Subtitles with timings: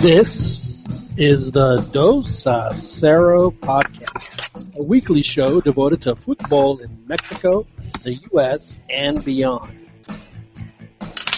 [0.00, 0.82] This
[1.18, 7.66] is the Dos a Cero podcast, a weekly show devoted to football in Mexico,
[8.02, 9.90] the U.S., and beyond.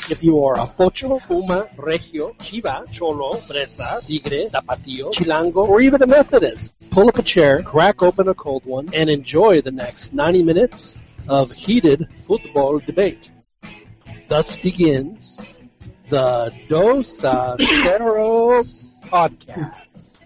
[0.08, 6.00] If you are a Pocho, Puma, Regio, Chiva, Cholo, Fresa, Tigre, Tapatio, Chilango, or even
[6.00, 10.14] a Methodist, pull up a chair, crack open a cold one, and enjoy the next
[10.14, 10.94] 90 minutes
[11.28, 13.28] of heated football debate.
[14.28, 15.40] Thus begins
[16.12, 18.62] the Dos a Cero
[19.06, 20.18] podcast.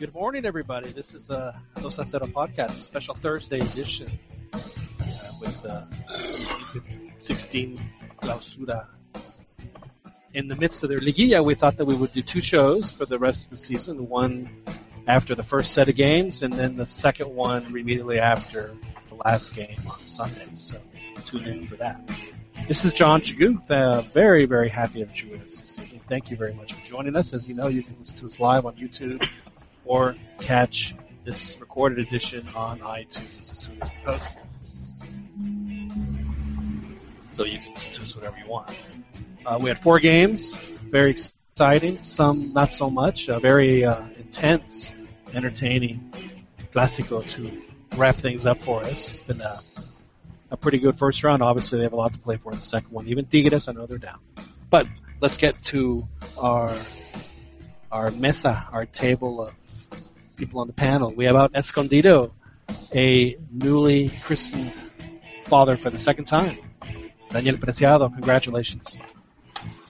[0.00, 0.90] Good morning, everybody.
[0.90, 4.08] This is the Dos a Cero podcast, a special Thursday edition
[4.52, 4.58] uh,
[5.40, 5.86] with the
[7.20, 7.78] 16
[8.20, 8.88] Clausura.
[10.34, 13.04] In the midst of their liguilla, we thought that we would do two shows for
[13.04, 14.08] the rest of the season.
[14.08, 14.48] One
[15.06, 18.74] after the first set of games, and then the second one immediately after
[19.10, 20.46] the last game on Sunday.
[20.54, 20.80] So
[21.26, 22.10] tune in for that.
[22.66, 23.70] This is John Chaguth.
[23.70, 26.00] Uh, very, very happy that you're with us this evening.
[26.08, 27.34] Thank you very much for joining us.
[27.34, 29.28] As you know, you can listen to us live on YouTube
[29.84, 30.94] or catch
[31.24, 34.38] this recorded edition on iTunes as soon as we post it.
[37.32, 38.74] So you can listen to us whenever you want.
[39.44, 40.56] Uh, we had four games,
[40.90, 42.00] very exciting.
[42.02, 43.28] Some not so much.
[43.28, 44.92] Uh, very uh, intense,
[45.34, 46.12] entertaining
[46.72, 47.62] Clásico to
[47.96, 49.08] wrap things up for us.
[49.08, 49.60] It's been a,
[50.50, 51.42] a pretty good first round.
[51.42, 53.08] Obviously, they have a lot to play for in the second one.
[53.08, 54.20] Even Tigres, I know they're down.
[54.70, 54.86] But
[55.20, 56.06] let's get to
[56.38, 56.74] our
[57.90, 59.54] our mesa, our table of
[60.36, 61.12] people on the panel.
[61.12, 62.32] We have out Escondido,
[62.94, 64.72] a newly christened
[65.46, 66.56] father for the second time.
[67.30, 68.96] Daniel Preciado, congratulations.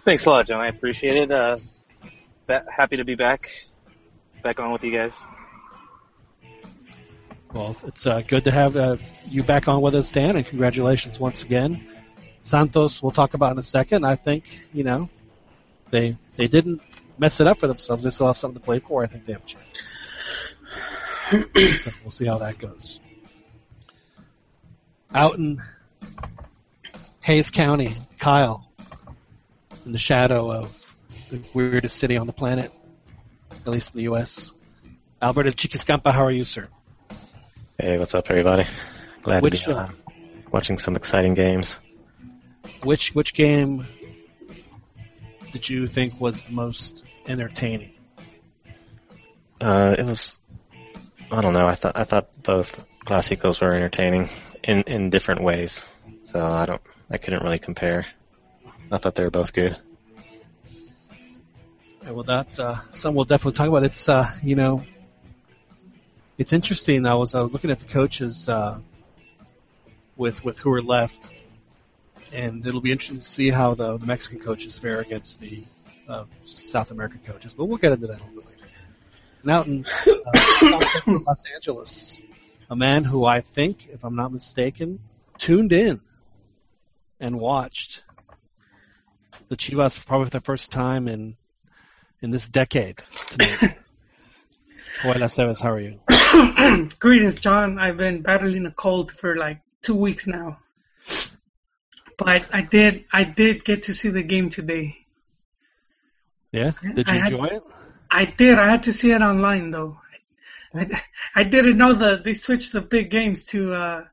[0.04, 0.60] Thanks a lot, John.
[0.60, 1.30] I appreciate it.
[1.30, 1.58] Uh,
[2.68, 3.50] happy to be back,
[4.42, 5.24] back on with you guys.
[7.52, 8.96] Well, it's uh, good to have uh,
[9.28, 11.86] you back on with us, Dan, and congratulations once again.
[12.40, 14.04] Santos, we'll talk about in a second.
[14.04, 15.08] I think you know
[15.90, 16.80] they they didn't
[17.18, 18.02] mess it up for themselves.
[18.02, 19.04] They still have something to play for.
[19.04, 19.86] I think they have a chance.
[21.82, 22.98] so we'll see how that goes.
[25.14, 25.62] Out in
[27.20, 28.71] Hays County, Kyle,
[29.84, 30.84] in the shadow of
[31.30, 32.72] the weirdest city on the planet,
[33.50, 34.50] at least in the U.S.
[35.20, 36.68] Albert El Chiquiscampa, how are you, sir?
[37.78, 38.66] Hey, what's up, everybody?
[39.22, 39.88] Glad Which, to be uh.
[40.50, 41.78] Watching some exciting games.
[42.82, 43.86] Which which game
[45.52, 47.92] did you think was the most entertaining?
[49.60, 50.40] Uh, it was,
[51.30, 51.66] I don't know.
[51.66, 54.28] I thought I thought both Clásicos were entertaining
[54.62, 55.88] in in different ways.
[56.24, 58.06] So I don't, I couldn't really compare.
[58.92, 59.74] I thought they were both good.
[62.04, 63.84] And well, that uh, some we'll definitely talk about.
[63.84, 64.82] It's uh, you know,
[66.36, 67.06] it's interesting.
[67.06, 68.78] I was I was looking at the coaches uh,
[70.16, 71.26] with with who are left,
[72.34, 75.62] and it'll be interesting to see how the, the Mexican coaches fare against the
[76.06, 77.54] uh, South American coaches.
[77.54, 78.58] But we'll get into that a little bit later.
[79.48, 80.80] Out in uh,
[81.26, 82.20] Los Angeles,
[82.68, 85.00] a man who I think, if I'm not mistaken,
[85.38, 86.00] tuned in
[87.18, 88.02] and watched
[89.52, 91.36] the Chivas for probably the first time in
[92.22, 93.76] in this decade tonight.
[95.02, 96.88] Hola, Sebas, how are you?
[96.98, 97.78] Greetings, John.
[97.78, 100.58] I've been battling a cold for like two weeks now,
[102.16, 104.96] but I did I did get to see the game today.
[106.50, 107.62] Yeah, did you had- enjoy it?
[108.10, 108.58] I did.
[108.58, 109.98] I had to see it online though.
[110.72, 111.02] I,
[111.34, 114.04] I didn't know that they switched the big games to uh,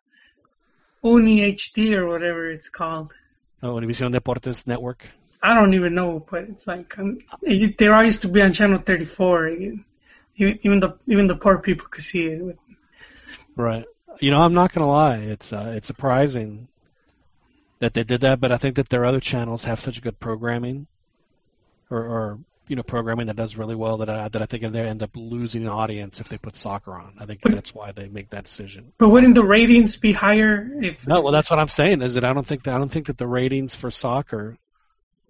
[1.01, 3.13] Uni HD or whatever it's called.
[3.63, 5.07] Oh, Univision Deportes Network.
[5.41, 8.53] I don't even know, but it's like um, it, used- they used to be on
[8.53, 9.47] channel 34.
[9.49, 9.85] Even
[10.39, 12.57] even the even the poor people could see it.
[13.55, 13.85] Right.
[14.19, 15.17] You know, I'm not gonna lie.
[15.17, 16.67] It's uh, it's surprising
[17.79, 20.87] that they did that, but I think that their other channels have such good programming,
[21.89, 24.81] or, or you know, programming that does really well that I, that I think they
[24.81, 27.13] end up losing an audience if they put soccer on.
[27.17, 28.91] I think that's why they make that decision.
[28.97, 31.07] But wouldn't the ratings be higher if?
[31.07, 32.01] No, well, that's what I'm saying.
[32.01, 34.57] Is that I don't think that I don't think that the ratings for soccer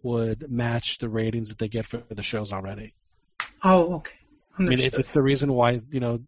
[0.03, 2.93] would match the ratings that they get for the shows already.
[3.63, 4.13] Oh, okay.
[4.57, 4.99] I mean, if Understood.
[4.99, 6.19] it's the reason why you know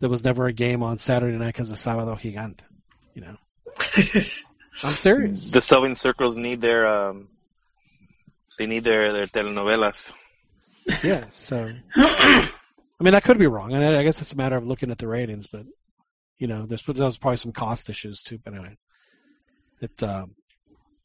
[0.00, 2.60] there was never a game on Saturday night because of Sábado Gigante.
[3.14, 3.36] You know,
[4.82, 5.50] I'm serious.
[5.50, 7.28] The Southern Circles need their um,
[8.58, 10.12] they need their their telenovelas.
[11.02, 12.50] Yeah, so I
[13.00, 14.98] mean I could be wrong, and I I guess it's a matter of looking at
[14.98, 15.46] the ratings.
[15.46, 15.66] But
[16.38, 18.38] you know, there's there's probably some cost issues too.
[18.42, 18.76] But anyway,
[19.80, 20.34] it um,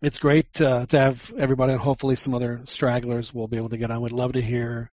[0.02, 3.78] it's great uh, to have everybody, and hopefully some other stragglers will be able to
[3.78, 4.02] get on.
[4.02, 4.92] We'd love to hear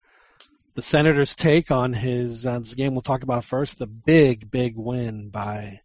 [0.74, 2.92] the Senators' take on his uh, this game.
[2.92, 5.80] We'll talk about first the big, big win by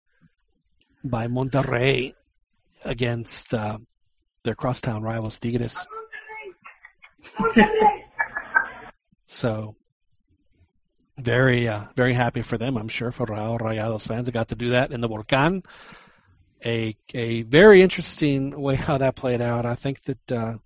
[1.03, 2.13] by Monterrey
[2.83, 3.77] against uh,
[4.43, 5.85] their crosstown rivals Tigres.
[9.27, 9.75] So
[11.17, 12.77] very, uh, very happy for them.
[12.77, 15.63] I'm sure for Rayo Rayados fans, they got to do that in the Volcan.
[16.63, 19.65] A a very interesting way how that played out.
[19.65, 20.57] I think that uh,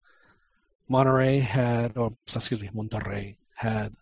[0.89, 3.95] Monterrey had, or excuse me, Monterrey had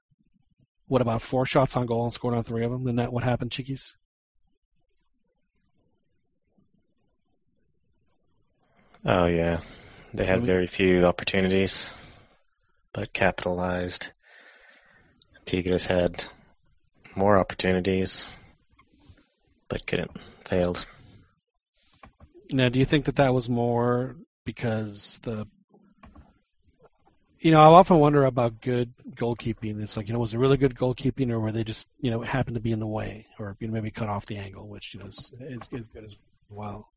[0.88, 2.82] what about four shots on goal and scored on three of them?
[2.84, 3.96] Isn't that what happened, Chiquis?
[9.06, 9.62] Oh yeah,
[10.14, 11.94] they had very few opportunities,
[12.94, 14.12] but capitalized.
[15.46, 16.24] Tigres had
[17.16, 18.30] more opportunities,
[19.68, 20.12] but couldn't
[20.46, 20.86] failed.
[22.52, 25.48] Now, do you think that that was more because the
[27.44, 29.84] you know, I often wonder about good goalkeeping.
[29.84, 32.22] It's like, you know, was it really good goalkeeping, or were they just, you know,
[32.22, 34.94] happened to be in the way, or you know, maybe cut off the angle, which
[34.94, 36.16] you know is, is, is good as
[36.50, 36.88] well.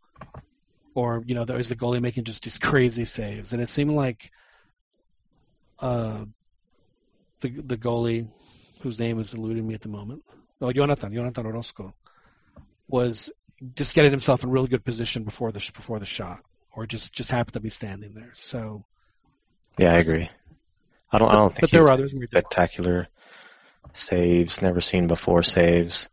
[0.94, 4.30] Or you know, was the goalie making just these crazy saves, and it seemed like
[5.80, 6.24] uh,
[7.40, 8.28] the the goalie,
[8.82, 10.22] whose name is eluding me at the moment,
[10.60, 11.92] oh, Jonathan, Jonathan Orozco,
[12.86, 13.32] was
[13.74, 16.40] just getting himself in really good position before the before the shot,
[16.74, 18.32] or just just happened to be standing there.
[18.34, 18.84] So
[19.78, 20.30] Yeah, I agree.
[21.10, 21.28] I don't.
[21.28, 22.12] I don't think but there were others.
[22.12, 22.30] where he did.
[22.30, 23.08] spectacular
[23.92, 26.08] saves, never seen before saves.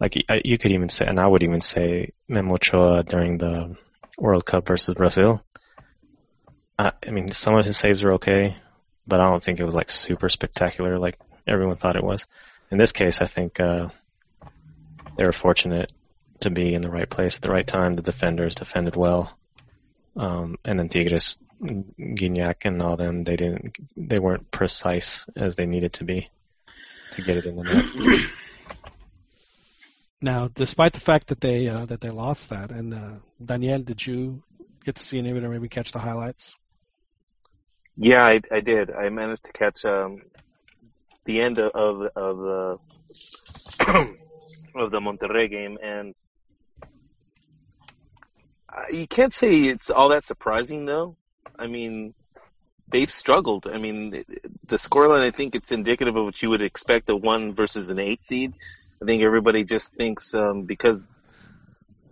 [0.00, 3.76] Like you could even say, and I would even say Memo Ochoa during the
[4.18, 5.42] World Cup versus Brazil.
[6.76, 8.56] I, I mean, some of his saves were okay,
[9.06, 12.26] but I don't think it was like super spectacular like everyone thought it was.
[12.70, 13.88] In this case, I think uh,
[15.16, 15.92] they were fortunate
[16.40, 17.92] to be in the right place at the right time.
[17.92, 19.36] The defenders defended well,
[20.16, 25.66] um, and then Tigres, Gignac, and all them they didn't they weren't precise as they
[25.66, 26.30] needed to be
[27.12, 28.30] to get it in the net.
[30.24, 33.10] Now, despite the fact that they uh, that they lost that, and uh,
[33.44, 34.42] Daniel, did you
[34.82, 36.56] get to see any of it or maybe catch the highlights?
[37.98, 38.90] Yeah, I, I did.
[38.90, 40.22] I managed to catch um,
[41.26, 42.78] the end of of, of the
[44.74, 46.23] of the Monterrey game, and uh,
[48.90, 51.16] you can't say it's all that surprising, though.
[51.58, 52.14] I mean,
[52.88, 53.66] they've struggled.
[53.66, 54.24] I mean,
[54.66, 55.22] the scoreline.
[55.22, 58.54] I think it's indicative of what you would expect a one versus an eight seed.
[59.02, 61.06] I think everybody just thinks um, because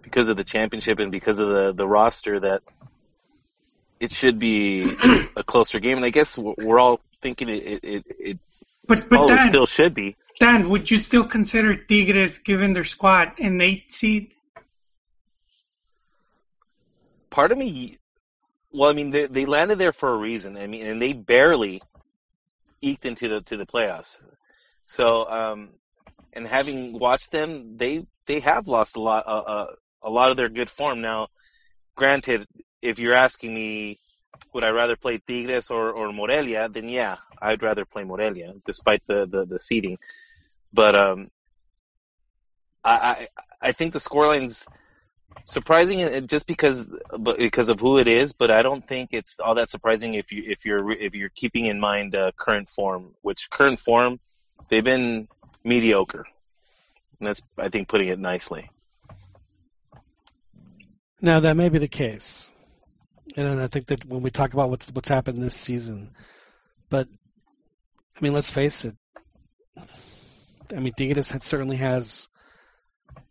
[0.02, 2.62] because of the championship and because of the the roster that
[4.00, 4.84] it should be
[5.36, 5.96] a closer game.
[5.96, 8.38] And I guess we're all thinking it it it, it
[8.88, 10.16] But but Dan, still should be.
[10.40, 14.32] Dan, would you still consider Tigres, given their squad, an eight seed?
[17.32, 17.96] Part of me
[18.72, 20.56] well i mean they, they landed there for a reason.
[20.56, 21.82] I mean and they barely
[22.80, 24.18] eked into the to the playoffs.
[24.86, 25.70] So um
[26.34, 29.66] and having watched them they they have lost a lot uh,
[30.02, 31.00] a lot of their good form.
[31.00, 31.28] Now
[31.96, 32.46] granted
[32.80, 33.98] if you're asking me
[34.52, 39.02] would i rather play tigres or or morelia then yeah i'd rather play morelia despite
[39.06, 39.96] the the, the seeding.
[40.72, 41.30] But um
[42.84, 44.66] i i i think the scorelines
[45.44, 46.86] surprising uh, just because
[47.36, 50.42] because of who it is but i don't think it's all that surprising if you
[50.46, 54.18] if you're if you're keeping in mind uh, current form which current form
[54.68, 55.28] they've been
[55.64, 56.24] mediocre
[57.18, 58.70] and that's i think putting it nicely
[61.24, 62.50] Now, that may be the case,
[63.36, 66.10] and I think that when we talk about what's what's happened this season,
[66.90, 67.06] but
[68.16, 68.96] I mean, let's face it.
[69.78, 72.26] I mean, Tigres certainly has.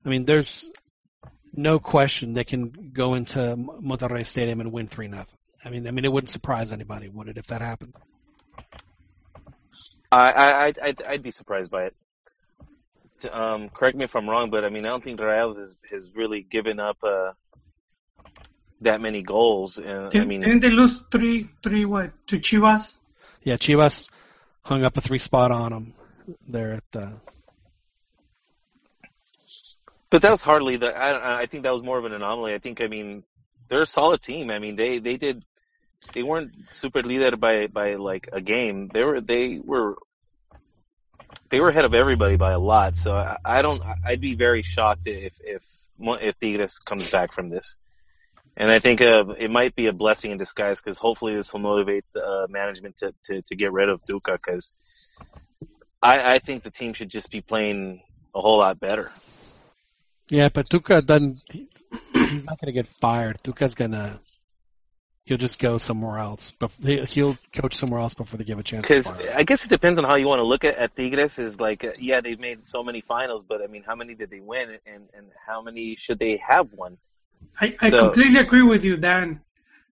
[0.06, 0.72] I mean, there's
[1.54, 5.38] no question they can go into Monterrey Stadium and win three nothing.
[5.64, 7.94] I mean, I mean, it wouldn't surprise anybody, would it, if that happened?
[10.12, 11.96] i i I'd, I'd, I'd be surprised by it
[13.20, 15.78] To, um correct me if i'm wrong but i mean i don't think Rayados has
[15.90, 17.32] has really given up uh
[18.82, 22.98] that many goals and i Didn't, mean didn't they lose three three what to Chivas?
[23.44, 24.06] Yeah, Chivas
[24.64, 25.94] hung up a three spot on them
[26.48, 27.02] there at.
[27.02, 27.12] Uh,
[30.12, 30.96] But that was hardly the.
[30.96, 32.54] I, I think that was more of an anomaly.
[32.54, 32.82] I think.
[32.82, 33.24] I mean,
[33.70, 34.52] they're a solid team.
[34.52, 35.44] I mean, they they did.
[36.14, 38.90] They weren't super leaded by by like a game.
[38.94, 39.98] They were they were.
[41.50, 42.98] They were ahead of everybody by a lot.
[42.98, 43.82] So I, I don't.
[44.06, 45.64] I'd be very shocked if if
[46.00, 47.76] if Tigres comes back from this.
[48.58, 51.62] And I think uh, it might be a blessing in disguise because hopefully this will
[51.62, 54.72] motivate the uh, management to, to, to get rid of Tuca because
[56.02, 58.02] I, I think the team should just be playing
[58.36, 59.12] a whole lot better.
[60.32, 61.42] Yeah, but Tuca doesn't.
[61.52, 63.38] He's not going to get fired.
[63.44, 64.20] Tuca's going to
[65.26, 66.52] he'll just go somewhere else.
[66.52, 68.84] But he- he'll coach somewhere else before they give a chance.
[68.88, 69.08] Because.
[69.30, 71.38] I guess it depends on how you want to look at, at Tigres.
[71.38, 74.30] Is like, uh, yeah, they've made so many finals, but I mean, how many did
[74.30, 76.98] they win, and and how many should they have won?
[77.60, 79.42] I, I So- completely agree with you, Dan.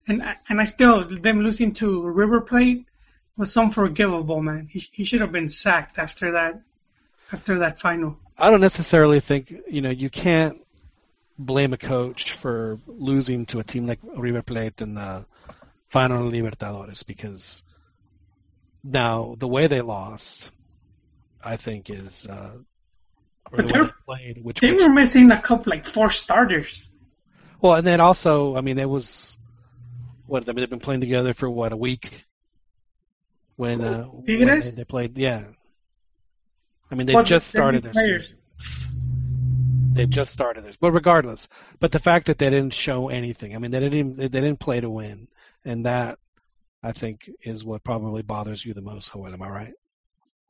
[0.06, 2.86] And I- and I still them losing to River Plate
[3.36, 4.68] was unforgivable, man.
[4.70, 6.60] He he should have been sacked after that
[7.32, 8.18] after that final.
[8.38, 10.58] I don't necessarily think you know you can't
[11.38, 15.24] blame a coach for losing to a team like River Plate in the
[15.88, 17.62] final Libertadores because
[18.84, 20.50] now the way they lost,
[21.42, 22.58] I think is uh,
[23.52, 26.88] or the way they're- played, which, They which were missing a couple like four starters.
[27.60, 29.36] well, and then also I mean it was
[30.26, 32.24] what I mean they've been playing together for what a week
[33.56, 35.44] when uh, when they, they played yeah.
[36.90, 38.24] I mean they Well, just started new their players.
[38.24, 38.38] season.
[39.94, 41.48] They've just started this, but regardless,
[41.80, 44.60] but the fact that they didn't show anything, I mean, they didn't even, they didn't
[44.60, 45.26] play to win,
[45.64, 46.18] and that
[46.84, 49.32] I think is what probably bothers you the most, Joel.
[49.32, 49.74] Am I right?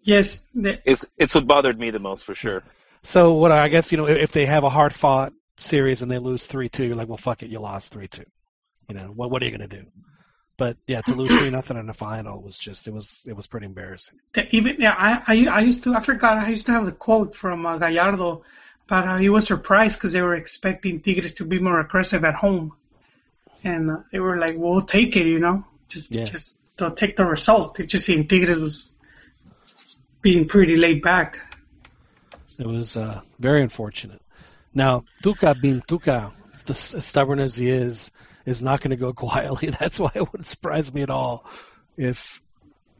[0.02, 2.62] Yes, they, It's it's what bothered me the most for sure.
[3.04, 6.18] So what I guess you know if they have a hard fought series and they
[6.18, 8.24] lose three two, you're like, well, fuck it, you lost three two.
[8.88, 9.30] You know what?
[9.30, 9.84] What are you gonna do?
[10.58, 13.46] But yeah, to lose three nothing in the final was just it was it was
[13.46, 14.18] pretty embarrassing.
[14.50, 14.94] even yeah.
[14.98, 17.78] I, I I used to I forgot I used to have the quote from uh,
[17.78, 18.42] Gallardo
[18.88, 22.34] but how he was surprised because they were expecting Tigres to be more aggressive at
[22.34, 22.72] home,
[23.62, 26.24] and uh, they were like, "We'll take it," you know, just Yeah.
[26.24, 27.78] just they'll take the result.
[27.78, 28.90] It just seemed Tigres was
[30.22, 31.38] being pretty laid back.
[32.58, 34.22] It was uh, very unfortunate.
[34.74, 36.32] Now, Tuca being Tuca,
[36.66, 38.10] the as stubborn as he is,
[38.46, 39.70] is not going to go quietly.
[39.78, 41.44] That's why it wouldn't surprise me at all
[41.98, 42.40] if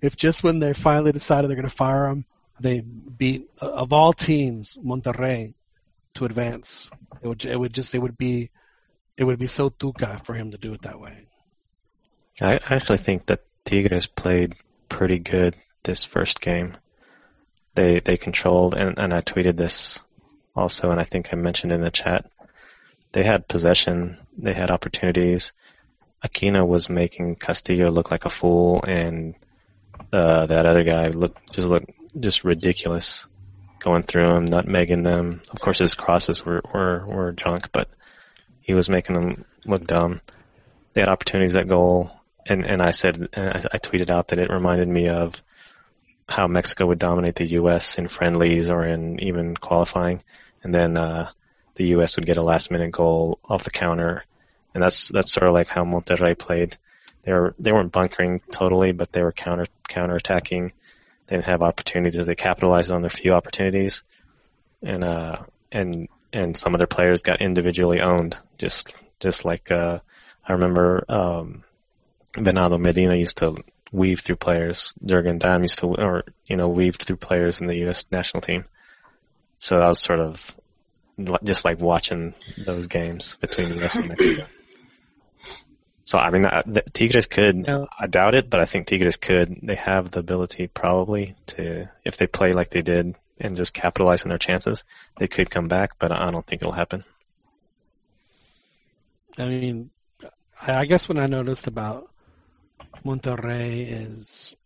[0.02, 2.24] if just when they finally decided they're going to fire him,
[2.60, 5.54] they beat of all teams Monterrey
[6.14, 6.90] to advance.
[7.22, 8.50] It would it would just it would be
[9.16, 11.26] it would be so Tuca for him to do it that way.
[12.40, 14.54] I actually think that Tigres played
[14.88, 16.76] pretty good this first game.
[17.74, 20.00] They they controlled and, and I tweeted this
[20.54, 22.30] also and I think I mentioned in the chat.
[23.12, 25.52] They had possession, they had opportunities.
[26.24, 29.34] Aquino was making Castillo look like a fool and
[30.12, 33.26] uh, that other guy looked just looked just ridiculous
[33.80, 35.42] going through him, nutmegging them.
[35.50, 37.88] Of course his crosses were, were, were junk, but
[38.60, 40.20] he was making them look dumb.
[40.94, 42.10] They had opportunities at goal
[42.48, 45.42] and and I said and I, I tweeted out that it reminded me of
[46.28, 47.98] how Mexico would dominate the U.S.
[47.98, 50.22] in friendlies or in even qualifying,
[50.62, 51.30] and then uh,
[51.78, 52.16] the U.S.
[52.16, 54.24] would get a last minute goal off the counter,
[54.74, 56.76] and that's that's sort of like how Monterrey played.
[57.22, 60.72] They were they weren't bunkering totally, but they were counter counter attacking.
[61.26, 62.26] They didn't have opportunities.
[62.26, 64.04] They capitalized on their few opportunities,
[64.82, 70.00] and uh and and some of their players got individually owned, just just like uh,
[70.46, 71.64] I remember um,
[72.36, 73.56] Venado Medina used to
[73.92, 74.94] weave through players.
[75.04, 78.04] Jurgen Damm used to, or you know, weaved through players in the U.S.
[78.10, 78.64] national team.
[79.58, 80.48] So that was sort of
[81.44, 82.34] just like watching
[82.64, 83.96] those games between the U.S.
[83.96, 84.46] and Mexico.
[86.04, 87.56] So I mean, uh, the- Tigres could.
[87.56, 89.58] Now- I doubt it, but I think Tigres could.
[89.62, 94.22] They have the ability probably to, if they play like they did and just capitalize
[94.22, 94.84] on their chances,
[95.18, 95.90] they could come back.
[95.98, 97.04] But I don't think it'll happen.
[99.36, 99.90] I mean,
[100.60, 102.08] I I guess what I noticed about
[103.04, 104.56] Monterrey is,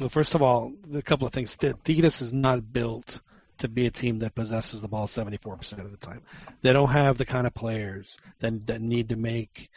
[0.00, 1.56] well, first of all, a couple of things.
[1.56, 3.20] Tigres is not built
[3.58, 6.22] to be a team that possesses the ball 74% of the time.
[6.62, 9.70] They don't have the kind of players that, that need to make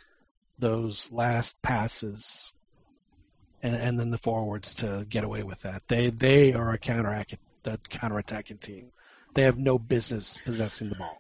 [0.58, 2.54] those last passes
[3.62, 5.84] and, and then the forwards to get away with that.
[5.88, 7.26] They they are a counter
[7.64, 8.92] that counterattacking team.
[9.34, 11.20] They have no business possessing the ball.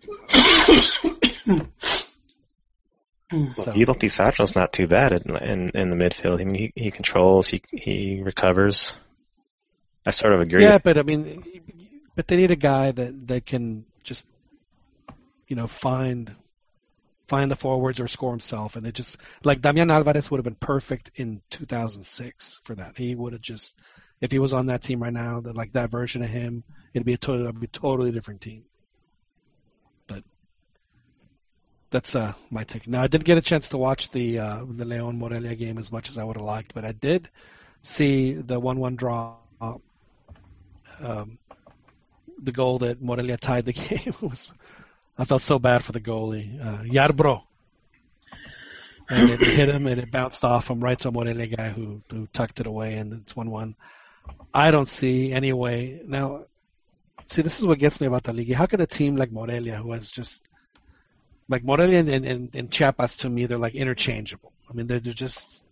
[3.55, 6.41] So- Guido Pizarro's not too bad in, in in the midfield.
[6.41, 8.95] I mean, he he controls, he he recovers.
[10.05, 10.63] I sort of agree.
[10.63, 11.43] Yeah, but I mean,
[12.19, 14.25] but they need a guy that that can just,
[15.47, 16.35] you know, find
[17.29, 20.55] find the forwards or score himself, and they just like Damian Alvarez would have been
[20.55, 22.97] perfect in 2006 for that.
[22.97, 23.73] He would have just,
[24.19, 27.05] if he was on that team right now, that like that version of him, it'd
[27.05, 28.65] be a totally, it'd be a totally different team.
[30.05, 30.25] But
[31.89, 32.85] that's uh my take.
[32.85, 35.89] Now I didn't get a chance to watch the uh, the Leon Morelia game as
[35.89, 37.29] much as I would have liked, but I did
[37.81, 39.37] see the one-one draw.
[41.01, 41.37] Um,
[42.41, 44.49] the goal that Morelia tied the game was.
[45.17, 47.43] I felt so bad for the goalie, uh, Yarbrough.
[49.09, 52.27] And it hit him, and it bounced off him right to Morelia guy who who
[52.27, 53.75] tucked it away, and it's one-one.
[54.53, 56.45] I don't see any way now.
[57.25, 58.53] See, this is what gets me about the league.
[58.53, 60.43] How could a team like Morelia, who has just
[61.49, 64.53] like Morelia and, and, and Chiapas to me, they're like interchangeable.
[64.69, 65.63] I mean, they're, they're just,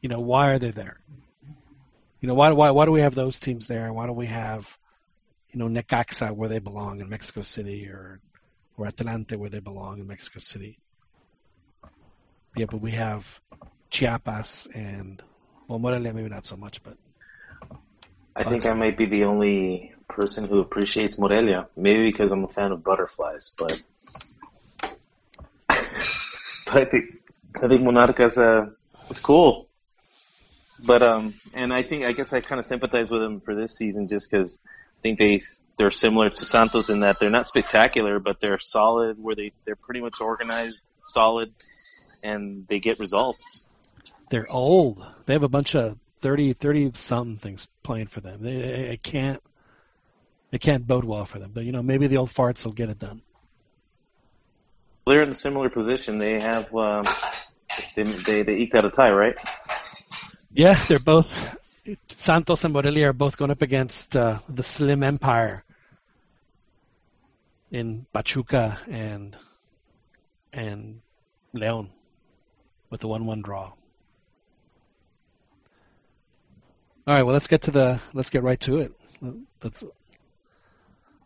[0.00, 0.98] you know, why are they there?
[2.20, 3.86] You know, why why why do we have those teams there?
[3.86, 4.66] And why don't we have,
[5.52, 8.20] you know, Necaxa where they belong in Mexico City or
[8.76, 10.78] or Atlante where they belong in Mexico City?
[12.56, 13.24] Yeah, but we have
[13.90, 15.22] Chiapas and
[15.68, 16.96] well, Morelia maybe not so much, but
[18.34, 21.68] I think I might be the only person who appreciates Morelia.
[21.76, 23.82] Maybe because I'm a fan of butterflies, but
[25.68, 27.04] but I think
[27.62, 28.70] I think Monarcas uh,
[29.08, 29.68] is cool.
[30.78, 33.76] But um, and I think I guess I kind of sympathize with them for this
[33.76, 34.58] season just because
[35.06, 35.42] think they
[35.78, 39.22] they're similar to Santos in that they're not spectacular, but they're solid.
[39.22, 41.52] Where they they're pretty much organized, solid,
[42.22, 43.66] and they get results.
[44.30, 45.04] they're old.
[45.26, 48.42] They have a bunch of 30, 30 something somethings playing for them.
[48.42, 49.42] They, they, it can't,
[50.50, 51.52] it can't bode well for them.
[51.54, 53.22] But you know, maybe the old farts will get it done.
[55.06, 56.18] They're in a similar position.
[56.18, 57.04] They have um,
[57.94, 59.36] they, they they eked out a tie, right?
[60.52, 61.30] Yeah, they're both.
[62.16, 65.64] Santos and Morelia are both going up against uh, the Slim Empire
[67.70, 69.36] in Pachuca and
[70.52, 71.00] and
[71.54, 71.88] León
[72.90, 73.72] with a one-one draw.
[77.06, 78.92] All right, well, let's get to the let's get right to it.
[79.62, 79.84] Let's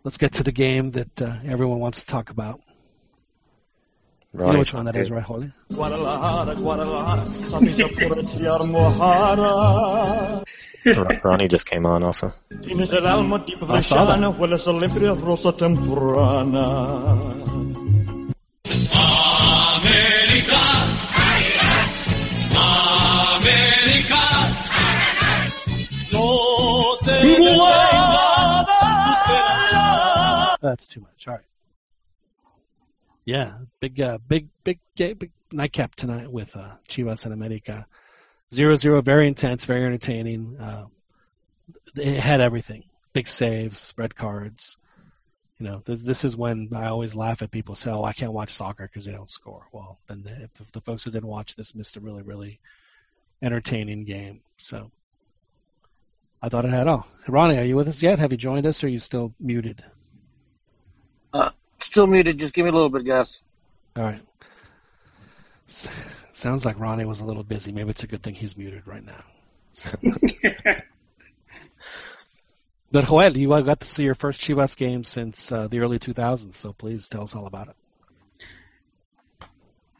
[0.05, 2.61] let's get to the game that uh, everyone wants to talk about.
[4.33, 5.01] You know which one that too.
[5.01, 5.53] is, right, Holly?
[5.75, 10.45] Guadalajara, Guadalajara, Samisa Puratiar Mohara.
[10.87, 12.33] Ron- Ronnie just came on also.
[12.63, 14.19] Tienes el alma tipo I saw that.
[14.19, 16.65] bresciana, hueles a limpia rosa temprana.
[26.13, 28.67] No te detengas,
[30.61, 31.26] That's too much.
[31.26, 31.45] All right.
[33.25, 37.87] Yeah, big, uh, big, big, big nightcap tonight with uh, Chivas and America.
[38.52, 40.56] Zero zero, very intense, very entertaining.
[40.59, 40.87] Uh,
[41.95, 44.76] it had everything: big saves, red cards.
[45.59, 48.33] You know, th- this is when I always laugh at people say, "Oh, I can't
[48.33, 51.54] watch soccer because they don't score." Well, then the, if the folks who didn't watch
[51.54, 52.59] this missed a really, really
[53.43, 54.41] entertaining game.
[54.59, 54.91] So
[56.43, 57.06] I thought it had all.
[57.28, 58.19] Ronnie, are you with us yet?
[58.19, 59.85] Have you joined us, or are you still muted?
[61.80, 62.38] Still muted.
[62.38, 63.43] Just give me a little bit, guys.
[63.97, 64.23] All right.
[65.69, 65.88] S-
[66.32, 67.73] Sounds like Ronnie was a little busy.
[67.73, 69.25] Maybe it's a good thing he's muted right now.
[72.93, 76.56] But Joel, you got to see your first Chivas game since uh, the early 2000s,
[76.56, 77.76] so please tell us all about it.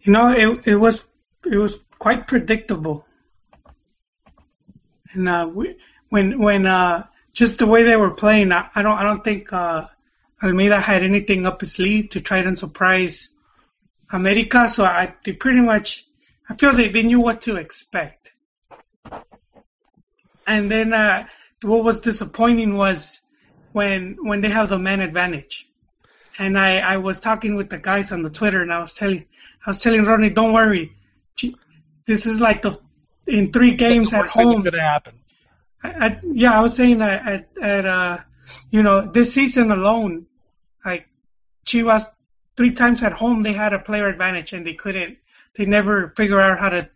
[0.03, 1.07] You know, it it was
[1.45, 3.07] it was quite predictable,
[5.13, 5.77] and uh, we,
[6.09, 9.53] when when uh, just the way they were playing, I, I don't I don't think
[9.53, 9.87] uh,
[10.43, 13.31] Almeyda had anything up his sleeve to try and surprise
[14.11, 14.69] America.
[14.69, 16.07] So I they pretty much
[16.49, 18.33] I feel they, they knew what to expect.
[20.47, 21.27] And then uh,
[21.63, 23.21] what was disappointing was
[23.73, 25.67] when when they have the man advantage.
[26.39, 29.27] And I, I was talking with the guys on the Twitter and I was telling
[29.65, 30.93] I was telling Ronnie, don't worry.
[32.07, 32.81] This is like the
[33.27, 34.63] in three games at home.
[34.63, 35.21] going to happen.
[35.83, 38.19] I, I, yeah, I was saying that at, at uh,
[38.71, 40.27] you know, this season alone,
[40.85, 41.07] like
[41.67, 42.07] Chivas,
[42.57, 45.19] three times at home they had a player advantage and they couldn't,
[45.57, 46.89] they never figure out how to,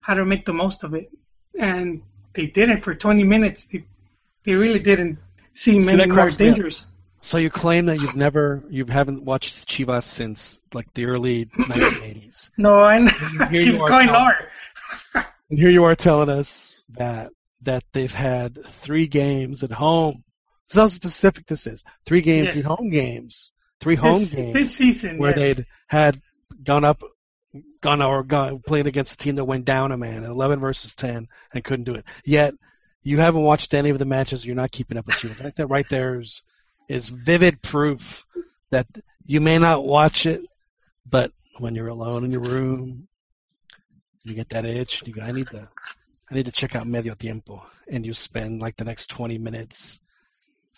[0.00, 1.10] how to make the most of it,
[1.58, 2.02] and
[2.34, 3.66] they didn't for 20 minutes.
[3.66, 3.84] They,
[4.44, 5.18] they really didn't
[5.54, 6.54] see many more cracks me up.
[6.56, 6.86] dangers.
[7.22, 12.50] So you claim that you've never, you haven't watched Chivas since like the early 1980s.
[12.56, 13.10] No, and
[13.50, 14.48] Here keeps going lower.
[15.14, 17.30] And here you are telling us that
[17.62, 20.24] that they've had three games at home.
[20.70, 21.82] This is how specific this is.
[22.06, 22.54] Three games, Yes.
[22.54, 25.38] three home games, three home this, games this season, where yes.
[25.38, 26.22] they'd had
[26.62, 27.02] gone up,
[27.80, 31.26] gone or gone played against a team that went down a man, 11 versus 10,
[31.52, 32.04] and couldn't do it.
[32.24, 32.54] Yet
[33.02, 34.46] you haven't watched any of the matches.
[34.46, 35.40] You're not keeping up with Chivas.
[35.40, 36.42] I think that right there is
[36.88, 38.24] is vivid proof
[38.70, 38.86] that
[39.26, 40.42] you may not watch it,
[41.04, 43.08] but when you're alone in your room,
[44.22, 45.02] you get that itch.
[45.04, 45.68] You go, I need to,
[46.30, 49.98] I need to check out Medio Tiempo, and you spend like the next 20 minutes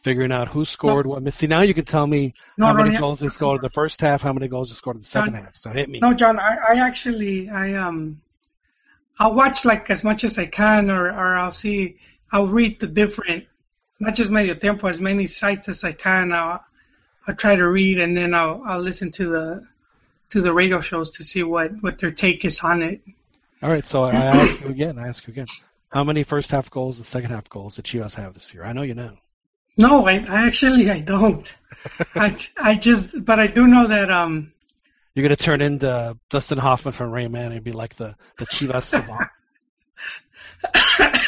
[0.02, 1.32] figuring out who scored what.
[1.34, 4.00] See, now you can tell me No, how many goals they scored in the first
[4.00, 5.56] half, how many goals they scored in the second John- half.
[5.56, 6.00] So hit me.
[6.00, 8.20] No, John, I, I actually, I um,
[9.18, 11.98] I'll watch like as much as I can, or or I'll see,
[12.32, 13.44] I'll read the different,
[14.00, 16.32] not just Medio Tiempo, as many sites as I can.
[16.32, 16.64] I'll
[17.26, 19.66] I'll try to read, and then I'll I'll listen to the
[20.30, 23.00] to the radio shows to see what what their take is on it.
[23.62, 24.98] All right, so I ask you again.
[24.98, 25.46] I ask you again.
[25.90, 28.64] How many first half goals and second half goals did Chivas have this year?
[28.64, 29.16] I know you know.
[29.76, 31.50] No, I, I actually I don't.
[32.14, 34.52] I I just, but I do know that um,
[35.14, 38.85] You're gonna turn into Dustin Hoffman from Rain Man and be like the the Chivas
[38.85, 39.28] savant.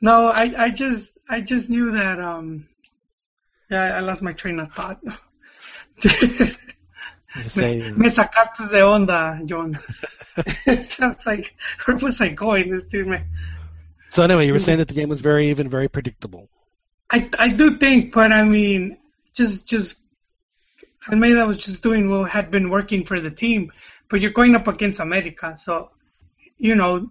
[0.00, 2.68] no, I I just I just knew that um
[3.70, 5.00] yeah I lost my train of thought.
[7.48, 9.78] Say, Me sacaste de onda, John.
[10.66, 12.70] it's just like where was I going?
[12.70, 13.26] This dude, man.
[14.10, 16.48] so anyway, you were saying that the game was very even, very predictable.
[17.10, 18.98] I I do think, but I mean,
[19.34, 19.96] just just
[21.10, 23.72] Almeyda was just doing what had been working for the team,
[24.10, 25.90] but you're going up against America, so
[26.58, 27.10] you know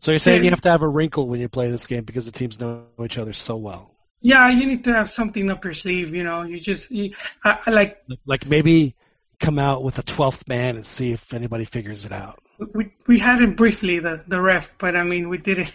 [0.00, 2.26] So you're saying you have to have a wrinkle when you play this game because
[2.26, 3.94] the teams know each other so well.
[4.22, 6.14] Yeah, you need to have something up your sleeve.
[6.14, 8.96] You know, you just you, I, I like Like- Like maybe
[9.40, 12.38] come out with a twelfth man and see if anybody figures it out.
[12.74, 15.72] we we had him briefly the the ref, but I mean we didn't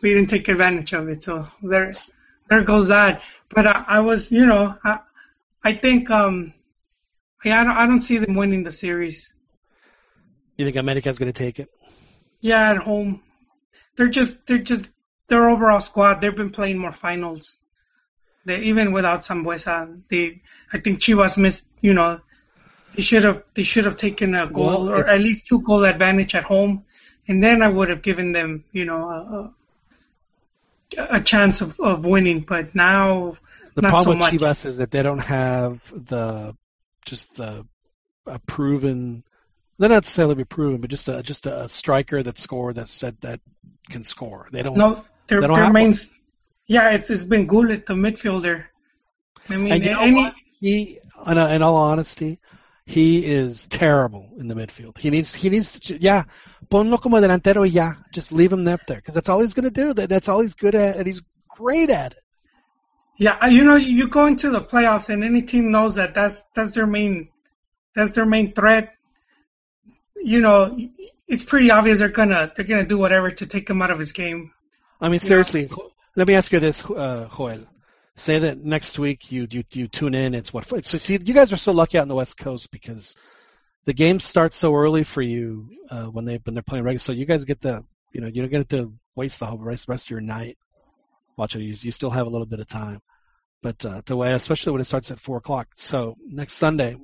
[0.00, 1.22] we didn't take advantage of it.
[1.22, 1.92] So there
[2.48, 3.22] there goes that.
[3.48, 4.98] But I, I was you know I
[5.64, 6.52] I think um
[7.44, 9.32] yeah I don't I don't see them winning the series.
[10.56, 11.70] You think America's going to take it?
[12.40, 13.22] Yeah, at home,
[13.96, 14.88] they're just they're just
[15.28, 16.20] their overall squad.
[16.20, 17.58] They've been playing more finals.
[18.44, 21.64] They even without Sambueza, they I think Chivas missed.
[21.80, 22.20] You know,
[22.94, 25.60] they should have they should have taken a goal Well, or if- at least two
[25.62, 26.84] goal advantage at home,
[27.28, 29.54] and then I would have given them you know
[30.96, 32.40] a, chance of, of winning.
[32.40, 33.36] But now,
[33.74, 34.40] The Not problem so with.
[34.40, 36.56] Chivas is that they don't have the
[37.04, 37.66] just the
[38.26, 39.24] a proven.
[39.78, 43.16] They're not necessarily be proven, but just a just a striker that score that said
[43.22, 43.40] that
[43.90, 44.48] can score.
[44.52, 44.76] They don't.
[44.76, 45.94] no, their They don't their main
[46.66, 48.64] yeah it's it's been Gullit the midfielder.
[49.48, 50.34] I mean, And you know any?
[50.60, 52.38] He, in, in all honesty,
[52.92, 54.98] he is terrible in the midfield.
[54.98, 56.24] He needs, he needs, to, yeah,
[56.70, 59.64] ponlo como delantero, y ya, just leave him up there because that's all he's going
[59.64, 59.94] to do.
[59.94, 62.18] That, that's all he's good at, and he's great at it.
[63.16, 66.42] Yeah, uh, you know, you go into the playoffs and any team knows that that's
[66.54, 67.28] that's their main
[67.94, 68.94] that's their main threat.
[70.16, 70.76] You know,
[71.28, 74.12] it's pretty obvious they're gonna they're gonna do whatever to take him out of his
[74.12, 74.52] game.
[75.00, 75.70] I mean, seriously,
[76.16, 77.66] let me ask you this, uh, Joel.
[78.16, 80.34] Say that next week you, you you tune in.
[80.34, 80.66] It's what?
[80.84, 83.16] So see, you guys are so lucky out in the West Coast because
[83.86, 86.98] the games start so early for you uh, when they when they're playing regular.
[86.98, 89.88] So you guys get the you know you don't get to waste the whole rest,
[89.88, 90.58] rest of your night
[91.36, 91.62] watching.
[91.62, 93.00] You, you still have a little bit of time,
[93.62, 95.68] but uh, the way especially when it starts at four o'clock.
[95.76, 96.96] So next Sunday,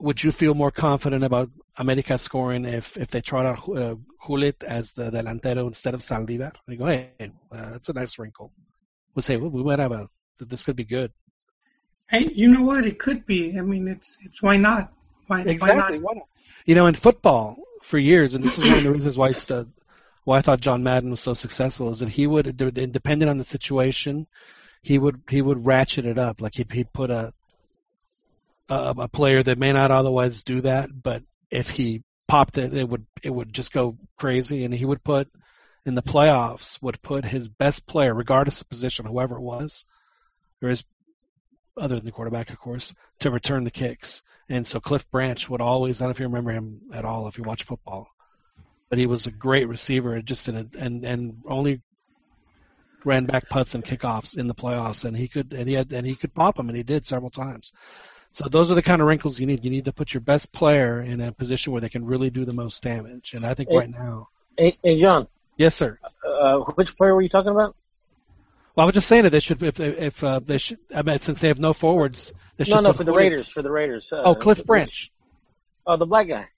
[0.00, 3.94] would you feel more confident about America scoring if if they trot out uh,
[4.26, 6.52] Gullit as the delantero instead of Zaldívar?
[6.66, 7.12] They go, hey,
[7.52, 8.52] uh, that's a nice wrinkle.
[9.16, 11.10] We'll say well, we might have a this could be good.
[12.08, 12.86] Hey, you know what?
[12.86, 13.56] It could be.
[13.58, 14.92] I mean, it's it's why not?
[15.26, 15.50] Why why not?
[15.50, 15.98] Exactly.
[15.98, 16.28] Why not?
[16.66, 19.68] You know, in football for years, and this is one of the reasons why st-
[20.24, 23.44] why I thought John Madden was so successful is that he would, depending on the
[23.44, 24.26] situation,
[24.82, 26.42] he would he would ratchet it up.
[26.42, 27.32] Like he'd, he'd put a,
[28.68, 32.86] a a player that may not otherwise do that, but if he popped it, it
[32.86, 35.30] would it would just go crazy, and he would put
[35.86, 39.84] in the playoffs would put his best player, regardless of position, whoever it was,
[40.60, 40.84] or his
[41.78, 44.22] other than the quarterback, of course, to return the kicks.
[44.48, 47.28] And so Cliff Branch would always, I don't know if you remember him at all
[47.28, 48.08] if you watch football,
[48.88, 51.82] but he was a great receiver just in a, and, and only
[53.04, 56.06] ran back punts and kickoffs in the playoffs and he could, and he had, and
[56.06, 57.70] he could pop them and he did several times.
[58.32, 59.64] So those are the kind of wrinkles you need.
[59.64, 62.44] You need to put your best player in a position where they can really do
[62.44, 63.32] the most damage.
[63.34, 63.78] And I think Hey.
[63.78, 65.98] right now, Hey, hey John, yes, sir.
[66.26, 67.74] uh, which player were you talking about?
[68.74, 71.18] Well, I was just saying that they should, if if uh, they should, I mean,
[71.20, 73.48] since they have no forwards, they should No, no, for the Raiders.
[73.48, 74.12] For the Raiders.
[74.12, 75.10] Uh, Oh, Cliff Branch.
[75.86, 76.48] Oh, the black guy.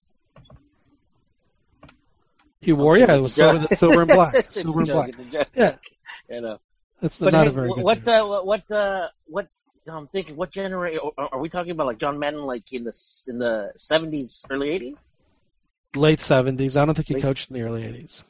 [2.60, 4.44] He wore, yeah, it was silver, silver and black, joke.
[4.46, 5.14] It's a silver and black.
[5.54, 5.76] Yeah.
[6.30, 6.58] You know.
[7.00, 7.84] That's But not hey, a very wh- good.
[7.84, 9.48] what, uh, what, uh, what?
[9.86, 11.86] I'm thinking, what generation are we talking about?
[11.86, 12.92] Like John Madden, like in the
[13.28, 14.96] in the 70s, early 80s?
[15.96, 16.76] late seventies.
[16.76, 18.24] I don't think he Late- coached in the early eighties.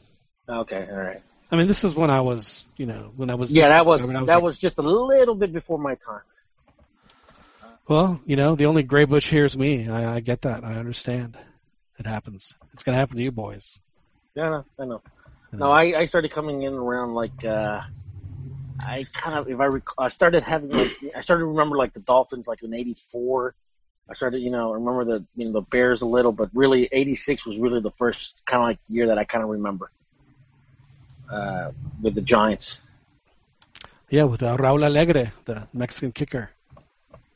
[0.48, 1.22] Okay, all right.
[1.50, 3.50] I mean, this is when I was, you know, when I was.
[3.50, 6.20] Yeah, that was I that like, was just a little bit before my time.
[7.88, 9.88] Well, you know, the only gray bush here is me.
[9.88, 10.62] I, I get that.
[10.64, 11.38] I understand.
[11.98, 12.54] It happens.
[12.74, 13.80] It's gonna happen to you boys.
[14.34, 14.64] Yeah, I know.
[14.78, 15.02] I know.
[15.52, 15.70] You No.
[15.70, 17.80] I, I started coming in around like uh
[18.78, 21.94] I kind of if I recall, I started having like I started to remember like
[21.94, 23.54] the Dolphins like in '84.
[24.10, 27.46] I started you know remember the you know the Bears a little, but really '86
[27.46, 29.90] was really the first kind of like year that I kind of remember
[31.30, 31.70] uh
[32.02, 32.80] with the Giants
[34.10, 36.50] Yeah, with uh, Raul Allegre, the Mexican kicker.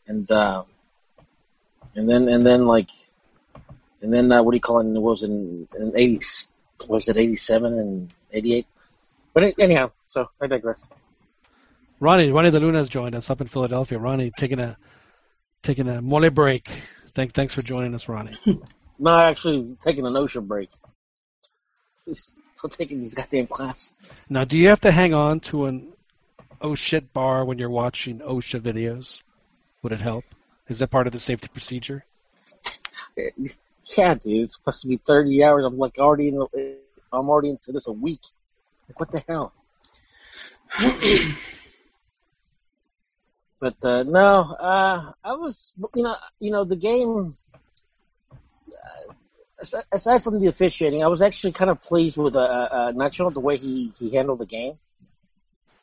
[0.06, 0.64] and uh
[1.94, 2.88] and then and then like
[4.00, 4.86] and then uh, what do you call it?
[4.86, 6.20] It was in in '80
[6.88, 8.66] was it '87 and '88?
[9.34, 10.78] But it, anyhow, so I digress.
[12.00, 13.98] Ronnie, Ronnie De Luna's joined us up in Philadelphia.
[13.98, 14.76] Ronnie taking a
[15.62, 16.68] taking a mole break.
[17.14, 18.36] Thank, thanks for joining us, Ronnie.
[18.98, 20.70] No, actually taking an OSHA break.
[22.54, 23.90] Still taking this goddamn class.
[24.28, 25.92] Now, do you have to hang on to an
[26.60, 29.22] oh shit bar when you're watching OSHA videos?
[29.82, 30.24] Would it help?
[30.68, 32.04] Is that part of the safety procedure?
[33.96, 35.64] Yeah, dude, it's supposed to be 30 hours.
[35.64, 36.36] I'm like already in.
[36.36, 36.76] The,
[37.12, 38.20] I'm already into this a week.
[38.88, 39.52] Like, what the hell?
[43.60, 47.36] but uh, no, uh, I was, you know, you know, the game.
[48.30, 49.12] Uh,
[49.92, 53.40] aside from the officiating, I was actually kind of pleased with uh, uh, Nacho the
[53.40, 54.78] way he he handled the game.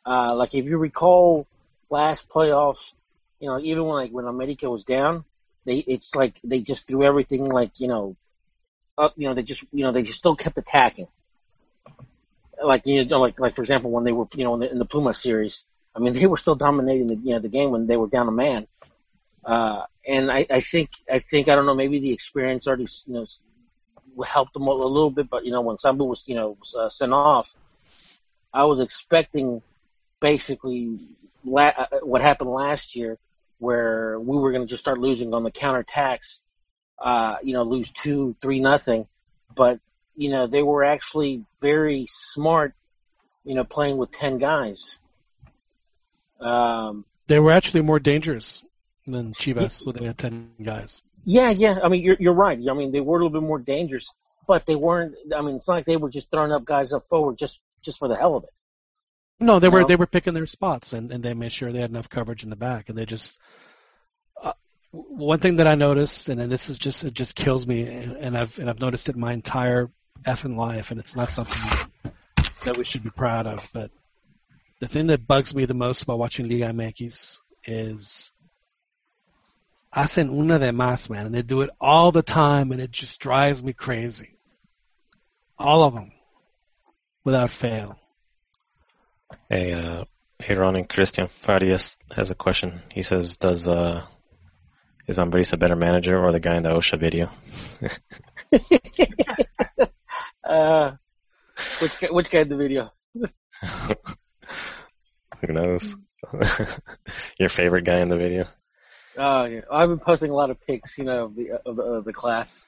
[0.04, 1.46] Uh, like if you recall,
[1.88, 2.92] last playoffs,
[3.38, 5.24] you know, even when like when America was down,
[5.64, 8.16] they it's like they just threw everything like you know,
[8.96, 9.14] up.
[9.16, 11.08] You know, they just you know they just still kept attacking.
[12.62, 14.78] Like you know, like like for example, when they were you know in the, in
[14.78, 15.64] the Puma series,
[15.94, 18.28] I mean they were still dominating the you know the game when they were down
[18.28, 18.66] a man.
[19.42, 23.14] Uh, and I, I think I think I don't know maybe the experience already you
[23.14, 23.26] know
[24.26, 26.90] helped them a little bit, but you know when Sambu was you know was, uh,
[26.90, 27.52] sent off,
[28.52, 29.62] I was expecting
[30.20, 30.98] basically
[31.44, 33.18] la- uh, what happened last year,
[33.58, 36.40] where we were going to just start losing on the counterattacks,
[36.98, 39.06] uh, you know, lose two, three, nothing.
[39.54, 39.80] But
[40.16, 42.74] you know, they were actually very smart,
[43.44, 44.98] you know, playing with ten guys.
[46.40, 48.62] Um, They were actually more dangerous
[49.06, 51.02] than Chivas when they had 10 guys.
[51.24, 51.78] Yeah, yeah.
[51.82, 52.58] I mean, you're you're right.
[52.68, 54.10] I mean, they were a little bit more dangerous,
[54.46, 55.14] but they weren't.
[55.36, 57.98] I mean, it's not like they were just throwing up guys up forward just just
[57.98, 58.50] for the hell of it.
[59.40, 59.86] No, they were No.
[59.86, 62.50] they were picking their spots and, and they made sure they had enough coverage in
[62.50, 63.38] the back and they just
[64.42, 64.52] uh,
[64.92, 68.36] one thing that I noticed and, and this is just it just kills me and
[68.36, 69.90] I've and I've noticed it my entire
[70.24, 71.62] effing life and it's not something
[72.64, 73.90] that we should be proud of but
[74.80, 78.32] the thing that bugs me the most about watching Liga MX is
[79.94, 83.20] hacen una de más man and they do it all the time and it just
[83.20, 84.38] drives me crazy
[85.58, 86.10] all of them
[87.24, 87.96] without fail
[89.48, 90.04] Hey, uh,
[90.38, 92.82] hey, Ron and Christian Farias has a question.
[92.90, 94.04] He says, "Does uh,
[95.06, 97.30] is Ambriz a better manager or the guy in the OSHA video?"
[100.42, 100.96] Uh,
[101.80, 102.90] which which guy in the video?
[103.14, 103.26] Who
[105.52, 105.94] knows?
[107.38, 108.48] Your favorite guy in the video?
[109.16, 111.82] Oh yeah, I've been posting a lot of pics, you know, of the of the,
[111.82, 112.64] of the class.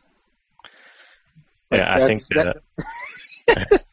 [1.70, 2.56] Yeah, I think that.
[3.48, 3.78] uh,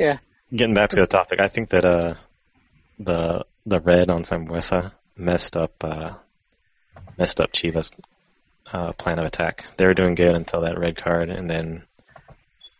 [0.00, 0.18] Yeah.
[0.56, 2.14] Getting back to the topic, I think that uh,
[2.98, 6.14] the the red on Sambueza messed up uh,
[7.16, 7.92] messed up Chivas'
[8.72, 9.66] uh, plan of attack.
[9.76, 11.84] They were doing good until that red card, and then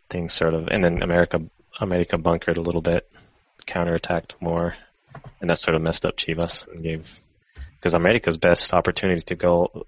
[0.08, 1.42] things sort of, and then America
[1.78, 3.08] America bunkered a little bit,
[3.68, 4.74] counterattacked more,
[5.40, 7.20] and that sort of messed up Chivas and gave
[7.80, 9.86] because America's best opportunity to go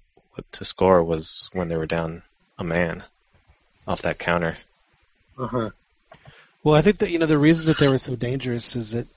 [0.51, 2.23] to score was when they were down
[2.57, 3.03] a man
[3.87, 4.57] off that counter.
[5.37, 5.69] uh-huh.
[6.63, 9.07] Well, I think that you know the reason that they were so dangerous is that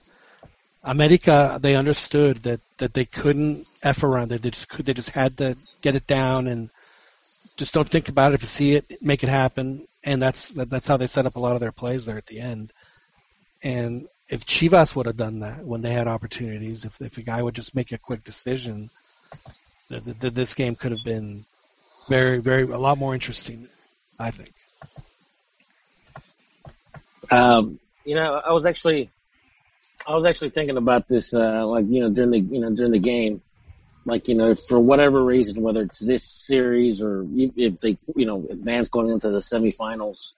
[0.83, 4.29] America they understood that that they couldn't f around.
[4.29, 4.85] They just could.
[4.85, 6.71] They just had to get it down and
[7.57, 8.37] just don't think about it.
[8.37, 9.87] If you see it, make it happen.
[10.05, 12.27] And that's that, that's how they set up a lot of their plays there at
[12.27, 12.73] the end.
[13.63, 17.43] And if Chivas would have done that when they had opportunities, if if a guy
[17.43, 18.91] would just make a quick decision,
[19.89, 21.45] th th th this game could have been
[22.09, 23.69] very very a lot more interesting.
[24.19, 24.53] I think.
[27.31, 29.11] Um, you know, I was actually,
[30.07, 32.93] I was actually thinking about this, uh, like you know, during the you know during
[32.93, 33.43] the game,
[34.05, 38.47] like you know, for whatever reason, whether it's this series or if they you know
[38.51, 40.35] advance going into the semifinals,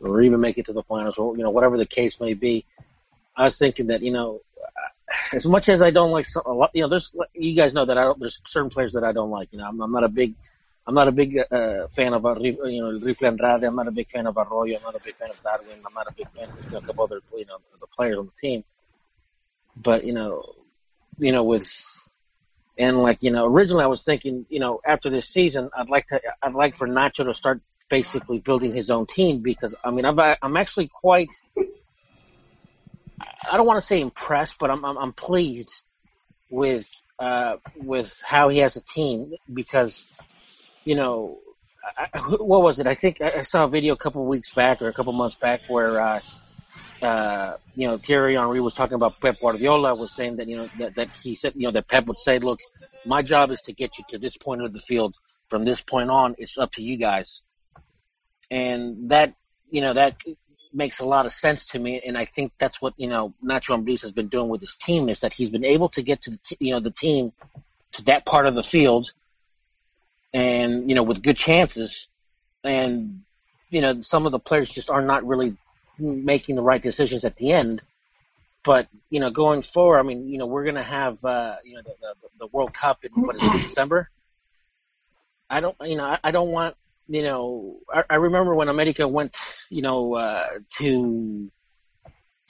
[0.00, 2.64] or even make it to the finals, or you know whatever the case may be,
[3.36, 4.40] I was thinking that you know,
[5.32, 7.84] as much as I don't like some, a lot, you know, there's you guys know
[7.84, 9.48] that I don't, there's certain players that I don't like.
[9.52, 10.34] You know, I'm, I'm not a big
[10.86, 13.64] I'm not a big uh, fan of uh, you know Rifle Andrade.
[13.64, 14.76] I'm not a big fan of Arroyo.
[14.78, 15.78] I'm not a big fan of Darwin.
[15.86, 18.18] I'm not a big fan of you know, a couple other you know the players
[18.18, 18.64] on the team.
[19.76, 20.54] But you know,
[21.18, 22.10] you know with
[22.76, 26.06] and like you know originally I was thinking you know after this season I'd like
[26.08, 30.04] to I'd like for Nacho to start basically building his own team because I mean
[30.04, 31.30] I'm I'm actually quite
[33.50, 35.72] I don't want to say impressed but I'm I'm, I'm pleased
[36.50, 36.86] with
[37.18, 40.06] uh with how he has a team because
[40.84, 41.38] you know,
[42.14, 42.86] I, what was it?
[42.86, 45.60] I think I saw a video a couple weeks back or a couple months back
[45.68, 46.20] where, uh,
[47.02, 50.68] uh, you know, Thierry Henry was talking about Pep Guardiola was saying that, you know,
[50.78, 52.60] that, that he said, you know, that Pep would say, look,
[53.06, 55.16] my job is to get you to this point of the field.
[55.48, 57.42] From this point on, it's up to you guys.
[58.50, 59.34] And that,
[59.70, 60.16] you know, that
[60.72, 62.00] makes a lot of sense to me.
[62.04, 65.08] And I think that's what, you know, Nacho Ambriz has been doing with his team
[65.08, 67.32] is that he's been able to get to the, you know, the team
[67.92, 69.12] to that part of the field
[70.32, 72.08] and you know with good chances,
[72.64, 73.22] and
[73.70, 75.56] you know some of the players just are not really
[75.98, 77.82] making the right decisions at the end.
[78.64, 81.82] But you know, going forward, I mean, you know, we're gonna have uh, you know
[81.82, 84.08] the, the, the World Cup in what is it, December.
[85.50, 86.76] I don't, you know, I, I don't want,
[87.08, 89.36] you know, I, I remember when America went,
[89.70, 90.46] you know, uh,
[90.78, 91.50] to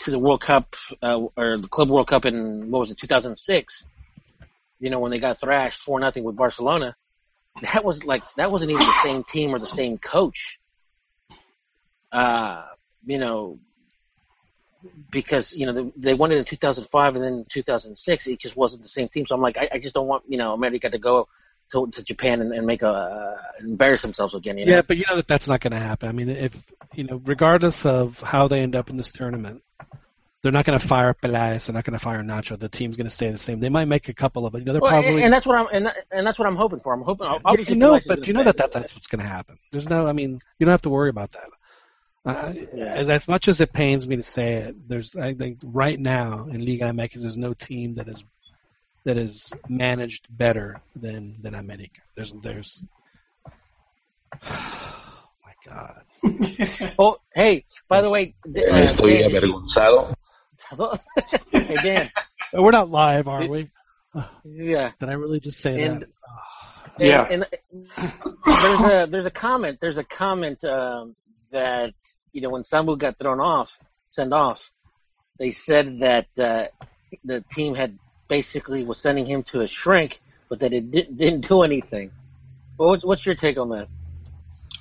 [0.01, 3.87] to the World Cup uh, or the Club World Cup in what was it, 2006?
[4.81, 6.97] You know, when they got thrashed four nothing with Barcelona,
[7.73, 10.59] that was like that wasn't even the same team or the same coach.
[12.11, 12.65] Uh,
[13.07, 13.59] you know,
[15.11, 18.83] because you know they, won it in 2005 and then in 2006 it just wasn't
[18.83, 19.27] the same team.
[19.27, 21.29] So I'm like, I, I just don't want you know America to go
[21.73, 24.59] to, to Japan and, and make a uh, embarrass themselves again.
[24.59, 24.73] You know?
[24.77, 26.09] Yeah, but you know that that's not going to happen.
[26.09, 26.55] I mean, if
[26.95, 29.63] you know, regardless of how they end up in this tournament,
[30.43, 31.67] they're not going to fire Pelaez.
[31.67, 32.59] They're not going to fire Nacho.
[32.59, 33.61] The team's going to stay the same.
[33.61, 35.17] They might make a couple of, you know, they're Well, probably.
[35.17, 36.93] and, and that's what I'm and, that, and that's what I'm hoping for.
[36.93, 37.27] I'm hoping.
[37.27, 39.59] Yeah, Obviously, you know, Pelaez but you know that, that that's what's going to happen.
[39.71, 41.49] There's no, I mean, you don't have to worry about that.
[42.25, 45.99] Uh, as, as much as it pains me to say it, there's I think right
[45.99, 48.23] now in Liga MX there's no team that is
[49.05, 52.01] that is managed better than than America.
[52.17, 52.83] There's there's
[53.45, 53.51] oh
[55.45, 56.03] my god.
[56.99, 60.15] Oh, hey, by the way, d- uh, Me estoy Dan, avergonzado.
[61.51, 62.11] hey Dan,
[62.53, 63.71] We're not live, are we?
[64.45, 64.91] yeah.
[65.01, 66.09] Did I really just say And- that?
[66.99, 67.25] And, Yeah.
[67.31, 67.47] And
[68.47, 71.17] there's a there's a comment there's a comment um,
[71.51, 71.95] that
[72.33, 73.79] you know when Sambu got thrown off,
[74.11, 74.71] sent off,
[75.39, 76.67] they said that uh,
[77.25, 77.99] the team had
[78.33, 82.11] basically was sending him to a shrink, but that it didn't didn't do anything.
[82.79, 83.89] Well, what's, what's your take on that?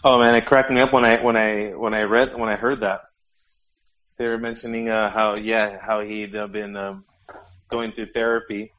[0.05, 2.55] Oh man, it cracked me up when I when I when I read when I
[2.55, 3.01] heard that.
[4.17, 7.03] They were mentioning uh, how yeah how he'd uh, been um,
[7.69, 8.71] going through therapy.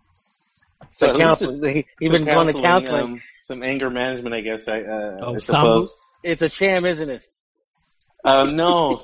[0.90, 3.02] So at counseling, he, he's some been going to counseling.
[3.02, 4.68] um, some anger management, I guess.
[4.68, 6.00] I, uh, Oh, I suppose.
[6.22, 7.28] it's a sham, isn't it?
[8.24, 8.98] Um, no,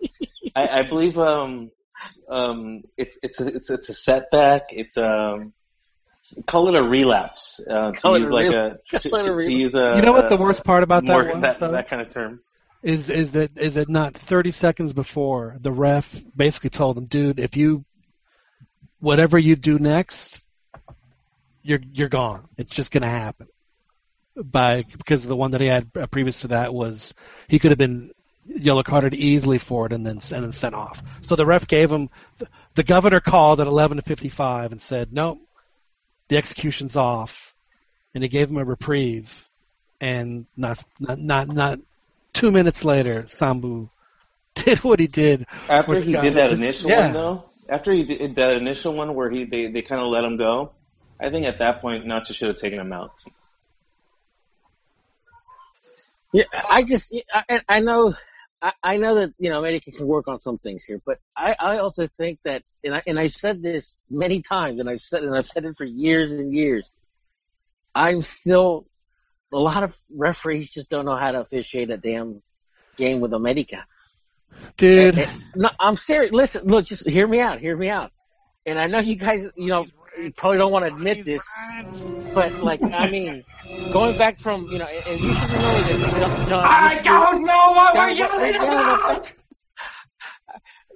[0.54, 1.70] I, I believe um,
[2.28, 4.64] um, it's it's a, it's it's a setback.
[4.70, 5.52] It's um,
[6.46, 7.60] call it a relapse.
[7.68, 9.96] Uh, to Call use like rel- a to, call it a to, to use a
[9.96, 11.72] You know what the worst part about that more was, that, though?
[11.72, 12.40] that kind of term.
[12.82, 17.40] is is that is it not 30 seconds before the ref basically told him, dude,
[17.40, 17.84] if you
[19.00, 20.42] whatever you do next,
[21.62, 22.48] you're you're gone.
[22.56, 23.48] It's just gonna happen.
[24.36, 27.14] By because the one that he had uh, previous to that was
[27.48, 28.10] he could have been
[28.48, 31.02] yellow carded easily for it and then and then sent off.
[31.22, 32.10] So the ref gave him
[32.74, 35.40] the governor called at 11:55 and said, nope,
[36.28, 37.54] the execution's off,
[38.14, 39.32] and he gave him a reprieve.
[40.00, 41.78] And not not not not
[42.32, 43.88] two minutes later, Sambu
[44.54, 45.46] did what he did.
[45.68, 47.04] After he did that just- initial yeah.
[47.06, 50.24] one, though, after he did that initial one where he they, they kind of let
[50.24, 50.72] him go,
[51.18, 53.22] I think at that point Nacho should have taken him out.
[56.32, 58.14] Yeah, I just I, I know
[58.62, 61.54] I, I know that you know America can work on some things here, but I,
[61.58, 65.22] I also think that and I and I've said this many times and I've said
[65.24, 66.90] and I've said it for years and years.
[67.94, 68.86] I'm still
[69.52, 72.42] a lot of referees just don't know how to officiate a damn
[72.96, 73.84] game with America.
[74.76, 76.32] Dude, And- and- no, I'm serious.
[76.32, 77.60] Listen, look, just hear me out.
[77.60, 78.12] Hear me out.
[78.64, 79.86] And I know you guys, you know,
[80.18, 81.46] you probably don't want to admit this,
[82.34, 83.44] but like, I mean,
[83.92, 86.46] going back from, you know, and, and you should remember this, John.
[86.46, 89.32] John I don't know what we're yelling about.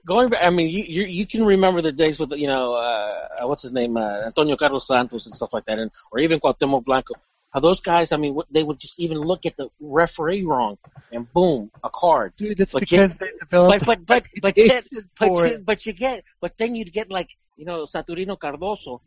[0.06, 3.46] Going back, I mean, you, you you can remember the days with, you know, uh,
[3.46, 6.84] what's his name, uh, Antonio Carlos Santos and stuff like that, and or even Cuauhtemoc
[6.84, 7.14] Blanco.
[7.50, 10.78] How those guys, I mean, they would just even look at the referee wrong,
[11.10, 12.34] and boom, a card.
[12.36, 13.84] dude, that's but because they developed.
[13.86, 14.86] But but but but yet,
[15.18, 19.00] but you, but you get but then you'd get like you know Saturnino Cardoso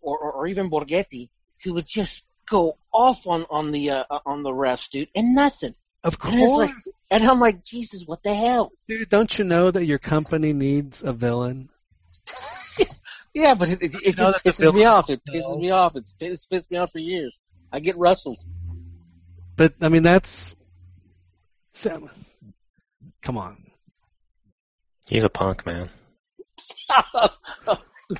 [0.00, 1.28] or, or or even Borgetti
[1.62, 5.74] who would just go off on on the uh, on the refs, dude, and nothing.
[6.02, 6.74] of And course, like,
[7.10, 8.72] and I'm like, Jesus, what the hell?
[8.88, 9.08] dude.
[9.08, 11.68] Don't you know that your company needs a villain?
[13.34, 15.10] yeah, but it, it, it just pisses me off.
[15.10, 15.96] It pisses me off.
[15.96, 17.34] It's, it's pissed me off for years.
[17.74, 18.44] I get rustled.
[19.56, 20.54] But I mean, that's.
[21.72, 22.08] Sam,
[23.20, 23.56] come on.
[25.08, 25.90] He's a punk, man.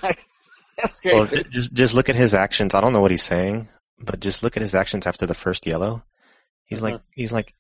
[0.01, 1.15] That's great.
[1.15, 2.75] Well, just just look at his actions.
[2.75, 3.69] I don't know what he's saying,
[4.01, 6.03] but just look at his actions after the first yellow.
[6.65, 7.05] He's like uh-huh.
[7.15, 7.55] he's like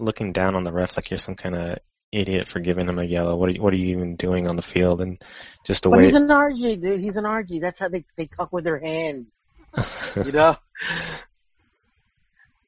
[0.00, 1.78] looking down on the ref like you're some kind of
[2.10, 3.36] idiot for giving him a yellow.
[3.36, 5.00] What are you, what are you even doing on the field?
[5.00, 5.22] And
[5.64, 6.04] just the but way.
[6.06, 6.98] he's an RG, dude.
[6.98, 7.60] He's an RG.
[7.60, 9.38] That's how they they talk with their hands.
[10.26, 10.56] You know.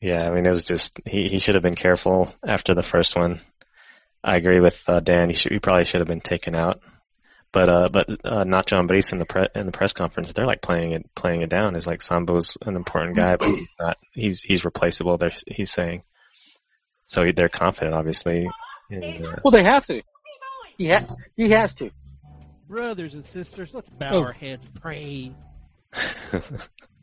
[0.01, 3.17] yeah, I mean it was just he he should have been careful after the first
[3.17, 3.41] one.
[4.23, 5.29] I agree with uh, Dan.
[5.29, 6.81] He should he probably should have been taken out.
[7.53, 10.33] But uh, but uh, Nacho Ambriz in the pre- in the press conference.
[10.33, 11.77] They're like playing it playing it down.
[11.77, 13.97] Is like Sambo's an important guy, but he's not.
[14.13, 15.19] He's he's replaceable.
[15.19, 16.03] They're, he's saying.
[17.07, 18.49] So they're confident, obviously.
[18.91, 20.03] In, uh, Well, they have to.
[20.79, 21.91] He ha- he has to.
[22.67, 24.23] Brothers and sisters, let's bow Oh.
[24.23, 25.33] our heads, pray.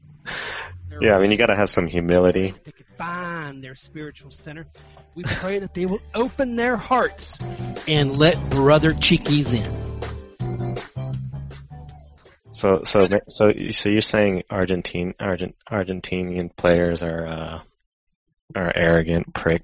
[1.01, 2.53] yeah, I mean you got to have some humility.
[2.63, 4.65] They could find their spiritual center.
[5.15, 7.39] We pray that they will open their hearts
[7.88, 9.91] and let Brother Cheekies in.
[12.53, 17.61] So so so so you're saying Argentine Argent Argentinian players are uh,
[18.55, 19.63] are arrogant prick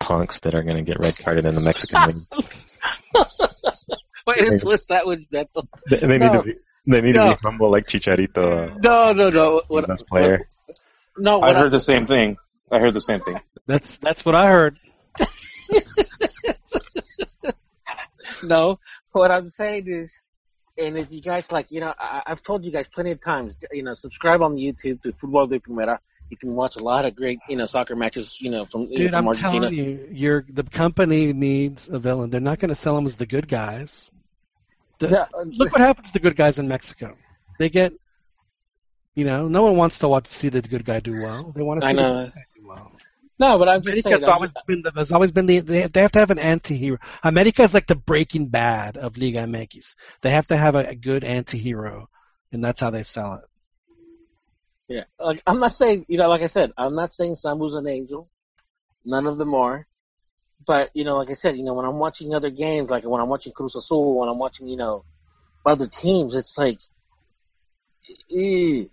[0.00, 2.26] punks that are going to get red carded in the Mexican league.
[4.26, 4.48] Wait Maybe.
[4.54, 5.48] until it's that was that.
[5.90, 6.54] They, they need to be
[6.86, 9.62] they need to be humble like Chicharito, No, no, no.
[9.68, 10.46] What, best player.
[11.16, 12.36] No, I what heard the same thing.
[12.70, 13.40] I heard the same thing.
[13.66, 14.78] That's that's what I heard.
[18.42, 18.78] No,
[19.12, 20.20] what I'm saying is,
[20.78, 23.56] and if you guys like, you know, I, I've told you guys plenty of times,
[23.72, 25.98] you know, subscribe on YouTube to Football de Primera.
[26.30, 28.90] You can watch a lot of great, you know, soccer matches, you know, from you
[28.90, 29.60] know, Dude, from I'm Argentina.
[29.70, 32.30] telling you, you're, the company needs a villain.
[32.30, 34.10] They're not going to sell them as the good guys.
[35.08, 37.16] The- Yeah, uh, Look what happens to good guys in Mexico.
[37.58, 37.92] They get,
[39.14, 41.52] you know, no one wants to watch see the good guy do well.
[41.54, 42.92] They want to see the good guy do well.
[43.38, 44.32] No, but I'm just America's saying.
[44.32, 46.38] Always just- been the, has always been the they have, they have to have an
[46.38, 46.98] anti-hero.
[47.22, 49.94] America is like the Breaking Bad of Liga MX.
[50.22, 52.08] They have to have a, a good anti-hero,
[52.52, 53.44] and that's how they sell it.
[54.86, 57.88] Yeah, like I'm not saying, you know, like I said, I'm not saying Sambu's an
[57.88, 58.28] angel.
[59.04, 59.86] None of them are.
[60.66, 63.20] But you know, like I said, you know, when I'm watching other games, like when
[63.20, 65.04] I'm watching Cruz Azul, when I'm watching, you know,
[65.66, 66.78] other teams, it's like,
[68.34, 68.84] eh.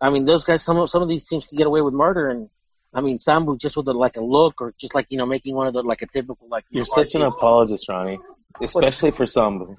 [0.00, 2.28] I mean, those guys, some of some of these teams can get away with murder,
[2.28, 2.50] and
[2.92, 5.54] I mean, Sambu just with a, like a look or just like you know making
[5.54, 6.64] one of the like a typical like.
[6.70, 8.18] you You're know, such an apologist, Ronnie.
[8.60, 9.76] Especially for Sambu.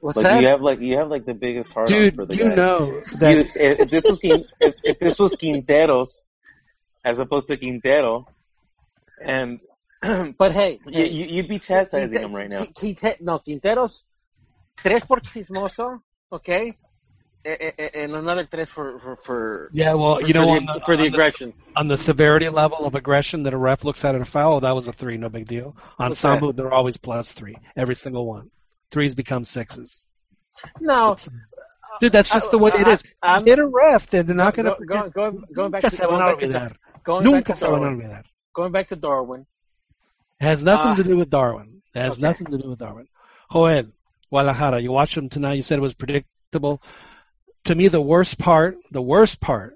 [0.00, 0.40] What's Like that?
[0.40, 2.54] you have like you have like the biggest heart Dude, for the you guy.
[2.54, 6.22] know You- that if, if this was if, if this was Quinteros,
[7.04, 8.26] as opposed to Quintero,
[9.22, 9.69] and you,
[10.38, 12.64] but hey, you, you'd be chastising Quinte- him right now.
[12.64, 14.02] Quinte- no, Quinteros,
[14.76, 16.00] tres por chismoso,
[16.32, 16.76] okay,
[17.42, 19.94] Eh, eh, eh, and another tres for for for, yeah.
[19.94, 21.54] Well, for, you know, for on the, the, for the on the- aggression.
[21.74, 24.72] on the severity level of aggression that a ref looks at at a foul, that
[24.74, 25.74] was a three, no big deal.
[25.98, 26.38] On What's that?
[26.42, 28.50] Sambu, they're always plus three, every single one.
[28.90, 30.04] Threes become sixes.
[30.80, 31.16] No,
[32.02, 33.02] Dude, that's just the way it I- is.
[33.22, 35.96] I'm- Hit a ref, then they're not going to go, go, go, going back to
[35.96, 36.76] going back to, olvidar.
[37.04, 38.22] going back Nunca to se van a Darwin.
[38.52, 39.46] Going back to Darwin.
[40.40, 40.94] It has nothing Ah.
[40.96, 41.82] to do with Darwin.
[41.94, 42.22] It has Okay.
[42.22, 43.06] nothing to do with Darwin.
[43.52, 43.84] Joel,
[44.30, 45.54] Guadalajara, you watched them tonight.
[45.54, 46.82] You said it was predictable.
[47.64, 49.74] To me, the worst part, the worst part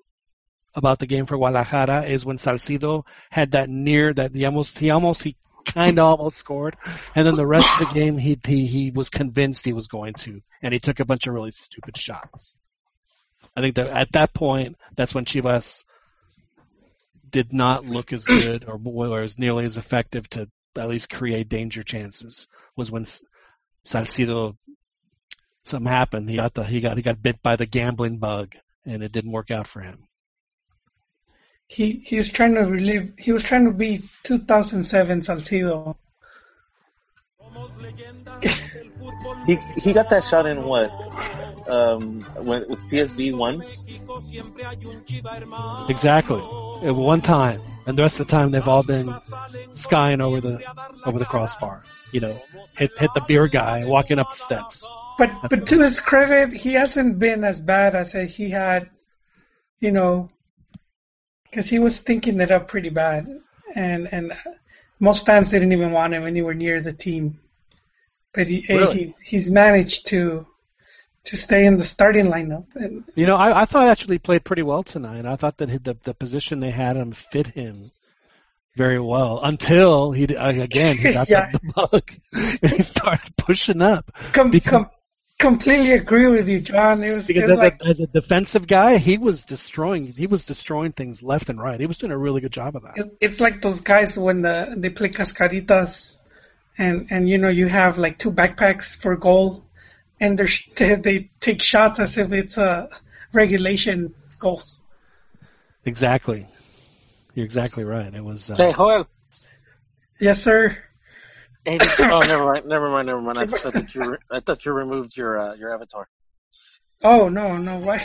[0.74, 4.90] about the game for Guadalajara is when Salcido had that near that he almost he
[4.90, 5.36] almost he
[5.66, 6.76] kind of almost scored,
[7.14, 10.14] and then the rest of the game he he he was convinced he was going
[10.14, 12.56] to, and he took a bunch of really stupid shots.
[13.56, 15.84] I think that at that point, that's when Chivas
[17.34, 21.48] did not look as good or, or as nearly as effective to at least create
[21.48, 22.46] danger chances.
[22.76, 23.06] Was when
[23.84, 24.56] Salcido
[25.64, 26.30] something happened.
[26.30, 28.54] He got the he got he got bit by the gambling bug,
[28.86, 30.06] and it didn't work out for him.
[31.66, 33.12] He he was trying to relive.
[33.18, 35.96] He was trying to be 2007 Salcido.
[39.46, 40.90] He he got that shot in what?
[41.68, 43.86] Um, when, with PSV once.
[45.88, 46.40] Exactly.
[46.86, 49.14] At one time, and the rest of the time they've all been
[49.72, 50.60] skying over the
[51.06, 51.82] over the crossbar.
[52.12, 52.42] You know,
[52.76, 54.86] hit hit the beer guy walking up the steps.
[55.18, 58.90] But but to his credit, he hasn't been as bad as he had,
[59.80, 60.30] you know,
[61.44, 63.28] because he was thinking it up pretty bad,
[63.74, 64.32] and and
[65.00, 67.40] most fans didn't even want him anywhere near the team.
[68.32, 68.98] But he Really?
[69.04, 70.46] he's he's managed to
[71.24, 74.44] to stay in the starting lineup, and You know, I, I thought actually he played
[74.44, 75.24] pretty well tonight.
[75.24, 77.90] I thought that the the position they had him fit him
[78.76, 81.50] very well until he uh, again he got Yeah.
[81.52, 82.02] the bug
[82.62, 84.10] and he started pushing up.
[84.32, 84.90] com- Because- com-
[85.38, 87.02] completely agree with you, John.
[87.02, 90.06] It was, it Because was as, like a, as a defensive guy, he was destroying
[90.06, 91.78] he was destroying things left and right.
[91.78, 92.96] He was doing a really good job of that.
[92.96, 96.16] it, it's like those guys when the they play cascaritas,
[96.78, 99.64] and and you know you have like two backpacks for goal,
[100.20, 102.88] and they're, they they take shots as if it's a
[103.32, 104.62] regulation goal.
[105.84, 106.46] Exactly.
[107.34, 108.14] You're exactly right.
[108.14, 108.50] It was.
[108.50, 109.06] Uh, Hey, Joel.
[110.20, 110.78] Yes, sir.
[111.64, 113.38] Hey, did- oh, never mind, never mind, never mind.
[113.38, 116.08] I thought you, re- I thought you removed your uh, your avatar.
[117.02, 117.98] Oh no, no, why?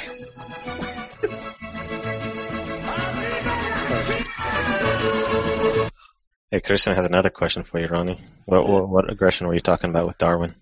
[6.51, 8.19] Hey, Christian has another question for you, Ronnie.
[8.45, 10.55] What, what what aggression were you talking about with Darwin?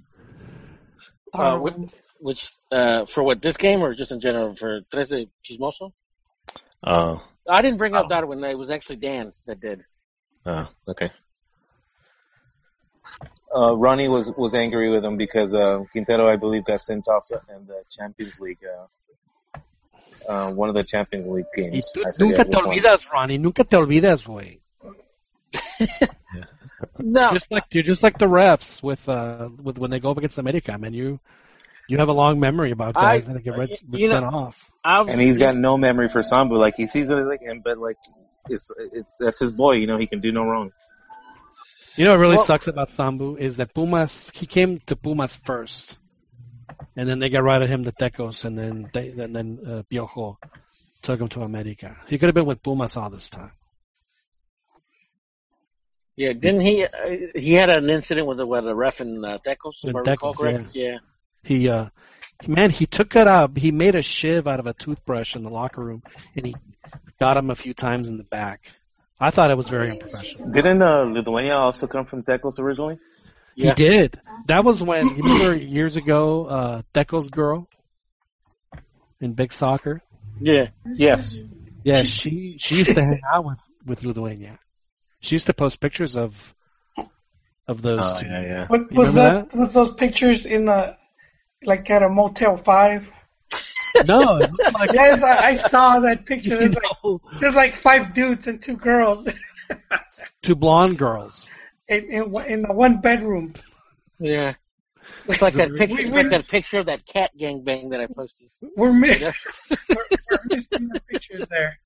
[1.34, 1.74] Uh, which,
[2.20, 5.94] which uh, for what this game or just in general for Trece Chismoso?
[6.84, 8.10] Oh, I didn't bring up Oh.
[8.10, 8.44] Darwin.
[8.44, 9.86] It was actually Dan that did.
[10.46, 11.10] oh, okay.
[13.56, 17.26] Uh, Ronnie was was angry with him because uh, Quintero, I believe, got sent off
[17.32, 18.60] in the Champions League.
[18.64, 18.88] Uh,
[20.30, 21.94] uh, one of the Champions League Y games.
[21.96, 22.76] tú nunca te which one.
[22.76, 23.38] olvidas, Ronnie.
[23.38, 24.60] Nunca te olvidas, güey.
[27.00, 30.18] No, Just like you're just like the refs with uh with when they go up
[30.18, 30.94] against America, man.
[30.94, 31.20] You
[31.88, 34.58] you have a long memory about guys I- that get red, you sent off.
[34.84, 36.58] I've, And he's got no memory for Sambu.
[36.58, 37.98] Like he sees it like him, but like
[38.50, 39.74] it's it's that's his boy.
[39.74, 40.72] You know, he can do no wrong.
[41.98, 45.36] You know what really Well- sucks about Sambu is that Pumas he came to Pumas
[45.36, 45.98] first,
[46.96, 49.84] and then they got rid of him to Tecos, and then they and then uh,
[49.92, 50.38] Piojo
[51.02, 51.98] took him to America.
[52.08, 53.52] He could have been with Pumas all this time.
[56.16, 56.84] yeah, didn't he?
[56.84, 56.90] Uh,
[57.36, 60.00] he had an incident with the, with a ref in uh, Tecos, if In I
[60.12, 60.76] recall Tecos, correct.
[60.76, 60.98] Yeah.
[61.44, 61.90] He uh
[62.48, 63.58] man, he took it up.
[63.58, 66.04] He made a shiv out of a toothbrush in the locker room,
[66.36, 66.56] and he
[67.20, 68.62] got him a few times in the back.
[69.20, 70.50] I thought it was very unprofessional.
[70.52, 73.00] Didn't uh, Lithuania also come from Tecos originally?
[73.56, 73.70] Yeah.
[73.76, 74.22] He did.
[74.48, 77.68] That was when you remember years ago, uh Deco's girl
[79.20, 80.02] in big soccer.
[80.40, 80.68] Yeah.
[80.86, 81.44] Yes.
[81.84, 84.60] Yeah, she she used to hang out with with Lithuania.
[85.22, 86.36] She used to post pictures of
[87.68, 88.28] of those Oh, two.
[88.28, 88.68] yeah, yeah.
[88.68, 89.58] What was remember that?
[89.58, 90.96] Was those pictures in the
[91.64, 93.08] like at a Motel Five?
[94.06, 96.58] No, it looked like Yes, I, I saw that picture.
[96.58, 99.28] There's like there's like five dudes and two girls
[100.44, 101.48] two blonde girls.
[101.88, 103.54] in in, in the one bedroom.
[104.20, 104.54] Yeah.
[105.28, 105.96] It's like that picture.
[105.96, 108.50] we- It's like that picture of that cat gangbang that I posted.
[108.76, 109.32] We're, mi- Yeah.
[109.90, 109.96] we're,
[110.32, 111.80] we're missing the pictures there.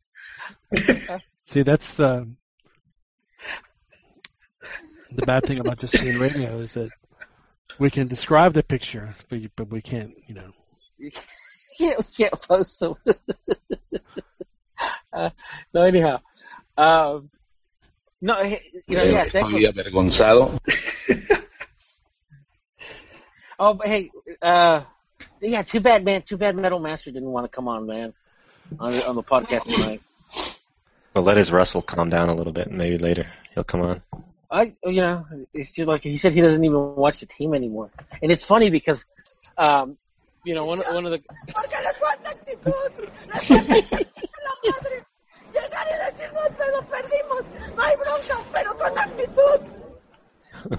[1.46, 2.28] See, that's the
[5.14, 6.90] the bad thing about just seeing radio is that
[7.80, 10.52] we can describe the picture, but you, but we can't, you know.
[11.78, 12.96] can't, we can't post them.
[15.14, 15.30] uh,
[15.74, 16.20] no, anyhow.
[16.78, 17.30] Um,
[18.22, 18.60] no, you
[18.98, 20.60] know, yeah, Estoy avergonzado.
[23.64, 24.10] Oh, but hey,
[24.42, 24.82] uh,
[25.40, 26.24] yeah, too bad, man.
[26.24, 28.12] Too bad Metal Master didn't want to come on, man,
[28.80, 30.02] on the, on the podcast tonight.
[31.14, 34.02] Well, let his Russell calm down a little bit, and maybe later he'll come on.
[34.50, 37.92] I, you know, it's just like he said he doesn't even watch the team anymore,
[38.24, 39.06] and it's funny because,
[39.60, 40.00] um,
[40.44, 41.22] you know, one one of the
[41.54, 43.10] Porque les falta actitud.
[43.34, 45.04] Les falta actitud a la madre.
[45.54, 47.76] Llegar y decir, no pedo, perdimos.
[47.76, 49.60] No hay bronca, pero con actitud.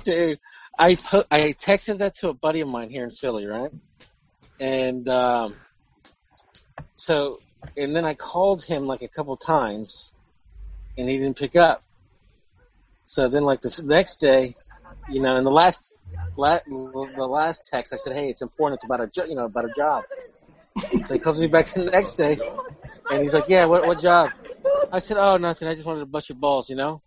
[0.04, 0.38] Dude,
[0.78, 3.70] I po- I texted that to a buddy of mine here in Philly, right?
[4.58, 5.56] And um,
[6.96, 7.40] so,
[7.76, 10.12] and then I called him like a couple times,
[10.96, 11.82] and he didn't pick up.
[13.04, 14.54] So then, like the next day,
[15.10, 15.92] you know, in the last,
[16.36, 18.78] la- the last text, I said, "Hey, it's important.
[18.78, 20.04] It's about a jo- you know about a job."
[21.04, 22.38] So he calls me back the next day,
[23.10, 24.30] and he's like, "Yeah, what what job?"
[24.90, 25.68] I said, "Oh, nothing.
[25.68, 27.02] I just wanted to bust your balls, you know."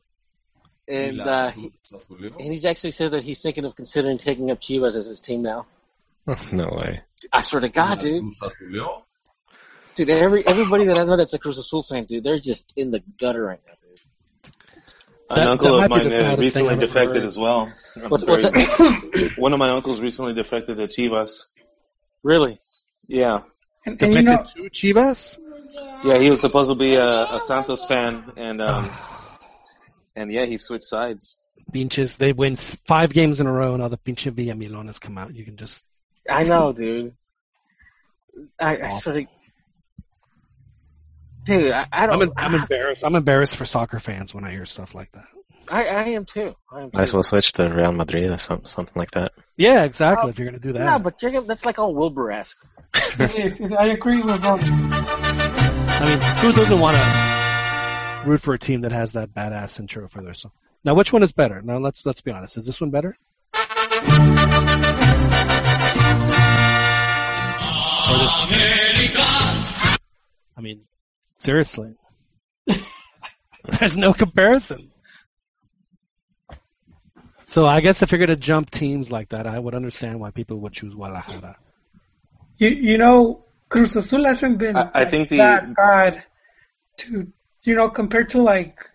[0.87, 1.71] And uh, he,
[2.39, 5.41] and he's actually said that he's thinking of considering taking up Chivas as his team
[5.41, 5.65] now.
[6.51, 7.01] no way.
[7.31, 8.23] I swear to God, dude.
[9.95, 12.91] Dude, every everybody that I know that's a Cruz Azul fan, dude, they're just in
[12.91, 13.84] the gutter right now, dude.
[15.30, 17.26] An That- uncle that of mine uh, recently defected heard.
[17.26, 17.71] as well.
[17.95, 19.34] I'm What's, what's that?
[19.38, 21.45] One of my uncles recently defected to Chivas.
[22.23, 22.59] really?
[23.07, 23.41] Yeah.
[23.86, 25.38] And, and you Defected know, to Chivas?
[26.03, 28.91] Yeah, he was supposed to be a, a Santos fan, and um,
[30.15, 31.38] and yeah, he switched sides.
[31.71, 35.17] Pinches, they win s- five games in a row, and all the pinche Villamilones come
[35.17, 35.36] out.
[35.36, 35.84] You can just.
[36.30, 37.13] I know, dude.
[38.59, 39.26] I, I sort of,
[41.45, 42.21] dude, I, I I'm, don't.
[42.23, 43.03] em- I'm embarrassed.
[43.05, 45.25] I'm embarrassed for soccer fans when I hear stuff like that.
[45.69, 46.53] I, I am too.
[46.71, 46.97] I am too.
[46.97, 49.31] Might as well switch to Real Madrid or something, something like that.
[49.57, 50.27] Yeah, exactly.
[50.27, 50.85] Oh, if you're gonna do that.
[50.85, 52.63] No, but you're gonna, that's like all Wilbur-esque.
[53.19, 54.59] it is, I agree with Ron.
[54.61, 60.07] I mean, who doesn't want to root for a team that has that badass intro
[60.07, 60.51] for their song?
[60.83, 61.61] Now, which one is better?
[61.61, 62.57] Now, let's let's be honest.
[62.57, 63.17] Is this one better?
[68.07, 68.49] Or this one?
[70.57, 70.81] I mean,
[71.38, 71.93] seriously,
[73.79, 74.91] there's no comparison.
[77.47, 80.57] So I guess if you're gonna jump teams like that, I would understand why people
[80.61, 81.57] would choose Guadalajara.
[82.57, 86.23] You you know, Cruz Azul hasn't been I- I think the- that bad
[86.97, 87.31] to
[87.63, 88.89] you know compared to like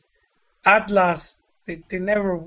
[0.65, 1.37] Atlas.
[1.67, 2.45] They they never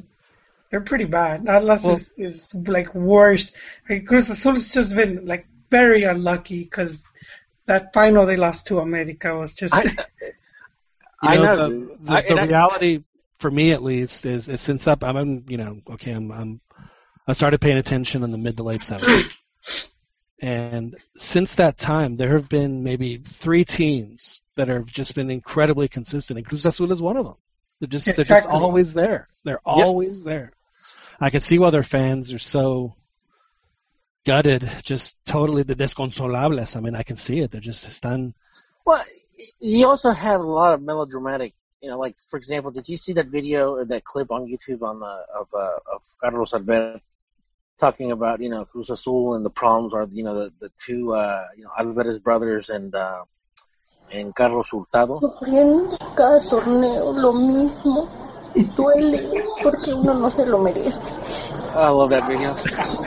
[0.70, 1.48] they're pretty bad.
[1.48, 3.52] Atlas Well- is is like worse.
[3.90, 7.02] Like, Cruz Azul's just been like very unlucky because
[7.66, 9.74] that final they lost to America was just.
[9.74, 9.84] I,
[11.24, 11.56] You I know.
[11.56, 13.04] the, the, I- the and I- reality
[13.40, 16.62] for me at least is, is since up I'm you know okay I'm I'm
[17.28, 19.32] I started paying attention in the mid to late seventies,
[20.42, 25.88] And since that time, there have been maybe three teams that have just been incredibly
[25.88, 27.36] consistent, and Cruz Azul is one of them.
[27.80, 29.30] They're just they're just always there.
[29.46, 30.52] They're always there.
[31.22, 32.96] I can see why their fans are so
[34.26, 36.76] gutted, just totally the desconsolables.
[36.76, 37.52] I mean, I can see it.
[37.52, 38.34] They're just están.
[38.86, 39.04] Well,
[39.60, 41.54] you also have a lot of melodramatic.
[41.82, 44.82] You know, like for example, did you see that video or that clip on YouTube
[44.84, 47.00] on the of uh, of Carlos Alberto
[47.78, 51.14] talking about you know Cruz Azul and the problems are you know the the two
[51.14, 53.24] uh, you know Alvarez brothers and uh,
[54.12, 55.20] and Carlos Hurtado.
[55.20, 58.10] Sufriendo cada torneo lo mismo.
[58.76, 61.12] Duele porque uno no se lo merece.
[61.76, 62.56] I love that video.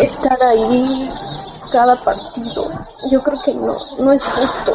[0.00, 1.08] Estar ahí
[1.70, 4.72] cada partido, yo creo que no, no es justo.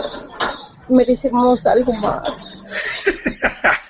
[0.89, 2.61] Merecemos algo más.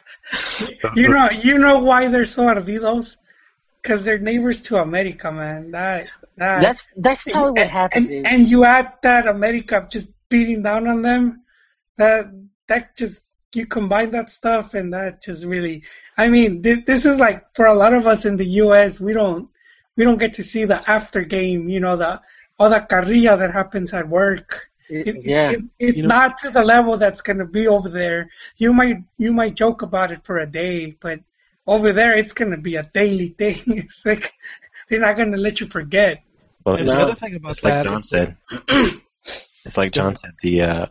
[0.96, 3.18] You know, you know why they're so ardidos?
[3.82, 5.72] Because they're neighbors to America, man.
[5.72, 6.08] That,
[6.38, 6.62] that.
[6.62, 8.10] That's that's probably what happened.
[8.10, 11.44] and, and you add that America just beating down on them,
[11.98, 12.28] that
[12.68, 13.20] that just
[13.54, 15.84] you combine that stuff and that just really.
[16.18, 19.00] I mean, th- this is like for a lot of us in the U.S.
[19.00, 19.50] We don't
[19.96, 21.70] we don't get to see the after game.
[21.70, 22.22] You know the
[22.60, 24.70] all the carrilla that happens at work.
[24.88, 25.52] It, yeah.
[25.52, 28.30] it, it's You know- not to the level that's going to be over there.
[28.58, 31.20] You might you might joke about it for a day, but
[31.68, 33.62] over there it's going to be a daily thing.
[33.68, 34.34] It's like
[34.88, 36.22] they're not going to let you forget.
[36.66, 37.04] Well, And it's, the No.
[37.06, 38.38] other thing about it's like John said.
[39.66, 40.32] it's like John said.
[40.42, 40.86] The uh,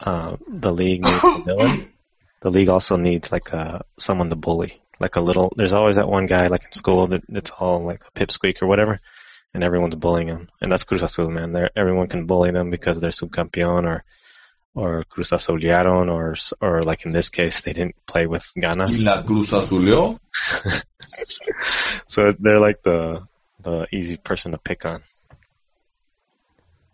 [0.00, 1.88] uh, the league needs a villain.
[2.40, 4.80] The league also needs like uh, someone to bully.
[5.00, 5.52] Like a little.
[5.56, 8.66] There's always that one guy like in school that it's all like a pipsqueak or
[8.66, 9.00] whatever,
[9.54, 10.48] and everyone's bullying him.
[10.60, 11.52] And that's Cruz Azul, man.
[11.52, 14.04] They're, everyone can bully them because they're subcampeón or
[14.74, 19.02] or Cruz Azulearon or or like in this case they didn't play with ganas.
[19.02, 20.18] La Cruz Azuleo?
[22.06, 23.26] So they're like the
[23.60, 25.02] the easy person to pick on.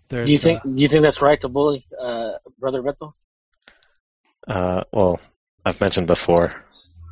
[0.08, 3.12] there's Do you think uh, do you think that's right to bully uh, brother Beto?
[4.46, 5.20] Uh, well,
[5.64, 6.63] I've mentioned before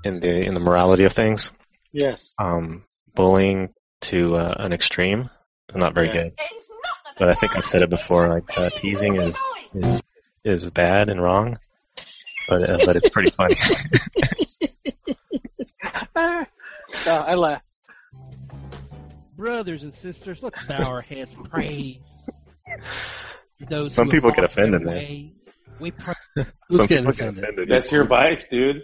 [0.05, 1.51] in the in the morality of things,
[1.93, 2.35] Yes.
[2.39, 2.85] um,
[3.15, 3.73] bullying
[4.03, 5.31] to uh, an extreme
[5.69, 6.15] is not very Yeah.
[6.25, 6.33] good.
[7.19, 8.29] But I think I've said it before.
[8.29, 9.37] Like uh, teasing is
[9.75, 10.03] is
[10.45, 11.57] is bad and wrong,
[12.49, 13.57] but uh, but it's pretty funny.
[16.17, 16.45] Uh,
[17.07, 17.63] I laugh.
[19.37, 22.01] brothers and sisters, let's bow our heads, and pray.
[23.69, 24.95] Those Some people get lost their offended, man.
[24.95, 25.33] way.
[25.79, 26.15] We pray.
[26.37, 27.45] Some Who's getting people get offended?
[27.45, 27.69] offended.
[27.69, 28.83] That's your vice, dude.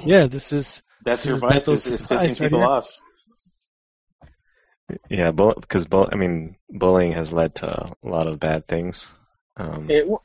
[0.00, 1.52] Yeah, this is That's This your is vice.
[1.66, 2.68] Beto's Is, is pissing people here.
[2.68, 2.88] off.
[5.10, 7.66] Yeah, because bull- I mean, bullying has led to
[8.02, 9.06] a lot of bad things.
[9.56, 10.22] Um, It, well,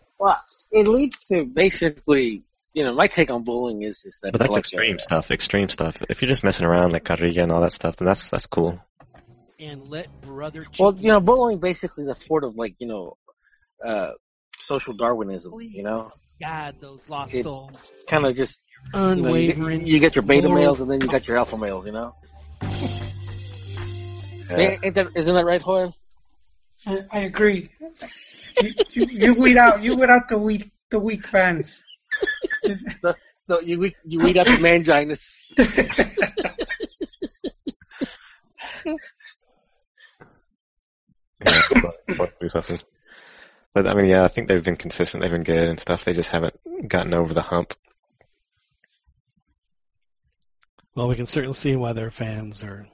[0.72, 2.44] it leads to basically,
[2.74, 5.32] you know, my take on bullying is is that but that's like extreme a- stuff.
[5.32, 5.98] Extreme stuff.
[6.10, 8.80] If you're just messing around like carrilla and all that stuff, then that's that's cool.
[9.60, 10.66] and let brother.
[10.80, 13.18] Well, you know, bullying basically is a sort of like you know,
[13.86, 14.12] uh,
[14.60, 15.54] social Darwinism.
[15.60, 18.62] You know, God, those lost It- souls, kind of just
[19.18, 19.54] you, know, you,
[19.86, 21.86] you get your beta males and then you got your alpha males.
[21.86, 22.16] You know,
[24.50, 24.58] Yeah.
[24.58, 25.96] Ain't- ain't that, isn't that right, Hoyle?
[26.86, 27.70] I, I agree.
[28.62, 31.82] You, you, you weed out you weed out the weak the weak fans.
[33.50, 35.52] So you weed- you weed out the manginus.
[41.46, 41.96] Yeah, but-
[42.40, 42.84] but
[43.74, 45.22] But I mean, yeah, I think they've been consistent.
[45.24, 46.06] They've been good and stuff.
[46.06, 46.56] They just haven't
[46.88, 47.74] gotten over the hump.
[50.96, 52.88] Well, we can certainly see why their fans are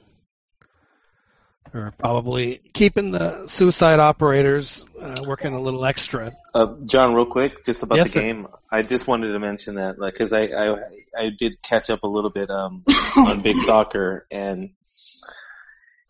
[1.73, 6.33] are probably keeping the suicide operators uh, working a little extra.
[6.53, 8.21] Uh, John, real quick, just about Yes, the sir.
[8.21, 8.47] game.
[8.71, 10.75] I just wanted to mention that, like, because I, I
[11.15, 12.83] I did catch up a little bit um,
[13.15, 14.71] on big soccer, and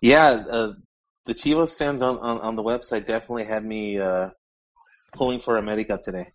[0.01, 0.73] yeah, uh,
[1.25, 4.29] the Chivas fans on, on on the website definitely had me uh,
[5.13, 6.27] pulling for America today,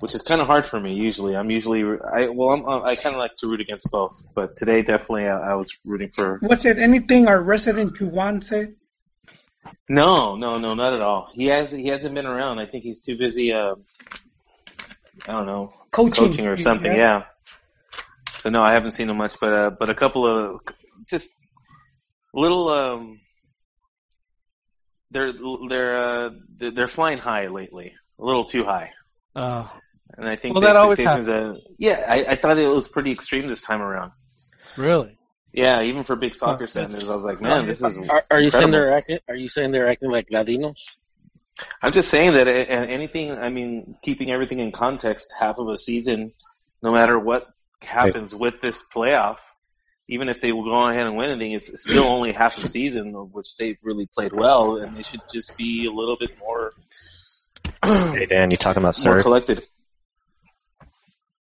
[0.00, 0.94] which is kind of hard for me.
[0.94, 4.56] Usually, I'm usually I well, I'm, I kind of like to root against both, but
[4.56, 6.38] today definitely I, I was rooting for.
[6.40, 6.78] What's it?
[6.78, 8.74] Anything our resident Juan said?
[9.88, 11.30] No, no, no, not at all.
[11.34, 12.58] He has he hasn't been around.
[12.58, 13.52] I think he's too busy.
[13.52, 13.74] Uh,
[15.28, 16.92] I don't know, Coaching, coaching or something.
[16.92, 17.24] Yeah.
[18.38, 20.60] So no, I haven't seen him much, but uh, but a couple of
[21.08, 21.28] just
[22.32, 22.68] little.
[22.70, 23.20] Um,
[25.10, 25.32] they're
[25.68, 28.92] they're uh, they're they're flying high lately, a little too high,
[29.34, 29.68] Uh,
[30.16, 32.88] and I think Well, the that always expectations that yeah, I, I thought it was
[32.88, 34.12] pretty extreme this time around.
[34.76, 35.16] really?
[35.52, 38.08] Yeah, even for big soccer that's- fans, I was like, man, this is.
[38.08, 39.18] Are, are you saying they're acting?
[39.28, 40.76] Are you saying they're acting like Ladinos?
[41.82, 45.68] I'm just saying that a- a- anything, I mean, keeping everything in context, half of
[45.68, 46.32] a season,
[46.82, 47.48] no matter what
[47.82, 49.40] happens with this playoff,
[50.08, 53.14] even if they will go ahead and win anything, it's still only half a season
[53.16, 56.72] of which they've really played well, and they should just be a little bit more
[57.82, 59.64] Hey Dan, you talking about more collected.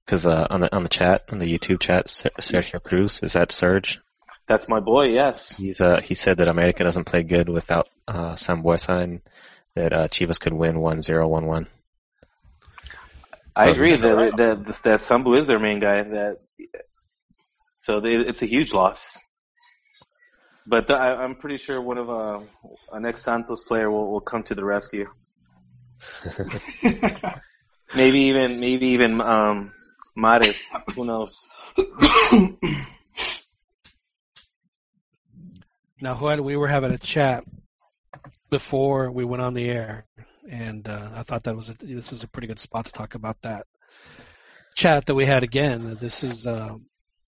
[0.06, 3.50] Because uh, on the on the chat, on the YouTube chat, Sergio Cruz is that
[3.50, 4.00] Serge?
[4.46, 5.06] That's my boy.
[5.08, 5.56] Yes.
[5.56, 9.20] He's uh he said that America doesn't play good without uh Sambueza and
[9.74, 11.66] that uh, Chivas could win 1-0, 1-1.
[13.56, 16.02] I So- agree that that that Sambu is their main guy.
[16.04, 16.38] That
[17.80, 19.18] so they, it's a huge loss.
[20.68, 22.40] But the, I, I'm pretty sure one of uh,
[22.92, 25.06] an ex Santos player will, will come to the rescue.
[27.94, 29.72] Maybe even maybe even um,
[30.16, 30.72] Mares.
[30.94, 31.46] Who knows?
[36.00, 37.44] Now, Joel, we were having a chat
[38.50, 40.04] before we went on the air,
[40.50, 43.14] and uh, I thought that was a, this was a pretty good spot to talk
[43.14, 43.66] about that
[44.74, 45.96] chat that we had again.
[45.98, 46.74] This is, uh,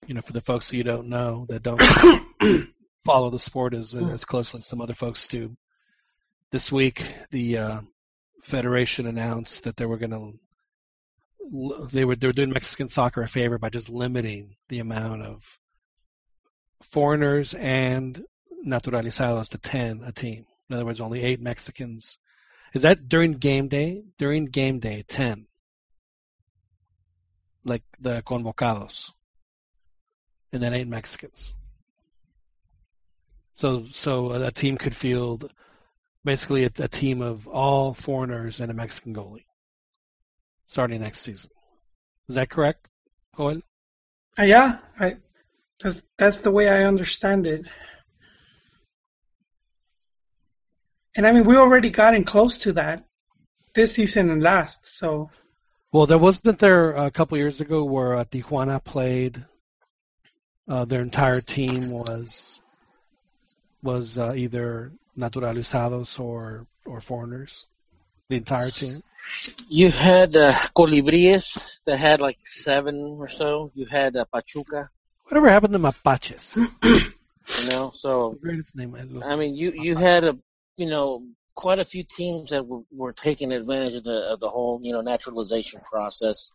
[0.07, 1.82] you know, for the folks that you don't know that don't
[3.07, 5.57] follow the sport as as closely as some other folks do.
[6.53, 7.80] This week, the uh,
[8.43, 10.39] federation announced that they were going to
[11.92, 15.42] they were they were doing Mexican soccer a favor by just limiting the amount of
[16.82, 18.22] foreigners and
[18.66, 20.46] naturalizados to 10 a team.
[20.68, 22.18] In other words, only eight Mexicans.
[22.74, 24.05] Is that during game day?
[24.18, 25.46] During game day, 10.
[27.64, 29.11] Like the convocados.
[30.53, 31.55] And then eight Mexicans.
[33.55, 35.53] So, so a team could field
[36.24, 39.44] basically a, a team of all foreigners and a Mexican goalie
[40.68, 41.50] starting next season.
[42.28, 42.88] Is that correct,
[43.36, 43.62] Joel?
[44.38, 45.16] Uh, yeah, I,
[45.82, 47.66] that's that's the way I understand it.
[51.16, 53.04] And I mean, we already gotten close to that
[53.74, 54.86] this season and last.
[54.86, 55.30] So
[55.92, 59.44] Well, there wasn't there a couple years ago where uh, Tijuana played.
[60.68, 62.60] Uh, their entire team was
[63.82, 67.66] was uh, either naturalizados or or foreigners.
[68.29, 69.03] The entire team.
[69.68, 73.70] You had uh, Colibríes that had like seven or so.
[73.74, 74.91] You had uh, Pachuca,
[75.29, 76.57] Whatever happened to Mapaches?
[76.83, 77.93] you know.
[77.95, 79.33] So the greatest name I.
[79.33, 80.39] I mean, you you had a
[80.79, 81.22] you know
[81.55, 84.93] quite a few teams that were, were taking advantage of the of the whole you
[84.93, 86.51] know naturalization process,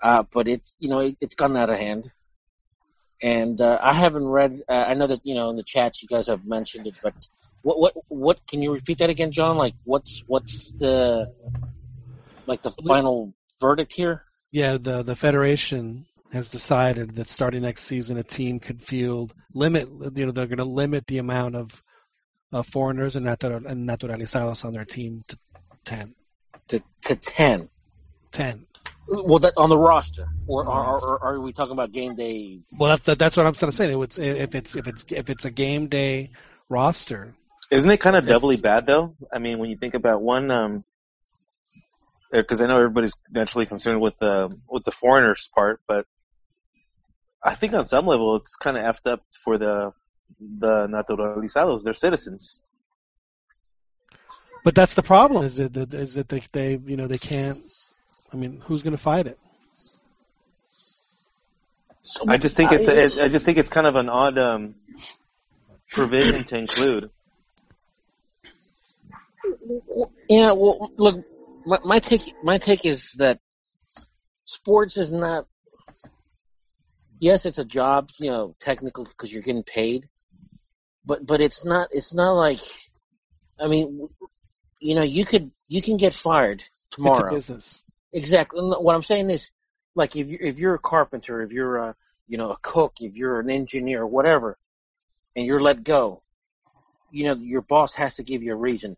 [0.00, 2.12] uh, but it's you know it, it's gotten out of hand.
[3.22, 4.60] And uh, I haven't read.
[4.68, 7.14] Uh, I know that you know in the chat you guys have mentioned it, but
[7.62, 8.46] what what what?
[8.46, 9.56] Can you repeat that again, John?
[9.56, 11.32] Like what's what's the
[12.46, 14.24] like the final verdict here?
[14.52, 19.88] Yeah, the the federation has decided that starting next season, a team could field limit.
[20.14, 21.82] You know, they're going to limit the amount of
[22.52, 25.38] uh, foreigners and, natural, and naturalizados on their team to
[25.84, 26.14] ten.
[26.68, 27.68] To to ten.
[28.32, 28.66] Ten.
[29.08, 32.60] Well, that on the roster, or, or, or, are we talking about game day?
[32.78, 33.94] Well, that's that, that's what I'm trying to say.
[33.94, 36.30] It's, if it's if it's if it's a game day
[36.68, 37.34] roster,
[37.70, 39.14] Isn't it kind of doubly bad though?
[39.32, 40.84] I mean, when you think about one, um,
[42.32, 46.06] because I know everybody's naturally concerned with the with the foreigners part, but
[47.42, 49.92] I think on some level it's kind of effed up for the
[50.40, 51.84] the naturalizados.
[51.84, 52.60] They're citizens.
[54.64, 55.44] but that's the problem.
[55.44, 57.60] Is it that is that they, they you know they can't.
[58.32, 59.38] I mean, who's going to fight it?
[62.28, 64.74] I just think it's, it's I just think it's kind of an odd um,
[65.92, 67.10] provision to include.
[70.28, 71.24] Yeah, well, look,
[71.64, 73.40] my, my take my take is that
[74.44, 75.46] sports is not.
[77.18, 80.08] Yes, it's a job, you know, technical because you're getting paid,
[81.04, 81.88] but but it's not.
[81.90, 82.58] It's not like,
[83.58, 84.08] I mean,
[84.80, 87.34] you know, you could you can get fired It's a tomorrow.
[87.34, 87.82] business.
[88.16, 88.62] Exactly.
[88.62, 89.50] What I'm saying is,
[89.94, 91.96] like, if you if you're a carpenter, if you're a
[92.26, 94.56] you know a cook, if you're an engineer, whatever,
[95.36, 96.22] and you're let go,
[97.10, 98.96] you know your boss has to give you a reason.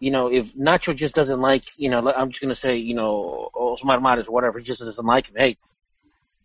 [0.00, 3.50] You know, if Nacho just doesn't like, you know, I'm just gonna say, you know,
[3.54, 5.36] Osmar Mares whatever, he just doesn't like him.
[5.38, 5.58] Hey,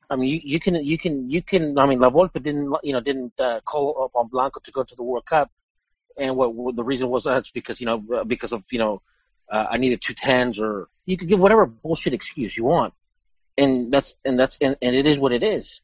[0.10, 1.78] I mean, you, you can, you can, you can.
[1.80, 4.84] I mean, La Volpe didn't, you know, didn't uh, call up on Blanco to go
[4.84, 5.52] to the World Cup,
[6.18, 9.02] and what, what the reason was that's because you know uh, because of you know
[9.52, 12.94] uh, I needed two tens or you could give whatever bullshit excuse you want,
[13.58, 15.82] and that's and that's and, and it is what it is.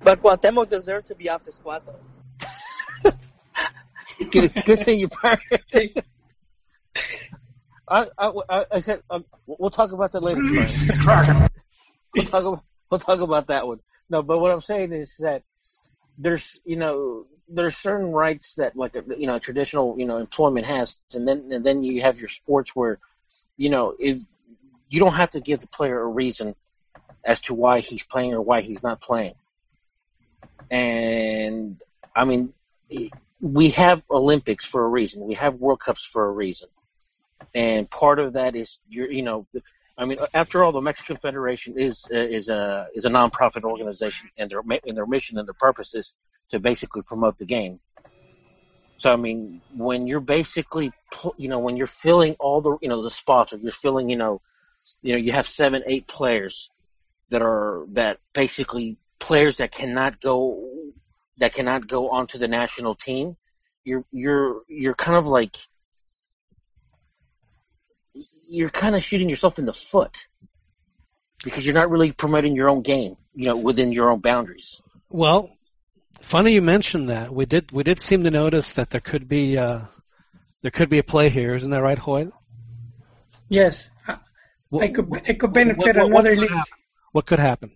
[0.00, 3.12] But Cuauhtemoc deserved to be off the squad, though.
[4.30, 5.40] good, good seeing you, Barry.
[7.88, 10.40] I, I, I- I said um, we'll talk about that later.
[12.14, 13.78] We'll talk about we'll talk about that one.
[14.08, 15.44] No, but what I'm saying is that
[16.18, 20.66] there's you know there's certain rights that like uh, you know traditional you know employment
[20.66, 22.98] has, and then and then you have your sports where
[23.56, 24.18] you know if
[24.88, 26.54] you don't have to give the player a reason
[27.24, 29.34] as to why he's playing or why he's not playing.
[30.70, 31.80] and
[32.14, 32.52] I mean,
[33.40, 35.26] we have Olympics for a reason.
[35.26, 36.68] We have World Cups for a reason,
[37.54, 39.46] and part of that is you're, you know,
[39.98, 44.30] I mean, after all, the Mexican Federation is uh, is a is a nonprofit organization,
[44.38, 46.14] and their and their mission and their purpose is
[46.50, 47.80] to basically promote the game.
[48.98, 50.92] So I mean, when you're basically,
[51.36, 54.16] you know, when you're filling all the, you know, the spots, or you're filling, you
[54.16, 54.40] know,
[55.02, 56.70] you know, you have seven, eight players
[57.30, 60.68] that are that basically players that cannot go
[61.38, 63.36] that cannot go onto the national team.
[63.84, 65.56] You're you're you're kind of like
[68.48, 70.26] you're kind of shooting yourself in the foot
[71.42, 74.82] because you're not really promoting your own game, you know, within your own boundaries.
[75.08, 75.56] Well,
[76.20, 77.32] funny you mentioned that.
[77.32, 79.80] We did we did seem to notice that there could be uh,
[80.62, 82.32] there could be a play here, isn't that right, Hoyle?
[83.48, 83.88] Yes,
[84.68, 86.50] what, it could it could benefit what, another what league.
[86.50, 86.72] Happen?
[87.12, 87.70] What could happen?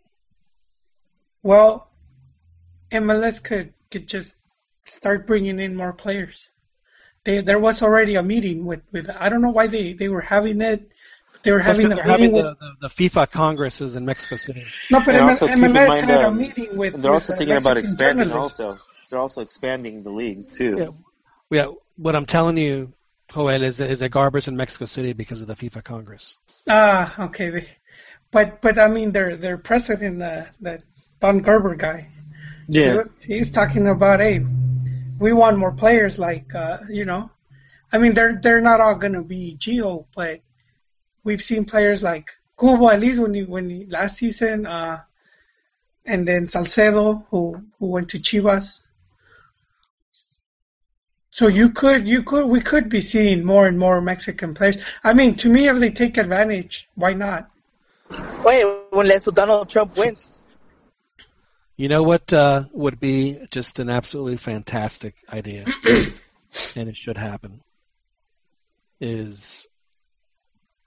[1.42, 1.90] Well,
[2.92, 4.34] MLS could could just
[4.86, 6.48] start bringing in more players.
[7.24, 10.20] They, there was already a meeting with, with I don't know why they, they were
[10.20, 10.88] having it.
[11.44, 14.64] They were having a meeting having with the, the, the, FIFA congresses in Mexico City.
[14.90, 17.00] no, but And MLS, also MLS mind, had a um, meeting with.
[17.00, 18.28] They're also the thinking about expanding.
[18.28, 18.60] journalists.
[18.60, 18.80] Also,
[19.10, 20.76] they're also expanding the league too.
[21.50, 21.72] Yeah, yeah.
[21.96, 22.92] What I'm telling you,
[23.32, 26.36] Joel, is is that Garber's in Mexico City because of the FIFA Congress.
[26.68, 27.66] Ah, okay.
[28.30, 30.82] But but I mean, their their president, uh, that
[31.20, 32.08] Don Garber guy,
[32.68, 34.44] he was- he's talking about, hey,
[35.18, 36.18] we want more players.
[36.18, 37.30] Like, uh, you know,
[37.92, 40.40] I mean, they're they're not all gonna be Gio, but
[41.24, 45.00] we've seen players like Cubo at least when he when he last season, uh,
[46.06, 48.80] and then Salcedo who who went to Chivas.
[51.30, 54.78] So you could you could we could be seeing more and more Mexican players.
[55.02, 57.50] I mean, to me, if they take advantage, why not?
[58.44, 60.44] Wait, unless Donald Trump wins.
[61.76, 67.62] You know what uh, would be just an absolutely fantastic idea, and it should happen,
[69.00, 69.66] is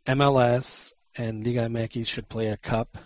[0.07, 2.97] MLS and Liga MX should play a cup,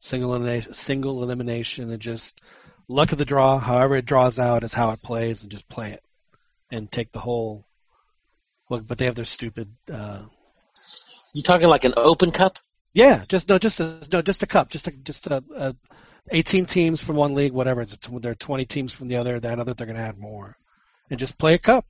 [0.00, 2.40] single elimination, single elimination, and just
[2.88, 3.58] luck of the draw.
[3.58, 6.02] However it draws out is how it plays, and just play it,
[6.70, 7.66] and take the whole.
[8.68, 9.74] Well, but they have their stupid.
[9.92, 10.22] Uh,
[11.34, 12.58] You talking like an open cup?
[12.92, 15.76] yeah, just no, just a, no, just a cup, just a, just a, a
[16.30, 17.80] 18 teams from one league, whatever.
[17.82, 19.30] It's there are 20 teams from the other.
[19.30, 20.56] I know that other they're going to add more,
[21.08, 21.86] and just play a cup,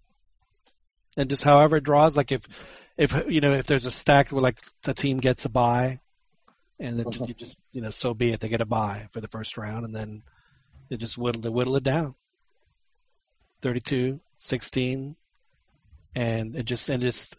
[1.17, 2.17] and just however it draws.
[2.17, 2.43] Like if,
[3.01, 6.01] if you know, if there's a stack where like the team gets a buy,
[6.79, 7.25] and then uh-huh.
[7.29, 8.41] you just you know, so be it.
[8.41, 10.23] They get a buy for the first round, and then
[10.91, 12.15] they just whittle they whittle it down.
[13.63, 15.17] 32, 16,
[16.15, 17.37] and it just and just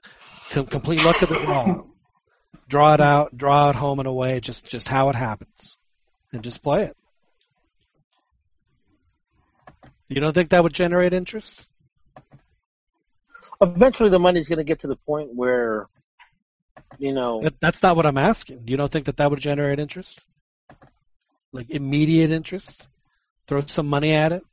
[0.50, 1.84] to complete luck of the draw.
[2.68, 5.78] Draw it out, draw it home and away, just just how it happens,
[6.34, 6.98] and just play it.
[10.10, 11.68] You don't think that would generate interest?
[13.62, 15.88] Eventually, the money's going to get to the point where,
[16.98, 18.64] you know, That, that's not what I'm asking.
[18.68, 20.20] You don't think that that would generate interest?
[21.54, 22.88] Like immediate interest?
[23.48, 24.44] Throw some money at it?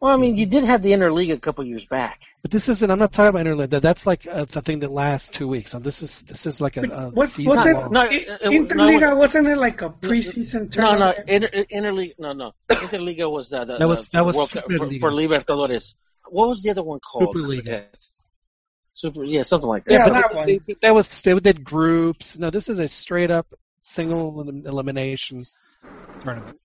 [0.00, 2.20] well, I mean, you did have the interleague a couple years back.
[2.42, 2.90] But this isn't.
[2.90, 3.70] I'm not talking about interleague.
[3.70, 5.74] That that's like uh, a, a thing that lasts two weeks.
[5.74, 7.90] And this is this is like a, a What's season what's it?
[7.90, 11.12] No, I- it- it- Interliga no, it- wasn't it like a preseason tournament No, no,
[11.12, 11.28] tournament?
[11.28, 12.14] inter, interleague.
[12.18, 15.94] No, no, interliga was the, the That was- the that was World for, for Libertadores.
[16.32, 17.34] What was the other one called?
[17.34, 17.70] Super League.
[18.94, 19.92] Super, yeah, something like that.
[19.92, 20.46] Yeah, but that one.
[20.46, 22.36] they- they- that was they did groups.
[22.38, 23.46] No, this is a straight up
[23.82, 25.46] single elimination
[26.24, 26.58] tournament.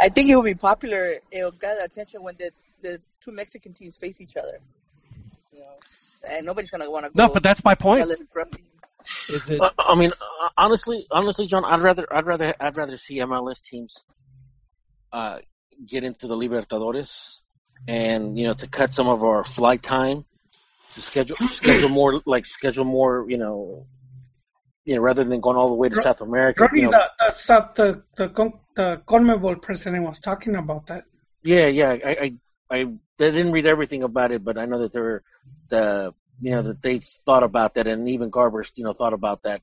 [0.00, 1.14] I think it will be popular.
[1.30, 2.50] It'll get attention when the,
[2.82, 4.58] the two Mexican teams face each other.
[5.52, 5.74] You know,
[6.30, 7.12] and nobody's gonna want to.
[7.14, 8.02] No, but that's my point.
[8.02, 8.54] LS scrub.
[9.28, 9.60] Is it?
[9.60, 13.60] Uh, I mean, uh, honestly, honestly, John, I'd rather, I'd rather, I'd rather see MLS
[13.62, 14.06] teams
[15.12, 15.38] uh,
[15.86, 17.38] get into the Libertadores,
[17.86, 20.24] and you know, to cut some of our flight time,
[20.90, 23.86] to schedule, schedule more, like schedule more, you know,
[24.84, 26.64] you know, rather than going all the way to Ro- South America.
[26.64, 30.86] Ronnie, You know, the, the, stuff- the, the, Con- the CONMEBOL president was talking about
[30.86, 31.04] that.
[31.44, 32.32] yeah, yeah, I, I,
[32.70, 32.84] I,
[33.18, 35.22] they didn't read everything about it, but I know that there were
[35.68, 39.42] the, you know, that they thought about that, and even Garber's, you know, thought about
[39.42, 39.60] that,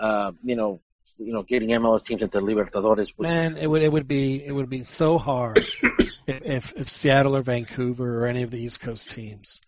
[0.00, 0.80] uh, you know,
[1.18, 3.12] you know, getting MLS teams into Libertadores.
[3.16, 5.64] Which, Man, it would it would be it would be so hard
[6.26, 9.60] if, if if Seattle or Vancouver or any of the East Coast teams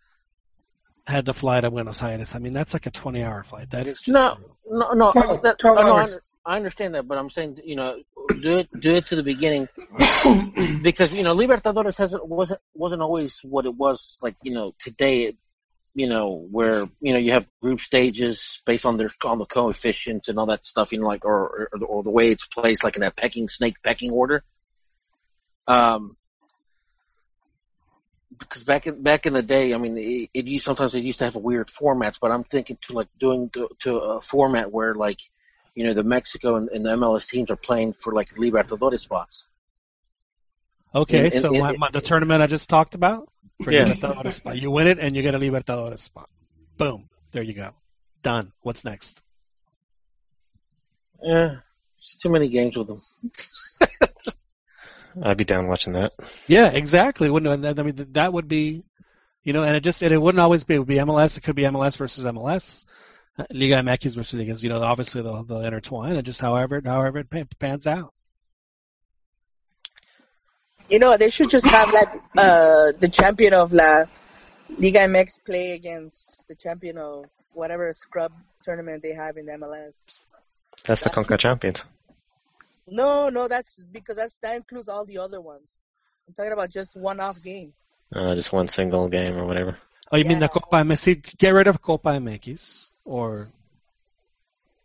[1.06, 2.34] had to fly to Buenos Aires.
[2.34, 3.70] I mean, that's like a 20 hour flight.
[3.70, 4.36] That is just No,
[4.68, 5.12] no, no.
[5.12, 7.96] Twelve- that, twelve I, know, I, I understand that, but I'm saying, you know,
[8.28, 9.68] do it, do it to the beginning,
[10.82, 14.36] because you know, Libertadores hasn't wasn't wasn't always what it was like.
[14.42, 15.34] You know, today,
[15.94, 20.28] you know, where you know you have group stages based on their on the coefficients
[20.28, 20.92] and all that stuff.
[20.92, 23.82] You know, like or or, or the way it's placed, like in that pecking snake
[23.82, 24.44] pecking order.
[25.66, 26.16] Um,
[28.39, 31.18] because back in back in the day, I mean, it, it used sometimes it used
[31.20, 34.95] to have weird formats, but I'm thinking to like doing to, to a format where
[34.95, 35.18] like,
[35.74, 39.47] you know, the Mexico and, and the MLS teams are playing for like Libertadores spots.
[40.95, 43.28] Okay, And- so and- my, my, the tournament I just talked about,
[43.62, 43.84] for Yeah.
[43.84, 44.57] Libertadores spot.
[44.59, 46.30] You win it and you get a Libertadores spot.
[46.76, 47.09] Boom.
[47.32, 47.70] There you go.
[48.22, 48.53] Done.
[48.62, 49.20] What's next?
[51.22, 51.57] Yeah,
[52.20, 53.03] too many games with them.
[55.22, 56.12] I'd be down watching that.
[56.46, 57.30] Yeah, exactly.
[57.30, 58.84] Wouldn't that- I mean that would be,
[59.44, 60.74] you know, and it just and it wouldn't always be.
[60.74, 61.36] It would be MLS.
[61.36, 62.84] It could be MLS versus MLS,
[63.38, 64.62] uh, Liga MX versus Ligas.
[64.62, 68.12] You know, obviously they'll they'll intertwine and just however however it pans out.
[70.88, 74.04] You know, they should just have like uh the champion of La
[74.78, 80.06] Liga MX play against the champion of whatever scrub tournament they have in MLS.
[80.84, 81.84] That's the Conca Champions.
[82.91, 85.82] No, no, that's because that's that includes all the other ones.
[86.26, 87.72] I'm talking about just one-off game.
[88.14, 89.76] Uh, just one single game or whatever.
[90.11, 91.36] Oh, you mean the Copa MX?
[91.36, 93.49] Get rid of Copa MX or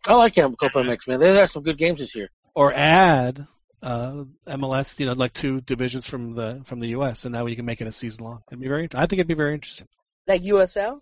[0.06, 1.20] I like Copa MX, man.
[1.20, 2.30] They had some good games this year.
[2.56, 3.47] or add
[3.82, 4.99] uh, MLS.
[4.99, 7.24] You know, like two divisions from the from the U.S.
[7.26, 8.41] and that way you can make it a season long.
[8.49, 8.89] It'd be very.
[8.93, 9.88] I think it'd be very interesting.
[10.28, 10.99] Like USL.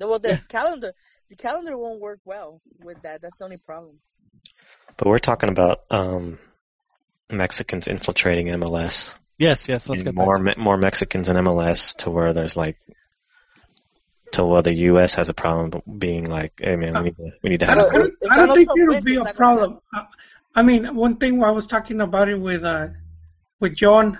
[0.00, 0.36] Well, the Yeah.
[0.48, 0.92] calendar,
[1.28, 3.20] the calendar won't work well with that.
[3.22, 4.00] That's the only problem.
[4.96, 6.38] But we're talking about um,
[7.30, 9.14] Mexicans infiltrating MLS.
[9.38, 9.88] Yes, yes.
[9.88, 10.56] Let's And get more back.
[10.56, 12.76] Me- more Mexicans in MLS to where there's like
[14.32, 15.14] to where the U.S.
[15.14, 17.76] has a problem being like, hey man, we need to we need to I have.
[17.76, 19.80] don't, I a don't, If I don't think it'll wins, be a problem.
[19.92, 20.06] I,
[20.54, 22.88] I mean, one thing I was talking about it with uh,
[23.60, 24.18] with John,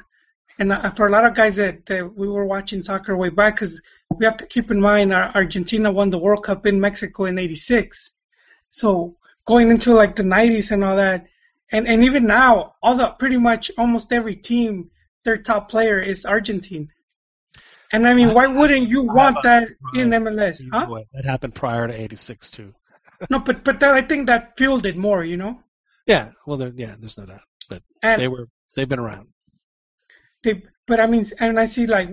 [0.58, 3.56] and uh, for a lot of guys that, that we were watching soccer way back,
[3.56, 3.80] because
[4.18, 7.38] we have to keep in mind uh, Argentina won the World Cup in Mexico in
[7.38, 8.10] '86,
[8.70, 9.16] so
[9.46, 11.26] going into like the '90s and all that,
[11.72, 14.90] and and even now, all the pretty much almost every team,
[15.24, 16.88] their top player is Argentine.
[17.92, 20.60] And I mean, why wouldn't you want that in MLS?
[20.72, 21.04] Huh?
[21.12, 22.74] That happened prior to '86 too.
[23.30, 25.60] No, but but that, I think that fueled it more, you know.
[26.06, 26.32] Yeah.
[26.46, 26.96] Well, there, yeah.
[26.98, 27.40] There's no doubt.
[27.70, 29.28] But And they were they've been around.
[30.42, 32.10] they, but I mean, and I see like,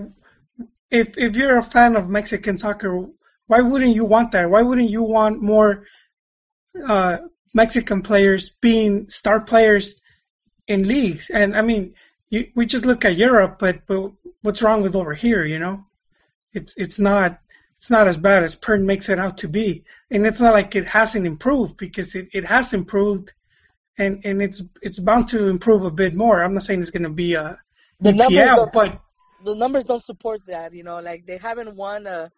[0.92, 3.08] if if you're a fan of Mexican soccer,
[3.48, 4.50] why wouldn't you want that?
[4.50, 5.86] Why wouldn't you want more
[6.88, 7.18] uh,
[7.54, 10.00] Mexican players being star players
[10.68, 11.30] in leagues?
[11.30, 11.96] And I mean,
[12.30, 14.12] you, we just look at Europe, but but
[14.42, 15.46] what's wrong with over here?
[15.46, 15.86] You know,
[16.54, 17.40] it's it's not
[17.78, 20.76] it's not as bad as Pern makes it out to be, and it's not like
[20.76, 23.34] it hasn't improved because it, it has improved,
[23.98, 26.44] and and it's it's bound to improve a bit more.
[26.44, 27.60] I'm not saying it's going to be a
[28.00, 29.02] The numbers EPL, don't, but
[29.44, 30.74] the numbers don't support that.
[30.74, 32.32] You know, like they haven't won a,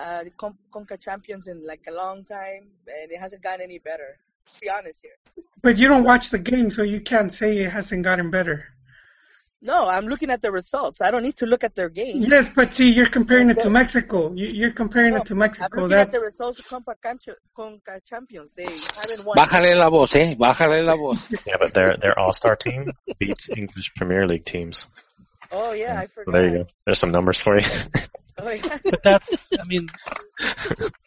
[0.00, 2.64] a Con- Conca Champions in like a long time,
[3.00, 4.18] and it hasn't gotten any better.
[4.54, 5.44] To be honest here.
[5.62, 8.64] but you don't watch the game, so you can't say it hasn't gotten better.
[9.62, 11.02] No, I'm looking at the results.
[11.02, 12.26] I don't need to look at their games.
[12.30, 14.32] Yes, but see, you're comparing it to Mexico.
[14.34, 15.66] You, you're comparing No, it to Mexico.
[15.66, 15.82] I'm Mexico.
[15.82, 18.52] looking at the results of Conca, Cancho- Conca Champions.
[18.54, 19.36] They haven't won.
[19.36, 20.34] Bájale la voz, eh.
[20.34, 21.28] Bájale la voz.
[21.46, 24.88] Yeah, but their their All Star team beats English Premier League teams.
[25.52, 26.32] Oh yeah, I forgot.
[26.32, 26.66] there you go.
[26.84, 27.66] There's some numbers for you.
[28.38, 28.78] Oh, yeah.
[28.84, 29.50] But that's.
[29.52, 29.88] I mean.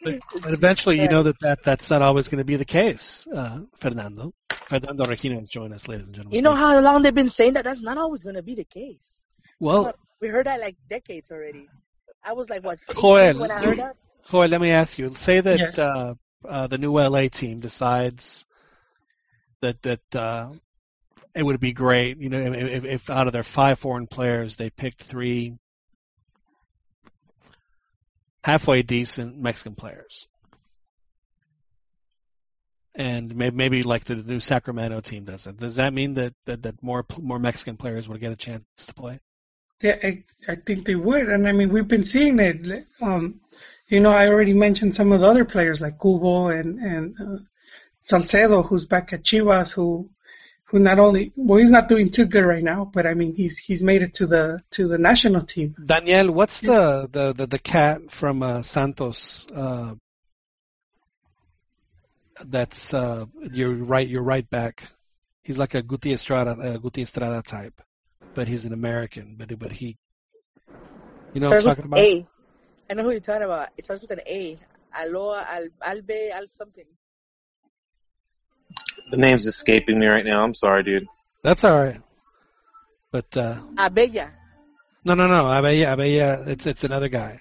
[0.04, 3.26] But, but eventually, you know that, that that's not always going to be the case,
[3.34, 4.32] uh, Fernando.
[4.50, 6.36] Fernando Regina has joined us, ladies and gentlemen.
[6.36, 7.64] You know how long they've been saying that?
[7.64, 9.24] That's not always going to be the case.
[9.58, 11.68] Well, We heard that like decades already.
[12.22, 13.96] I was like, what, Joel, when I heard that?
[14.30, 15.12] Joel, let me ask you.
[15.14, 15.78] Say that Yes.
[15.78, 16.14] uh,
[16.48, 18.44] uh, the new LA team decides
[19.60, 20.50] that that uh,
[21.34, 24.70] it would be great, you know, if, if out of their five foreign players, they
[24.70, 25.56] picked three
[28.44, 30.26] halfway decent Mexican players,
[32.94, 35.58] and maybe maybe like the new Sacramento team does it.
[35.58, 38.94] Does that mean that that, that more more Mexican players would get a chance to
[38.94, 39.18] play?
[39.82, 42.86] Yeah, I, I think they would, and I mean we've been seeing it.
[43.02, 43.40] Um,
[43.88, 47.42] you know, I already mentioned some of the other players like Cubo and and uh,
[48.02, 50.10] Salcedo, who's back at Chivas, who
[50.66, 53.58] who not only well he's not doing too good right now, but I mean he's
[53.58, 55.74] he's made it to the to the national team.
[55.84, 59.46] Daniel, what's the the the, the cat from uh, Santos?
[59.54, 59.94] Uh,
[62.44, 64.08] that's uh, your right.
[64.08, 64.88] Your right back.
[65.42, 67.80] He's like a Guti Estrada, uh, Guti Estrada type,
[68.34, 69.36] but he's an American.
[69.38, 69.98] But but he,
[71.34, 71.98] you know what I'm talking about?
[72.00, 72.26] A.
[72.90, 73.68] I know who you're talking about.
[73.76, 74.56] It starts with an A.
[75.02, 76.84] Aloha, Al, Albe, Al something.
[79.10, 80.42] The name's escaping me right now.
[80.44, 81.06] I'm sorry, dude.
[81.42, 82.00] That's all right.
[83.12, 84.32] But uh, Abella.
[85.04, 85.46] no, no, no.
[85.46, 87.40] Abella, Abella, it's it's another guy.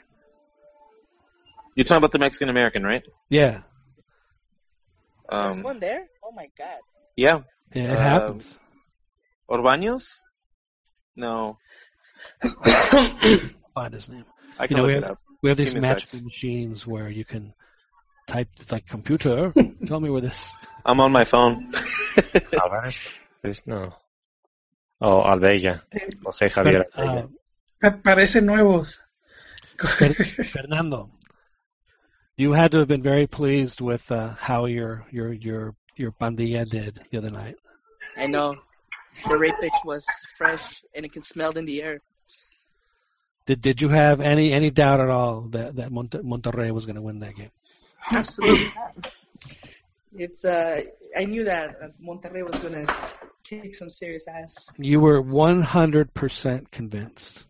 [1.76, 3.02] You're talking about the Mexican American, right?
[3.30, 3.62] Yeah,
[5.30, 6.06] There's Um, one there?
[6.24, 6.78] Oh my god.
[7.16, 7.40] yeah.
[7.74, 8.60] yeah, it Um, happens.
[9.50, 10.20] Orbaños?
[11.16, 11.58] No,
[13.74, 14.26] Find his name.
[14.60, 15.18] I You can know, look we it have, up.
[15.42, 17.54] we have these me magical machines where you can
[18.34, 18.50] type.
[18.60, 19.54] It's like computer.
[19.86, 20.52] Tell me where this.
[20.86, 21.72] I'm on my phone.
[22.62, 23.20] Alvarez?
[23.42, 23.94] There's no.
[25.02, 25.82] Oh, Albella.
[26.26, 27.30] Jose Javier Uh, Albella.
[27.82, 29.00] Pa- Parecen nuevos.
[30.54, 31.10] Fernando,
[32.38, 36.64] you had to have been very pleased with uh, how your your your your pandilla
[36.70, 37.56] did the other night.
[38.16, 38.56] I know.
[39.28, 40.06] The rape pitch was
[40.38, 42.00] fresh and it can smell in the air.
[43.46, 47.02] Did did you have any any doubt at all that that Monterrey was going to
[47.02, 47.52] win that game?
[48.12, 48.72] Absolutely.
[50.16, 50.82] It's uh,
[51.18, 52.86] I knew that uh, Monterrey was gonna
[53.44, 54.70] kick some serious ass.
[54.78, 57.46] You were 100% convinced.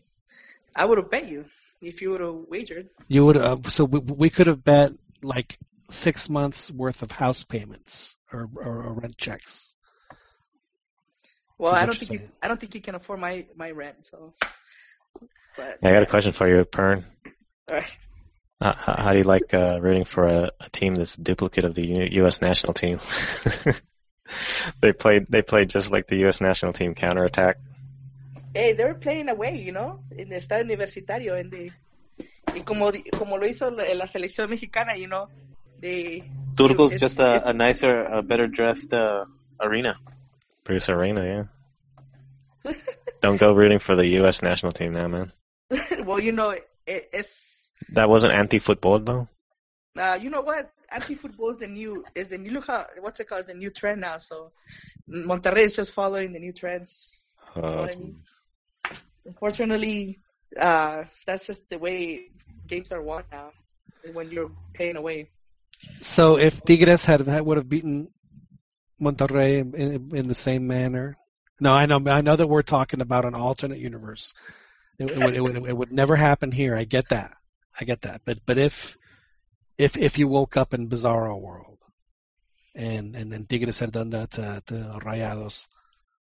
[0.75, 1.45] I would have bet you
[1.81, 2.89] if you would have wagered.
[3.07, 3.71] You would have.
[3.71, 5.57] so we, we could have bet like
[5.89, 9.73] six months worth of house payments or, or, or rent checks.
[11.57, 12.29] Well, I don't think you.
[12.41, 14.05] I don't think you can afford my my rent.
[14.05, 14.33] So,
[15.55, 17.03] but I got a question for you, Pern.
[17.69, 17.91] all right.
[18.61, 21.65] Uh, how, how do you like uh, rooting for a, a team that's a duplicate
[21.65, 22.41] of the U- U.S.
[22.41, 22.99] national team?
[24.81, 25.25] they played.
[25.29, 26.39] They played just like the U.S.
[26.41, 27.57] national team counterattack.
[28.53, 31.71] Hey, they were playing away, you know, in the estadio universitario, and they,
[32.53, 35.27] y como como lo hizo la, la selección mexicana, you know,
[35.79, 36.23] they.
[36.55, 39.25] Turco's it's- just a, a nicer, a better dressed uh,
[39.59, 39.95] arena.
[40.63, 41.49] Bruce Arena,
[42.65, 42.73] yeah.
[43.21, 44.41] Don't go rooting for the U.S.
[44.41, 45.31] national team now, man.
[46.05, 47.52] well, you know, it, it's
[47.89, 49.27] That wasn't anti-football though.
[49.97, 50.71] uh, you know what?
[50.89, 53.39] Anti-football is the new is the new look how what's it called?
[53.39, 54.17] It's the new trend now.
[54.17, 54.51] So
[55.09, 57.15] Monterrey is just following the new trends.
[57.55, 58.21] Oh, what I mean?
[59.25, 60.19] Unfortunately,
[60.59, 62.29] uh, that's just the way
[62.67, 63.51] games are won now.
[64.11, 65.29] When you're paying away.
[66.01, 68.09] So if Tigres had, had would have beaten
[69.01, 71.17] Monterrey in, in, in the same manner,
[71.59, 74.33] no, I know I know that we're talking about an alternate universe.
[74.99, 76.75] It, it, would, it, would, it would never happen here.
[76.75, 77.33] I get that.
[77.79, 78.21] I get that.
[78.25, 78.97] But but if
[79.77, 81.79] if if you woke up in Bizarro world
[82.75, 85.65] and and then Tigres had done that to, to Rayados,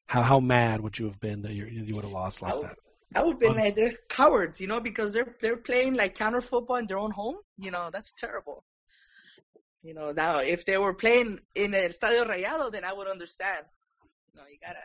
[0.05, 2.55] how how mad would you have been that you you would have lost like I
[2.55, 2.77] would- that?
[3.15, 6.41] I would be like um, they're cowards, you know, because they're they're playing like counter
[6.41, 7.36] football in their own home.
[7.59, 8.63] You know, that's terrible.
[9.84, 13.65] You know, now if they were playing in el Estadio Rayado, then I would understand.
[14.36, 14.79] No, you gotta.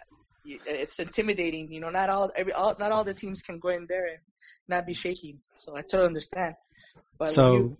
[0.67, 1.73] It's intimidating.
[1.73, 4.19] You know, not all every all, not all the teams can go in there and
[4.69, 5.41] not be shaking.
[5.55, 6.55] So I totally understand.
[7.19, 7.77] But So you,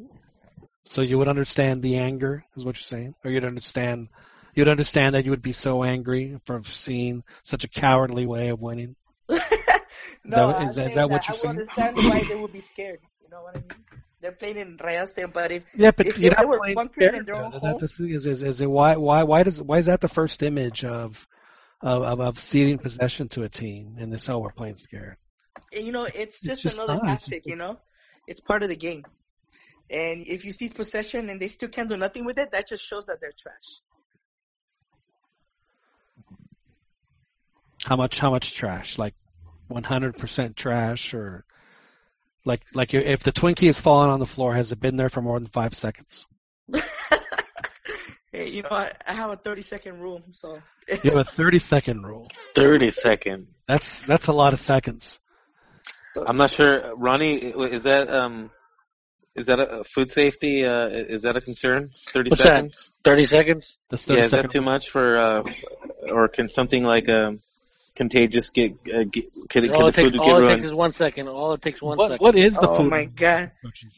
[0.85, 4.09] so you would understand the anger, is what you're saying, or you'd understand
[4.55, 8.61] you'd understand that you would be so angry for seeing such a cowardly way of
[8.61, 8.97] winning.
[9.29, 9.39] no,
[10.53, 11.51] that- is that- saying is that what I you're would saying?
[11.51, 13.01] understand why they would be scared.
[13.23, 13.85] You know what I mean?
[14.21, 17.15] They're playing in Rayaste, but if Yeah, but if you're they, not they were bunkering
[17.15, 19.87] in their own home, That- is, is, is it why why why does why is
[19.87, 21.25] that the first image of
[21.81, 25.17] of of, of ceding possession to a team and this how we're playing scared.
[25.73, 27.05] And, you know, it's It's just, just another not.
[27.05, 27.79] Tactic, you know?
[28.27, 29.05] It's part of the game.
[29.91, 32.85] And if you see possession and they still can't do nothing with it, that just
[32.85, 33.55] shows that they're trash.
[37.85, 38.99] How much how much trash?
[38.99, 39.15] Like
[39.71, 41.45] 100% trash or
[42.45, 45.23] like like if the Twinkie has fallen on the floor, has it been there for
[45.23, 46.27] more than five seconds?
[48.33, 50.59] Hey, you know, I, I have a 30 second rule, so.
[51.03, 52.29] You have a 30 second rule.
[52.55, 53.47] 30 second.
[53.67, 55.19] That's that's a lot of seconds.
[56.27, 56.95] I'm not sure.
[56.97, 58.51] Ronnie, is that um,
[59.35, 60.65] is that a food safety?
[60.65, 61.89] Uh, is that a concern?
[62.13, 62.49] 30 What's that?
[62.49, 62.99] seconds.
[63.05, 63.79] 30 seconds?
[63.91, 65.43] 30 Yeah, is that second too much for, uh,
[66.11, 67.41] or can something like um,
[67.95, 70.65] contagious get, uh, get can, all can the it takes, food get all it takes
[70.65, 71.29] is one second.
[71.29, 72.25] All it takes one What second.
[72.25, 73.53] what is the oh food my god.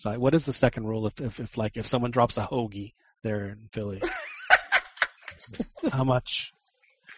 [0.05, 2.93] What is the second rule if, if if like if someone drops a hoagie
[3.23, 4.01] there in Philly?
[5.93, 6.53] How much?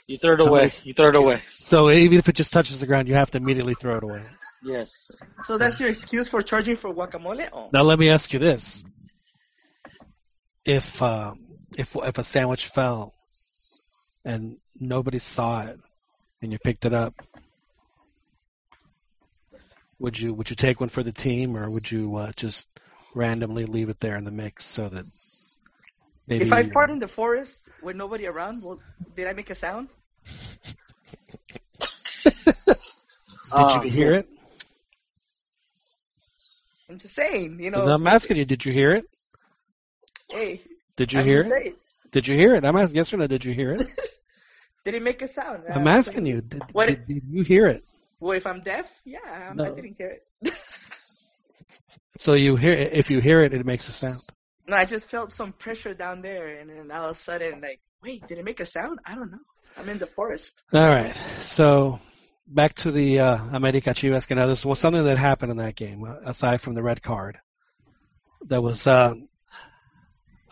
[0.06, 0.60] You throw it How away.
[0.62, 1.42] many- You throw it away.
[1.60, 4.22] So even if it just touches the ground, you have to immediately throw it away.
[4.62, 5.10] Yes.
[5.42, 7.48] So that's your excuse for charging for guacamole?
[7.52, 7.70] Oh.
[7.72, 8.82] Now let me ask you this:
[10.64, 11.40] If um,
[11.76, 13.12] if if a sandwich fell
[14.24, 15.80] and nobody saw it,
[16.42, 17.14] and you picked it up,
[19.98, 22.68] would you would you take one for the team, or would you uh, just
[23.14, 25.04] randomly leave it there in the mix so that
[26.26, 28.78] maybe If I fart in the forest with nobody around, well,
[29.14, 29.88] did I make a sound?
[32.24, 34.28] did you hear it?
[36.88, 37.88] I'm just saying, you know.
[37.88, 39.04] I'm asking you, did you hear it?
[40.28, 40.60] Hey,
[40.96, 41.46] Did you I'm hear it?
[41.46, 41.74] saying.
[42.12, 42.64] Did you hear it?
[42.64, 43.26] I'm asking yes or no.
[43.26, 43.86] Did you hear it?
[44.84, 45.64] Did it make a sound?
[45.68, 46.40] I'm Uh, asking you.
[46.42, 47.82] Did, What- did, did you hear it?
[48.20, 49.18] Well, if I'm deaf, yeah,
[49.50, 50.52] I'm, I didn't hear it.
[52.18, 54.22] So you hear if you hear it, it makes a sound.
[54.66, 57.80] No, I just felt some pressure down there, and then all of a sudden, like,
[58.02, 59.00] wait, did it make a sound?
[59.04, 59.38] I don't know.
[59.76, 60.62] I'm in the forest.
[60.72, 61.16] All right.
[61.40, 61.98] So
[62.46, 66.04] back to the uh, America Chivas que there was something that happened in that game
[66.04, 67.38] uh, aside from the red card.
[68.42, 69.14] There was uh,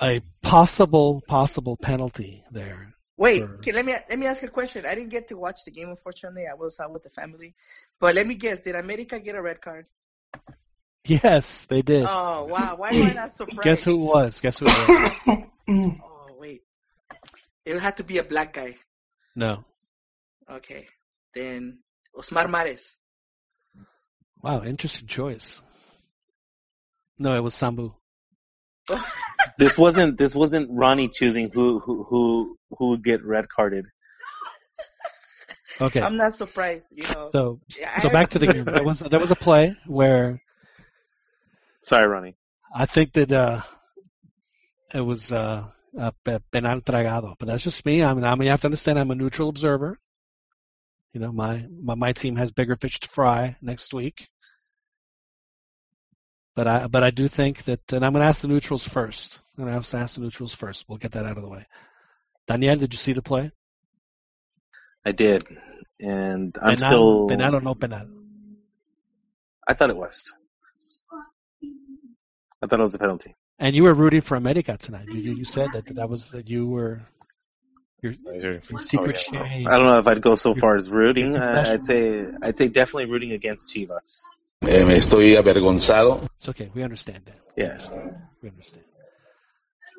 [0.00, 2.94] a possible possible penalty there.
[3.16, 4.86] Wait, for- okay, let me let me ask a question.
[4.86, 6.46] I didn't get to watch the game, unfortunately.
[6.46, 7.54] I was out with the family.
[7.98, 9.88] But let me guess, did America get a red card?
[11.04, 12.04] Yes, they did.
[12.08, 13.62] Oh wow, why am I not surprised?
[13.64, 14.40] Guess who it was?
[14.40, 14.88] Guess who it
[15.26, 15.38] was?
[15.68, 16.00] Mm.
[16.02, 16.62] Oh wait,
[17.64, 18.74] it had to be a black guy.
[19.36, 19.64] no.
[20.50, 20.86] Okay,
[21.32, 21.78] then
[22.16, 22.96] Osmar Mares.
[24.42, 25.62] Wow, interesting choice.
[27.18, 27.94] No, it was Sambu.
[29.58, 33.86] This wasn't this wasn't Ronnie choosing who who who who would get red carded.
[35.80, 36.00] Okay.
[36.00, 36.92] I'm not surprised.
[36.94, 37.28] You know.
[37.30, 37.60] So
[38.00, 38.64] so back to the game.
[38.64, 40.42] There was there was a play where
[41.82, 42.36] Sorry, Ronnie.
[42.74, 43.62] I think that uh,
[44.94, 45.64] it was uh,
[45.98, 48.02] uh, pe- penal tragado, but that's just me.
[48.02, 49.98] I mean, I mean, you have to understand, I'm a neutral observer.
[51.12, 54.28] You know, my my, my team has bigger fish to fry next week.
[56.54, 59.40] But I but I do think that, and I'm going to ask the neutrals first.
[59.58, 60.84] I'm going to ask the neutrals first.
[60.88, 61.66] We'll get that out of the way.
[62.46, 63.50] Daniel, did you see the play?
[65.04, 65.46] I did,
[65.98, 67.28] and I'm penal, still.
[67.28, 68.06] penal or no penal?
[69.66, 70.32] I thought it was.
[72.62, 73.34] I thought it was a penalty.
[73.58, 75.08] And you were rooting for America tonight.
[75.08, 77.00] You you, you said that that was that you were
[78.02, 79.48] your, your secret Oh, yeah.
[79.48, 79.68] shame.
[79.68, 81.36] I don't know if I'd go so far as rooting.
[81.36, 84.22] Uh, I'd say I'd say definitely rooting against Chivas.
[84.62, 86.26] Eh, me estoy avergonzado.
[86.38, 86.70] It's okay.
[86.74, 87.38] We understand that.
[87.56, 87.70] We Yeah.
[87.70, 88.14] understand.
[88.42, 88.84] We understand.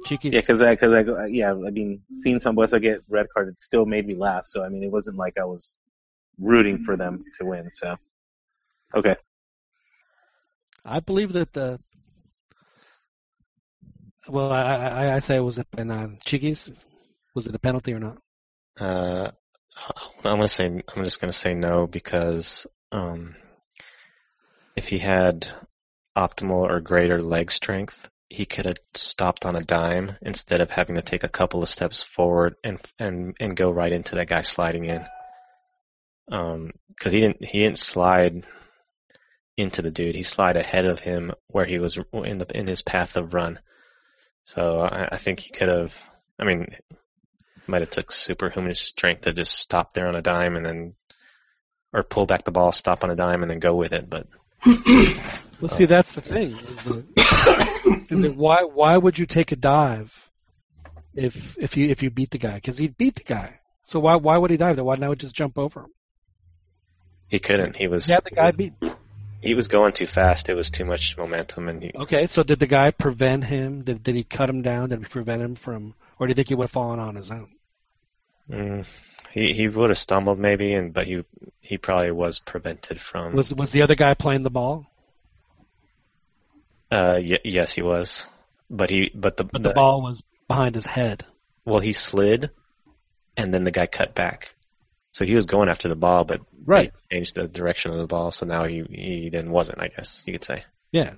[0.06, 3.62] Chiquis, Yeah, because I, cause I, go- yeah, I mean, seeing Sambueza get red carded
[3.62, 4.46] still made me laugh.
[4.48, 5.78] So I mean, it wasn't like I was
[6.40, 7.70] rooting for them to win.
[7.74, 7.98] So,
[8.96, 9.16] okay,
[10.86, 11.80] I believe that the.
[14.28, 16.14] Well, I, I, I say it was a penal.
[16.26, 16.72] Chiquis,
[17.34, 18.18] was it a penalty or not?
[18.80, 19.32] Uh,
[20.24, 23.36] I'm gonna say I'm just gonna say no because um,
[24.76, 25.48] if he had
[26.16, 30.96] optimal or greater leg strength, he could have stopped on a dime instead of having
[30.96, 34.42] to take a couple of steps forward and and and go right into that guy
[34.42, 35.06] sliding in.
[36.32, 38.46] Um, because he didn't he didn't slide
[39.58, 40.16] into the dude.
[40.16, 43.60] He slid ahead of him where he was in the in his path of run.
[44.44, 45.98] So I, I think he could have.
[46.40, 46.68] I mean,
[47.68, 50.96] might have took superhuman strength to just stop there on a dime and then,
[51.94, 54.10] or pull back the ball, stop on a dime, and then go with it.
[54.10, 54.28] But
[55.62, 56.52] Well, see, that's the thing.
[56.70, 60.12] Is it, is it why why would you take a dive
[61.14, 62.56] if if you if you beat the guy?
[62.56, 63.60] Because he beat the guy.
[63.84, 64.76] So why why would he dive?
[64.76, 65.92] Then why not just jump over him?
[67.32, 67.78] he couldn't.
[67.78, 68.74] He was Yeah, the guy beat.
[69.42, 70.50] He was going too fast.
[70.50, 73.84] It was too much momentum, and he, Okay, so did the guy prevent him?
[73.84, 74.90] Did did he cut him down?
[74.90, 77.32] Did he prevent him from, or do you think he would have fallen on his
[77.32, 77.50] own?
[78.50, 78.86] mm,
[79.32, 81.24] he he would have stumbled maybe, and but he
[81.60, 83.36] he probably was prevented from.
[83.36, 84.86] Was was the other guy playing the ball?
[86.92, 88.28] uh, y- yes, he was,
[88.70, 91.26] but he but the, But the ball was behind his head.
[91.66, 92.52] well he slid,
[93.38, 94.54] and then the guy cut back.
[95.12, 96.94] So he was going after the ball, but Right.
[97.10, 99.82] they changed the direction of the ball, so now he he then wasn't.
[99.82, 100.64] I guess you could say.
[100.92, 101.14] Yeah.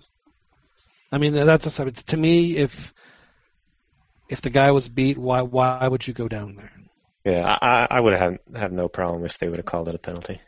[1.12, 2.94] I mean that's just, to me if
[4.30, 6.72] if the guy was beat, why why would you go down there?
[7.26, 9.96] Yeah, I, I- I would have have no problem if they would have called it
[9.96, 10.42] a penalty.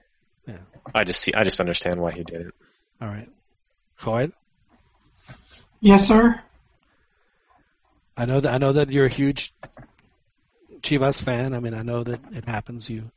[0.48, 0.58] Yeah.
[0.94, 2.54] I just see, I just understand why he did it.
[3.02, 3.30] All right.
[4.04, 4.30] Joel,
[5.82, 6.42] Yes, sir.
[8.18, 9.54] I know that I know that you're a huge
[10.82, 11.54] Chivas fan.
[11.54, 12.90] I mean, I know that it happens.
[12.90, 13.12] You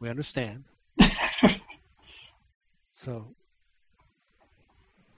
[0.00, 0.64] we understand.
[2.92, 3.26] so,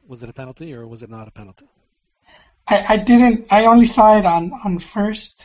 [0.07, 1.67] was it a penalty or was it not a penalty?
[2.67, 3.47] I, I didn't.
[3.51, 5.43] I only saw it on on first.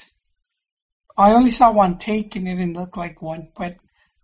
[1.18, 3.50] I only saw one take, and it didn't look like one.
[3.58, 3.78] But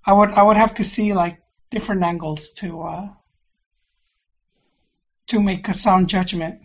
[0.05, 1.39] I would I would have to see like
[1.71, 3.09] different angles to uh
[5.27, 6.61] to make a sound judgment.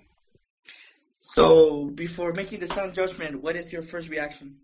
[1.21, 4.57] So before making the sound judgment, what is your first reaction?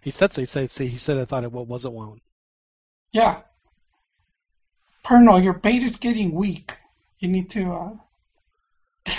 [0.00, 0.42] He said so.
[0.42, 2.20] He said see, he said I thought it wa- was a one.
[3.12, 3.42] Yeah.
[5.04, 6.72] Perno, your bait is getting weak.
[7.20, 7.72] You need to.
[7.72, 7.90] uh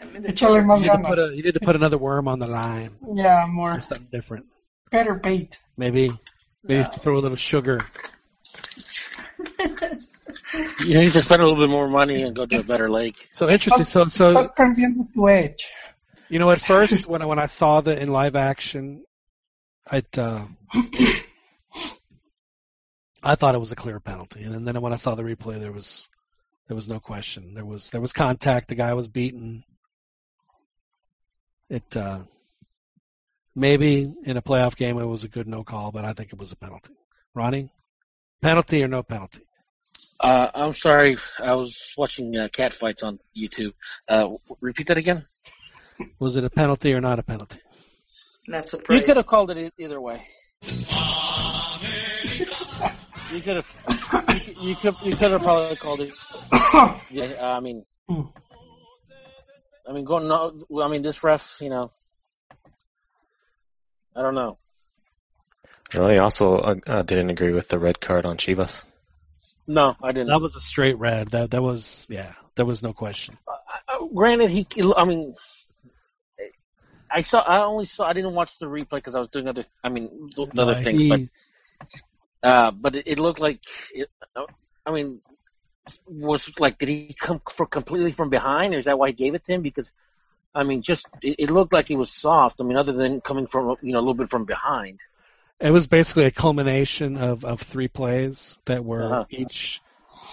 [0.00, 1.98] I'm in the Échale You más need, to put a, you need to put another
[1.98, 4.46] worm on the line Yeah, more or something different.
[4.90, 5.58] better bait.
[5.76, 6.10] Maybe
[6.64, 6.88] maybe Yeah.
[6.88, 7.80] throw a little sugar.
[10.80, 13.26] You need to spend a little bit more money and go to a better lake.
[13.28, 13.84] So interesting.
[13.84, 15.66] So so Estás perdiendo tu edge.
[16.28, 19.04] You know, at first when I, when I saw the in live action,
[19.90, 20.46] I uh,
[23.22, 25.72] I thought it was a clear penalty, and then when I saw the replay, there
[25.72, 26.08] was
[26.68, 27.54] there was no question.
[27.54, 28.68] There was there was contact.
[28.68, 29.64] The guy was beaten.
[31.68, 32.20] It uh,
[33.54, 36.38] maybe in a playoff game it was a good no call, but I think it
[36.38, 36.94] was a penalty.
[37.34, 37.70] Ronnie,
[38.42, 39.42] penalty or no penalty?
[40.20, 43.72] Uh, I'm sorry, I was watching uh, cat fights on YouTube.
[44.08, 45.24] Uh, w- repeat that again.
[46.18, 47.58] Was it a penalty or not a penalty?
[48.46, 50.22] Not You could have called it e- either way.
[53.32, 53.70] You could have,
[54.28, 56.12] you could, you could, you could have probably called it.
[57.10, 60.28] Yeah, I mean, I mean, going.
[60.28, 61.90] No, I mean, this ref, you know,
[64.14, 64.58] I don't know.
[65.92, 68.82] Really, also uh, uh, didn't agree with the red card on Chivas.
[69.66, 70.28] No, I didn't.
[70.28, 71.30] That was a straight red.
[71.30, 72.32] That that was yeah.
[72.56, 73.36] There was no question.
[73.48, 74.66] Uh, granted, he.
[74.96, 75.34] I mean,
[77.10, 77.40] I saw.
[77.40, 78.06] I only saw.
[78.06, 79.64] I didn't watch the replay because I was doing other.
[79.82, 81.02] I mean, other Uh, things.
[81.02, 81.20] he- But
[82.42, 83.60] uh, but it, it looked like.
[83.94, 84.46] It, uh,
[84.86, 85.20] I mean,
[86.06, 89.34] was like did he come for completely from behind, or is that why he gave
[89.34, 89.62] it to him?
[89.62, 89.92] Because
[90.54, 92.60] I mean, just it, it looked like he was soft.
[92.60, 95.00] I mean, other than coming from you know a little bit from behind.
[95.64, 99.24] It was basically a culmination of, of three plays that were Uh-huh.
[99.30, 99.80] each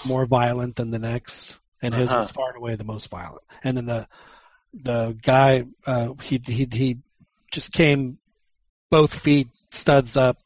[0.05, 2.19] more violent than the next, and his Uh-huh.
[2.19, 3.43] was far and away the most violent.
[3.63, 4.07] And then the
[4.73, 6.97] the guy uh, he he he
[7.51, 8.17] just came
[8.89, 10.37] both feet studs up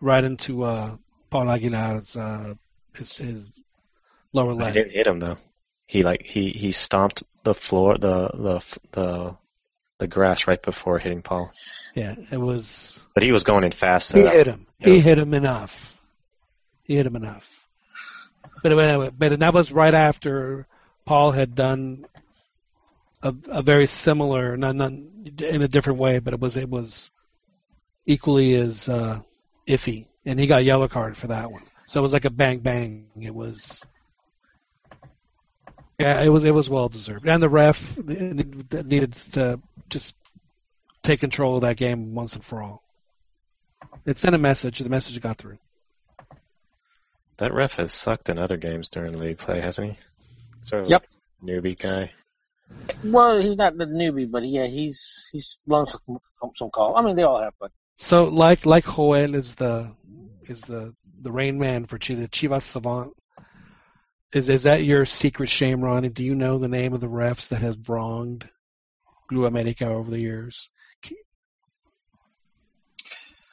[0.00, 0.96] right into uh,
[1.30, 2.54] Paul Aguilar's uh,
[2.94, 3.50] his, his
[4.34, 4.58] lower leg.
[4.58, 4.74] He leg.
[4.74, 5.38] didn't hit him though.
[5.86, 9.36] He like he he stomped the floor, the the the
[10.04, 11.50] the grass right before hitting Paul.
[11.94, 12.98] Yeah, it was.
[13.14, 14.08] But he was going in fast.
[14.08, 14.66] So He that- hit him.
[14.78, 15.96] He hit him enough.
[16.82, 17.48] He hit him enough.
[18.62, 20.66] But anyway, but that was right after
[21.06, 22.04] Paul had done
[23.22, 27.10] a, a very similar, not, not in a different way, but it was it was
[28.04, 29.20] equally as uh,
[29.66, 31.62] iffy, and he got a yellow card for that one.
[31.86, 33.06] So it was like a bang bang.
[33.22, 33.82] It was.
[35.98, 40.14] Yeah, it was it was well deserved, and the ref needed to just
[41.02, 42.82] take control of that game once and for all.
[44.04, 44.80] It sent a message.
[44.80, 45.58] The message got through.
[47.36, 49.98] That ref has sucked in other games during league play, hasn't he?
[50.60, 51.04] Sort of Yep.
[51.42, 52.12] newbie guy.
[53.04, 56.18] Well, he's not the newbie, but yeah, he's he's blown some
[56.56, 56.96] some call.
[56.96, 59.92] I mean, they all have, but So like like Joel is the
[60.42, 63.12] is the the rain man for Chi- the Chivas Savant.
[64.34, 66.08] Is is that your secret shame, Ronnie?
[66.08, 68.48] Do you know the name of the refs that has wronged
[69.28, 70.68] Blue America over the years?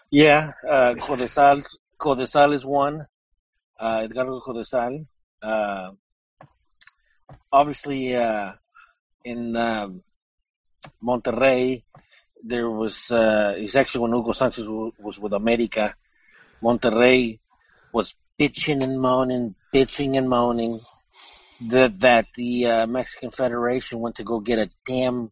[0.10, 1.64] Yeah, uh, Codesal,
[2.00, 3.06] Codesal is one.
[3.80, 5.06] Uh, Edgardo Codesal.
[5.42, 5.92] Uh,
[7.52, 8.54] obviously, uh,
[9.24, 10.04] in um,
[11.02, 11.84] Monterrey,
[12.44, 15.96] there was, uh, it's actually when Hugo Sanchez w- was with America,
[16.62, 17.40] Monterrey
[17.94, 20.82] was bitching and moaning, bitching and moaning
[21.70, 25.32] that, that the uh, Mexican Federation went to go get a damn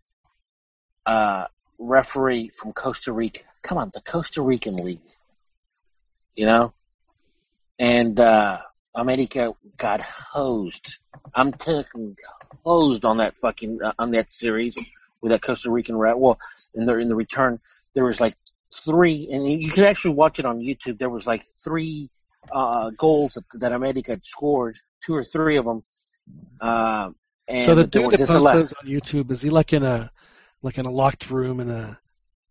[1.06, 1.46] uh,
[1.78, 3.42] referee from Costa Rica.
[3.62, 5.02] Come on, the Costa Rican league.
[6.36, 6.74] You know?
[7.78, 8.60] And uh
[8.96, 10.98] America got hosed.
[11.34, 12.18] I'm talking
[12.66, 14.78] hosed on that fucking uh, on that series
[15.22, 16.20] with that Costa Rican rat.
[16.20, 16.40] Well,
[16.74, 17.60] in the in the return,
[17.94, 18.34] there was like
[18.74, 20.98] three, and you can actually watch it on YouTube.
[20.98, 22.10] There was like three
[22.52, 25.84] uh goals that, that America had scored, two or three of them.
[26.62, 27.10] Uh,
[27.48, 30.12] and so the dude that posts those on YouTube is he like in a
[30.62, 32.00] like in a locked room in a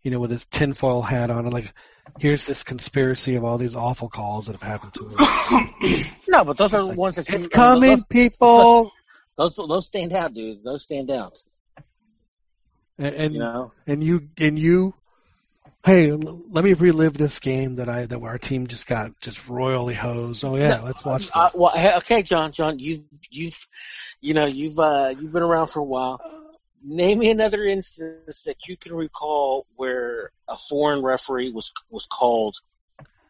[0.03, 1.73] you know with his tinfoil hat on and like
[2.19, 6.05] here's this conspiracy of all these awful calls that have happened to him.
[6.29, 8.93] No, but those are the like, ones that you, it's coming, those, people.
[9.37, 10.63] those those stand out, dude.
[10.63, 11.43] Those stand out.
[12.99, 13.73] And and You know.
[13.87, 14.95] and you and you
[15.85, 19.47] hey l- let me relive this game that i that our team just got just
[19.49, 21.31] royally hosed oh yeah No, let's watch this.
[21.35, 23.67] Uh, well, hey, okay, John, John, you've you've
[24.21, 26.21] you know you've uh you've been around for a while.
[26.85, 32.57] Name me another instance that you can recall where a foreign referee was was called,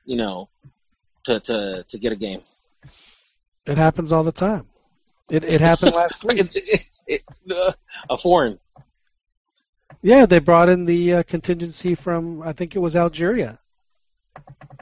[0.04, 0.48] you know,
[1.24, 2.42] to to to get a game.
[3.66, 4.66] it happens all the time
[5.30, 7.72] it it happened last week It- it- it- uh,
[8.10, 8.58] a foreign.
[10.02, 13.58] Yeah they brought in the uh, contingency from i think it was algeria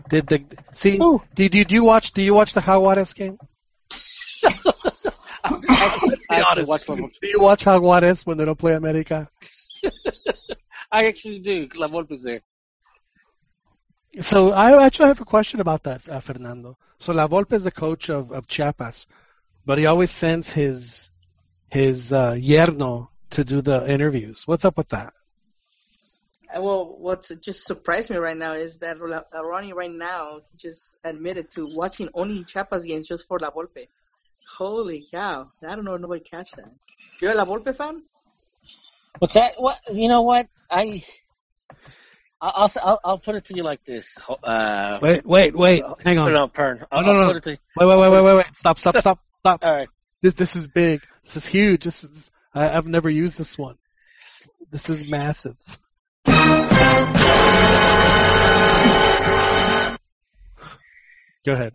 [0.09, 1.23] did the see Who?
[1.35, 3.39] did you do you watch do you watch the jaguares game
[5.45, 6.69] I, I, I actually honest.
[6.69, 9.29] watch from, do you watch jaguares when they don't play america
[10.93, 11.69] I actually do.
[11.77, 12.41] La Volpe's there.
[14.21, 16.79] So I actually have a question about that, uh, Fernando.
[16.99, 19.07] So La Volpe is the coach of, of Chiapas,
[19.67, 21.11] but he always sends his
[21.69, 24.43] his uh, yerno to do the interviews.
[24.47, 25.13] What's up with that?
[26.55, 30.97] Uh, Well, what just surprised me right now is that uh, Ronnie right now just
[31.05, 33.89] admitted to watching only Chiapas games just for La Volpe.
[34.59, 35.49] Holy cow!
[35.67, 36.71] I don't know if nobody catch that.
[37.21, 38.03] You're a La Volpe fan?
[39.19, 39.53] What's that?
[39.59, 40.23] What you know?
[40.23, 41.03] What I
[42.41, 44.17] I'll I'll, I'll, I'll put it to you like this.
[44.45, 45.83] Uh, Wait, wait, wait.
[46.05, 46.33] Hang on.
[46.33, 46.83] No, Pern.
[46.83, 47.27] Oh, I'll, no, I'll no.
[47.29, 47.59] put it to you.
[47.77, 48.47] Wait, wait, wait, wait, wait, wait.
[48.57, 49.65] Stop, stop, stop, stop.
[49.65, 49.89] All right.
[50.23, 51.01] This this is big.
[51.25, 51.85] This is huge.
[51.85, 52.11] This is,
[52.57, 53.77] I, I've never used this one.
[54.71, 55.57] This is massive.
[61.45, 61.75] Go ahead.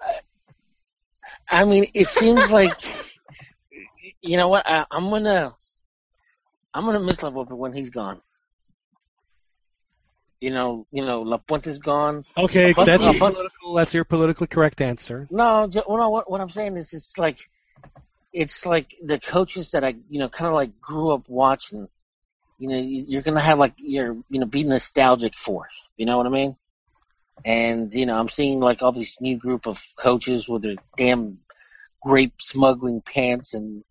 [1.48, 2.80] I mean, it seems like
[4.22, 4.68] you know what?
[4.68, 5.53] I, I'm gonna
[6.74, 8.20] I'm gonna miss La Volpe when he's gone.
[10.40, 12.26] You know, you know, Lapuente's gone.
[12.36, 13.74] Okay, But- that's your political.
[13.76, 15.28] That's your politically correct answer.
[15.30, 16.10] No, well, no.
[16.10, 17.38] What, what I'm saying is, it's like,
[18.34, 21.88] it's like the coaches that I, you know, kind of like grew up watching.
[22.58, 25.66] You know, you- you're gonna have like you're, you know, be nostalgic for.
[25.66, 26.56] it, You know what I mean?
[27.44, 31.40] And you know, I'm seeing like all this new group of coaches with their damn
[32.02, 33.84] grape smuggling pants and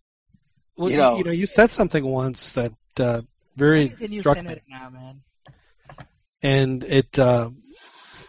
[0.77, 3.23] Well, You know- you know, you said something once that uh,
[3.57, 5.23] very He's the new struck me, senator now, man.
[6.43, 7.51] and it uh,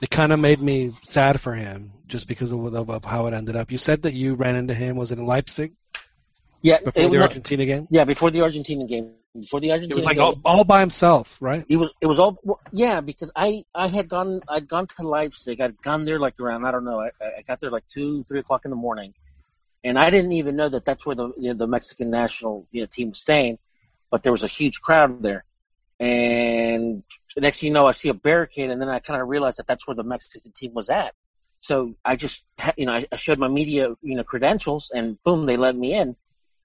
[0.02, 3.34] it kind of made me sad for him just because of, of, of how it
[3.34, 3.72] ended up.
[3.72, 4.96] You said that you ran into him.
[4.98, 5.74] Was it in Leipzig
[6.62, 7.88] yeah, before the Argentina game?
[7.90, 11.38] yeah, before the Argentina game, before the It was like game, all, all by himself,
[11.40, 11.66] right?
[11.70, 15.08] It was it was all well, yeah because I I had gone I'd gone to
[15.08, 15.62] Leipzig.
[15.62, 18.40] I'd gone there like around I don't know I, I got there like two three
[18.40, 19.14] o'clock in the morning,
[19.84, 22.82] and I didn't even know that that's where the you know, the Mexican national you
[22.82, 23.58] know team was staying,
[24.10, 25.46] but there was a huge crowd there,
[26.00, 27.04] and
[27.36, 29.58] the next thing you know I see a barricade and then I kind of realized
[29.58, 31.16] that that's where the Mexican team was at,
[31.62, 32.44] so I just
[32.76, 36.18] you know I showed my media you know credentials and boom they let me in,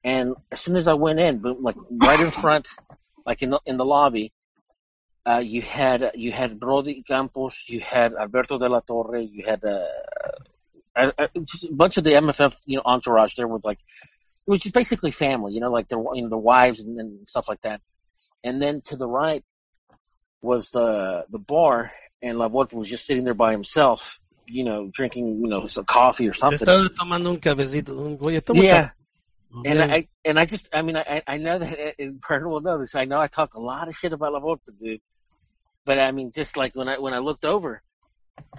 [0.07, 2.69] and as soon as I went in boom like right in front
[3.27, 4.33] like in the in the lobby
[5.27, 9.65] uh, you had you had Brody Campos, you had Alberto de la Torre, you had
[9.65, 9.85] uh,
[10.95, 13.81] uh, just a bunch of the MFF you know entourage there with like
[14.47, 17.29] it was just basically family, you know, like their you know the wives and, and
[17.29, 17.81] stuff like that.
[18.45, 19.45] And then to the right
[20.41, 21.91] was the the bar,
[22.23, 25.85] and La Volpe was just sitting there by himself, you know, drinking you know some
[25.85, 26.69] coffee or something.
[26.69, 27.99] Estaba tomando un cafecito.
[27.99, 28.91] un- Oye, toma Yeah,
[29.65, 29.71] café.
[29.71, 32.79] and I and I just I mean I I know that in Pernell will know
[32.79, 32.95] this.
[32.95, 35.01] I know I talked a lot of shit about La Volpe, dude.
[35.85, 37.81] But I mean, just like when I when I looked over,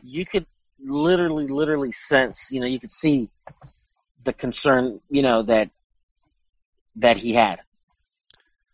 [0.02, 0.46] you could
[0.80, 3.30] literally literally sense, you know, you could see
[4.24, 5.70] the concern, you know, that
[6.98, 7.60] that he had,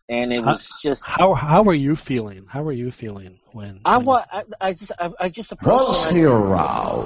[0.08, 2.46] and it How- was just How how are you feeling?
[2.48, 3.80] How are you feeling when?
[3.84, 6.14] I when you- wa I, I just I, I just approached him.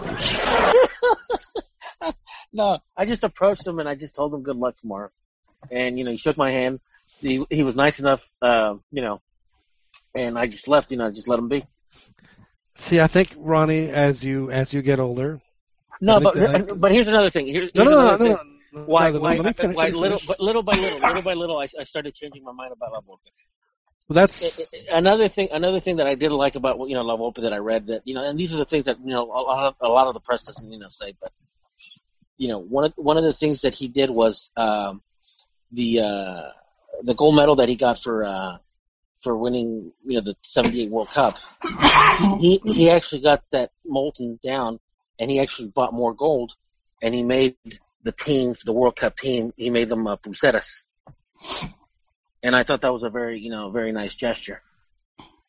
[2.53, 5.11] no, I just approached him and I just told him good luck tomorrow.
[5.71, 6.81] And you know, he shook my hand.
[7.21, 9.21] He he was nice enough, uh, you know,
[10.15, 10.91] and I just left.
[10.91, 11.65] You know, I just let him be.
[12.77, 15.41] See, I think Ronnie, as you as you get older.
[16.01, 17.49] No, but that- but here's another thing.
[17.49, 18.47] Here's, No, here's no, no, another no, thing.
[18.73, 18.87] no, no.
[18.87, 21.59] Why no, why, let me finish, why little but little by little little by little
[21.59, 23.33] I, I started changing my mind about La Volpe.
[24.09, 27.43] Well, that's another thing another thing that I did like about you know La Volpe
[27.43, 29.43] that I read that you know and these are the things that you know a
[29.43, 31.33] lot of, a lot of the press doesn't you know say but
[32.39, 35.03] you know one of one of the things that he did was um,
[35.73, 36.43] the uh,
[37.03, 38.57] the gold medal that he got for uh,
[39.23, 41.39] for winning you know the 78 World Cup
[42.39, 44.81] he he actually got that molten down
[45.19, 46.53] and he actually bought more gold
[47.03, 47.57] and he made
[48.03, 50.85] the team the World Cup team he made them uh, pulseras
[52.43, 54.63] and I thought that was a very you know very nice gesture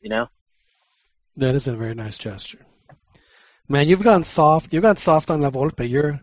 [0.01, 0.27] you know
[1.39, 2.65] that is a very nice gesture.
[3.69, 4.73] Man, you've gone soft.
[4.73, 5.89] You've gone soft on La Volpe.
[5.89, 6.19] You're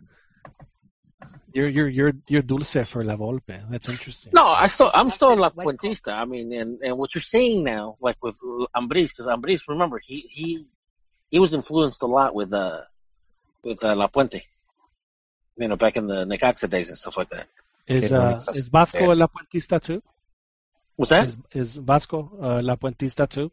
[1.56, 3.56] you're you're you're you're dulce for La Volpe.
[3.70, 4.32] That's interesting.
[4.34, 6.12] No, I still I'm still in Lapuentista.
[6.12, 8.38] I mean, and and what you're seeing now, like with
[8.76, 10.66] Ambriz, because Ambriz, remember he he
[11.30, 12.82] he was influenced a lot with uh
[13.64, 14.42] with uh, Lapuente,
[15.56, 17.46] you know, back in the Necaxa days and stuff like that.
[17.86, 19.26] Is uh is Vasco yeah.
[19.26, 20.02] Lapuentista too?
[20.96, 21.28] What's that?
[21.28, 23.50] Is, is Vasco uh, Lapuentista too?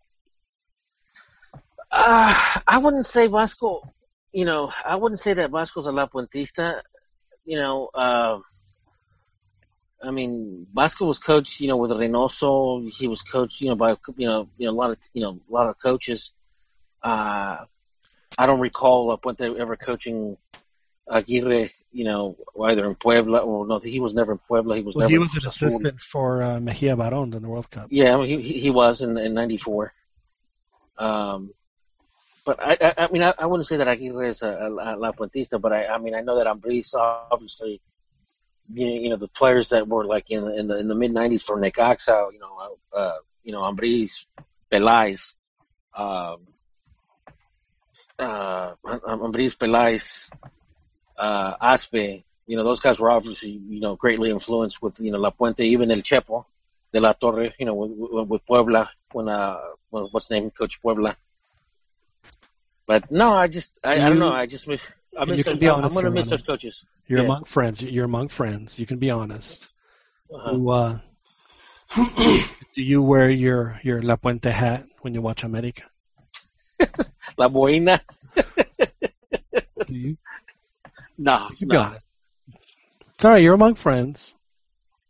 [1.89, 2.33] Uh,
[2.67, 3.81] I wouldn't say Vasco.
[4.33, 6.81] You know, I wouldn't say that Vasco's a Lapuentista.
[7.45, 8.39] You know, uh,
[10.03, 12.89] I mean, Vasco was coached, you know, with Reynoso.
[12.91, 15.39] He was coached, you know, by you know, you know, a lot of you know,
[15.49, 16.31] a lot of coaches.
[17.01, 17.65] Uh,
[18.37, 20.37] I don't recall Lapuente ever coaching
[21.07, 21.71] Aguirre.
[21.91, 24.77] You know, either in Puebla or no, he was never in Puebla.
[24.77, 25.11] He was Well, never.
[25.11, 27.87] he was an assistant for uh, Mejia Baron in the World Cup.
[27.91, 29.93] Yeah, I mean, he he he was in in '94.
[30.97, 31.53] Um,
[32.45, 35.59] but I I, I mean I, I wouldn't say that Aguirre is a, a Lapuentista,
[35.59, 37.81] but I I mean I know that Ambriz obviously,
[38.73, 41.43] you know, the players that were like in the in the in the mid '90s
[41.43, 44.25] from Necaxa, you know, uh, you know Ambriz,
[44.71, 45.33] Peláez,
[45.95, 46.47] um,
[48.19, 50.31] uh, Ambriz, Peláez,
[51.17, 55.19] uh, Aspe, you know, those guys were obviously, you know, greatly influenced with, you know,
[55.19, 56.45] Lapuente, even El Chepo,
[56.91, 59.59] De La Torre, you know, with, with, with Puebla when uh,
[59.89, 61.15] when, what's the name, Coach Puebla.
[62.85, 64.81] But no, I just, I, I don't know, I just miss.
[65.17, 66.85] I And miss you can those, be I'm gonna miss those coaches.
[67.07, 67.25] You're Yeah.
[67.25, 67.81] among friends.
[67.81, 68.77] You're among friends.
[68.79, 69.69] You can be honest.
[70.33, 70.51] Uh-huh.
[70.51, 70.99] Who, uh,
[72.75, 75.83] do you wear your your Lapuente hat when you watch America?
[77.37, 77.99] La Boina.
[79.87, 80.17] Do you?
[81.17, 82.07] No, You can be no, honest.
[83.15, 83.43] It's all right.
[83.43, 84.33] You're among friends.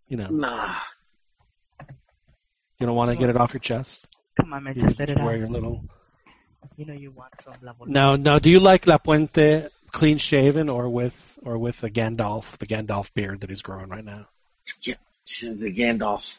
[0.10, 0.76] You know, nah.
[2.80, 4.08] you don't want to get it off your chest.
[4.40, 5.24] Come on, man, You just let it out.
[5.26, 5.84] wear your little.
[6.77, 7.85] You know you want some level.
[7.85, 11.14] Now, now, do you like Lapuente clean shaven or with
[11.44, 14.27] or with the Gandalf, the Gandalf beard that he's growing right now?
[15.41, 16.38] The Gandalf.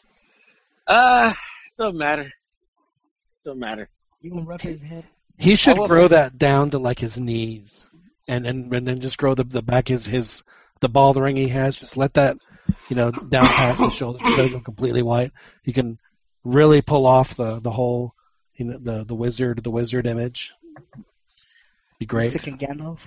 [0.85, 1.33] Uh,
[1.75, 2.31] don't matter.
[3.43, 3.89] Don't matter.
[4.21, 5.05] You gonna rub his head?
[5.37, 7.89] He should grow say- that down to like his knees,
[8.27, 10.43] and and, and then just grow the the back his his
[10.81, 11.75] the bald ring he has.
[11.75, 12.37] Just let that
[12.89, 14.19] you know down past the shoulder.
[14.23, 15.31] Let it go completely white.
[15.63, 15.97] You can
[16.43, 18.13] really pull off the the whole
[18.55, 20.51] you know the the wizard the wizard image.
[21.99, 22.33] Be great.
[22.33, 22.99] Freaking Gandalf.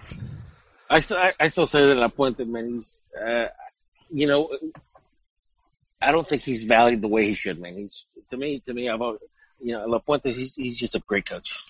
[0.91, 3.49] I, I, I still say that Lapuente, man, he's, uh,
[4.11, 4.49] you know,
[6.01, 7.75] I don't think he's valued the way he should, man.
[7.75, 9.21] He's, to me, to me, I've, always-
[9.61, 11.63] you know, Lapuente, he's, he's just a great coach.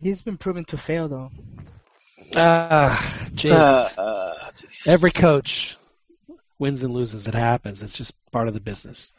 [0.00, 1.30] He's been proven to fail though.
[2.34, 3.50] Ah, jeez.
[3.52, 4.86] Uh, uh, jeez.
[4.88, 5.76] Every coach
[6.62, 7.26] wins and loses.
[7.26, 7.82] It happens.
[7.82, 9.12] It's just part of the business.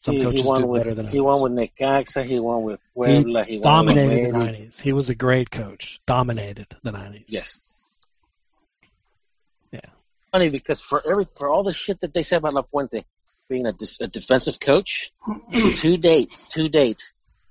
[0.00, 1.40] Some he, coaches he won do with, better than he others.
[1.40, 4.66] won with Necaxa, he won with Puebla, he, won dominated with the.
[4.66, 4.80] '90s.
[4.80, 6.00] He was a great coach.
[6.06, 7.24] Dominated the '90s.
[7.28, 7.56] Yes.
[9.72, 9.80] Yeah.
[10.32, 13.04] Funny because for every for all the shit that they said about Lapuente
[13.48, 15.12] being a, def- a defensive coach,
[15.76, 17.00] to date, to date,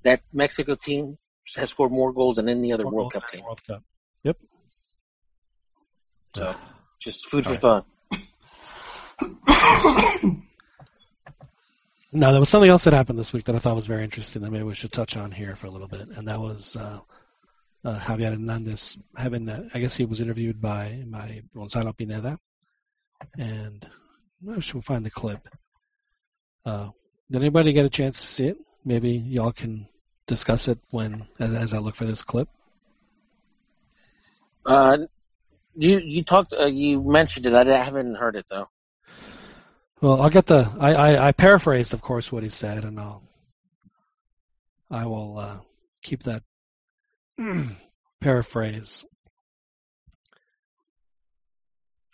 [0.04, 1.18] that Mexico team
[1.56, 3.44] has scored more goals than any other More World Cup team.
[3.44, 3.82] World Cup.
[4.24, 4.38] Yep.
[6.36, 6.54] So,
[7.00, 7.62] just food All for right.
[7.62, 7.86] thought.
[12.16, 14.42] No, there was something else that happened this week that I thought was very interesting
[14.44, 17.02] that maybe we should touch on here for a little bit, and that was uh,
[17.84, 22.40] uh, Javier Hernandez having, uh, I guess he was interviewed by by Gonzalo Pineda,
[23.38, 23.86] and
[24.50, 25.46] I should find the clip.
[26.66, 26.92] Uh,
[27.30, 28.58] did anybody get a chance to see it?
[28.86, 29.86] Maybe y'all can
[30.26, 32.48] discuss it when as, as I look for this clip.
[34.66, 35.00] Uh,
[35.76, 37.54] you you talked uh, you mentioned it.
[37.54, 38.70] I haven't heard it though.
[40.06, 40.72] Well, I'll get the.
[40.80, 43.24] I, I, I paraphrased, of course, what he said, and I'll.
[44.92, 45.58] I will uh,
[46.04, 46.44] keep that
[48.22, 49.04] paraphrase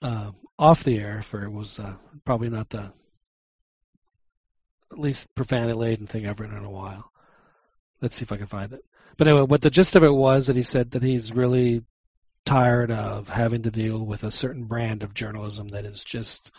[0.01, 2.93] uh, off the air for it was uh, probably not the
[4.91, 7.11] least profanity laden thing I've written in a while.
[8.01, 8.85] Let's see if I can find it.
[9.18, 11.84] But anyway, what the gist of it was that he said that he's really
[12.45, 16.51] tired of having to deal with a certain brand of journalism that is just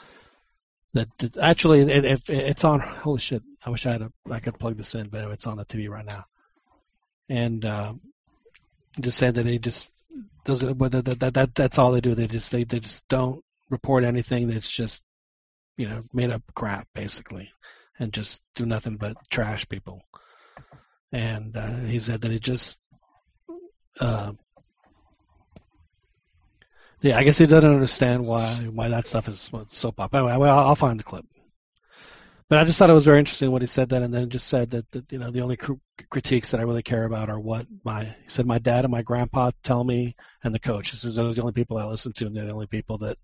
[0.95, 1.09] that
[1.41, 4.77] actually it, it, it's on holy shit i wish i had a i could plug
[4.77, 6.25] this in but it's on the tv right now.
[7.29, 7.95] And uh,
[9.01, 9.89] just said that they just
[10.45, 12.15] doesn't whether that, that that that's all they do.
[12.15, 14.49] They just they, they just don't report anything.
[14.49, 15.03] That's just
[15.77, 17.51] you know made up crap basically
[17.99, 20.03] and just do nothing but trash people.
[21.13, 22.79] And uh, he said that he just
[24.01, 24.33] uh,
[27.03, 30.31] yeah, I guess he doesn't understand why why that stuff is so popular.
[30.31, 31.27] Anyway, I'll, I'll find the clip.
[32.49, 34.47] But I just thought it was very interesting what he said then, and then just
[34.47, 35.73] said that, that you know the only cr-
[36.11, 39.03] critiques that I really care about are what my he said my dad and my
[39.03, 40.15] grandpa tell me,
[40.45, 40.93] and the coach.
[40.93, 42.99] This is those are the only people I listen to, and they're the only people
[42.99, 43.19] that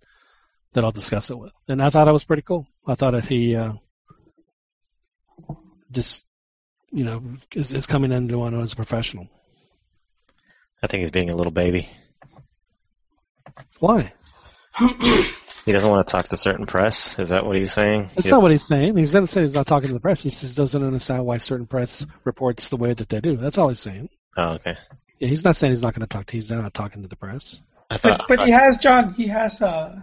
[0.73, 1.53] that I'll discuss it with.
[1.69, 2.67] And I thought it was pretty cool.
[2.87, 3.75] I thought that he uh,
[5.93, 6.25] just
[6.91, 7.23] you know
[7.55, 9.29] is, is coming into one as a professional.
[10.83, 11.89] I think he's being a little baby.
[13.81, 14.13] Why?
[15.69, 17.19] He doesn't want to talk to certain press.
[17.19, 18.09] Is that what he's saying?
[18.15, 18.97] That's He not what he's saying.
[18.97, 20.23] He's not saying he's not talking to the press.
[20.23, 23.37] He just doesn't understand why certain press reports the way that they do.
[23.37, 24.09] That's all he's saying.
[24.39, 24.79] Oh, okay.
[25.19, 26.33] Yeah, he's not saying he's not going to talk to.
[26.33, 27.61] He's not talking to the press.
[27.91, 28.21] I But, thought.
[28.23, 29.13] I but thought he has, John.
[29.13, 29.97] He has, uh,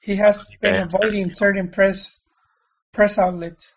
[0.00, 0.86] he has been Yeah.
[0.90, 2.18] avoiding certain press
[2.94, 3.74] press outlets.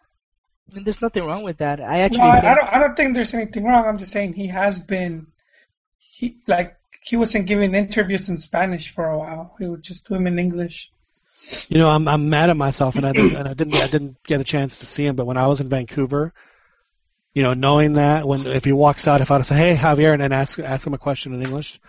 [0.73, 1.81] And there's nothing wrong with that.
[1.81, 2.73] I actually No, I, I don't.
[2.75, 3.85] I don't think there's anything wrong.
[3.85, 5.27] I'm just saying he has been.
[5.97, 9.55] He like he wasn't giving interviews in Spanish for a while.
[9.59, 10.91] He would just do them in English.
[11.67, 14.23] You know, I'm I'm mad at myself, and I didn't and I didn't I didn't
[14.23, 15.15] get a chance to see him.
[15.15, 16.33] But when I was in Vancouver,
[17.33, 20.13] you know, knowing that when if he walks out, if I'd have said, "Hey, Javier,"
[20.13, 21.79] and then ask ask him a question in English,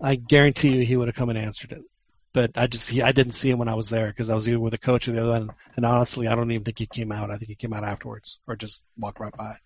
[0.00, 1.82] I guarantee you he would have come and answered it.
[2.34, 4.46] But I just he, I didn't see him when I was there because I was
[4.46, 5.50] either with a coach or the other one.
[5.76, 7.30] And honestly, I don't even think he came out.
[7.30, 9.56] I think he came out afterwards or just walked right by.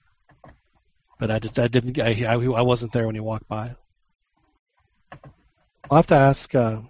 [1.18, 3.74] But I just I didn't I I, I wasn't there when he walked by.
[5.90, 6.54] I'll have to ask.
[6.54, 6.80] Uh,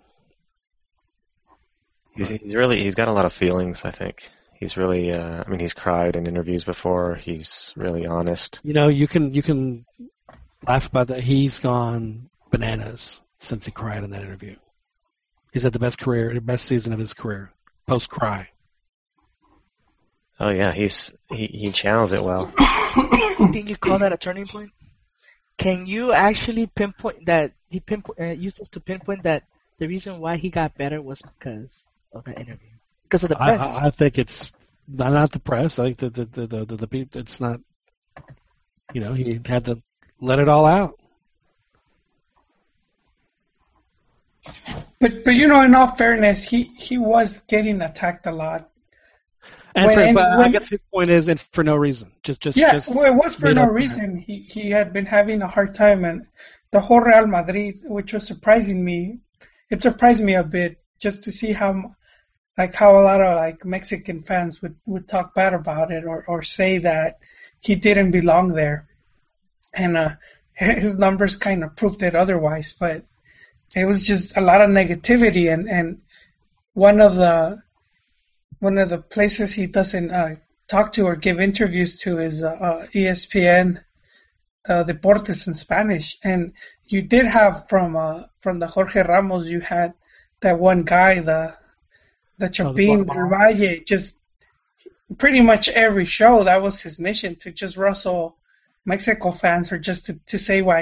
[2.14, 3.85] He's, he's really he's got a lot of feelings.
[3.85, 5.12] I think he's really.
[5.12, 7.16] Uh, I mean, he's cried in interviews before.
[7.16, 8.60] He's really honest.
[8.64, 9.85] You know, you can you can
[10.66, 11.20] laugh about that.
[11.20, 14.56] He's gone bananas since he cried in that interview.
[15.52, 17.52] He's had the best career, the best season of his career,
[17.86, 18.48] post cry.
[20.40, 22.52] Oh yeah, he's he he channels it well.
[23.39, 24.70] You think you call that a turning point?
[25.59, 29.45] Can you actually pinpoint that he pinpoint uh, used us to pinpoint that
[29.78, 32.70] the reason why he got better was because of that interview,
[33.05, 33.61] because of the I, press?
[33.61, 34.53] I I think it's
[34.89, 35.78] not, not the press.
[35.78, 37.61] I think the the the the, the, the peop- it's not.
[38.93, 39.83] You know, he had to
[40.20, 40.99] let it all out.
[45.01, 48.70] But but you know, in all fairness, he he was getting attacked a lot.
[49.77, 52.40] And When- for, and but I guess his point is, and for no reason, just
[52.40, 53.81] just yeah, just well, it was for no up for it.
[53.82, 54.16] reason.
[54.19, 56.27] He he had been having a hard time, and
[56.73, 59.19] the whole Real Madrid, which was surprising me,
[59.70, 61.94] it surprised me a bit just to see how,
[62.59, 66.24] like, how a lot of like Mexican fans would would talk bad about it or
[66.27, 67.19] or say that
[67.61, 68.86] he didn't belong there,
[69.74, 70.11] and uh,
[70.55, 72.73] his numbers kind of proved it otherwise.
[72.78, 73.05] But
[73.74, 76.01] it was just a lot of negativity, and and
[76.73, 77.62] one of the
[78.67, 80.35] one of the places he doesn't uh,
[80.67, 83.81] talk to or give interviews to is uh, uh, ESPN
[84.69, 86.19] uh, Deportes in Spanish.
[86.25, 86.53] And
[86.85, 89.95] you did have from uh, from the Jorge Ramos, you had
[90.41, 91.55] that one guy, the
[92.39, 94.17] the Chapin del Valle, just
[95.17, 98.37] pretty much every show that was his mission to just rustle
[98.85, 100.81] Mexico fans or just to, to say why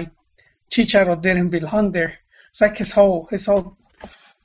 [0.70, 2.14] Chicharo didn't belong there.
[2.48, 3.76] It's like his whole his whole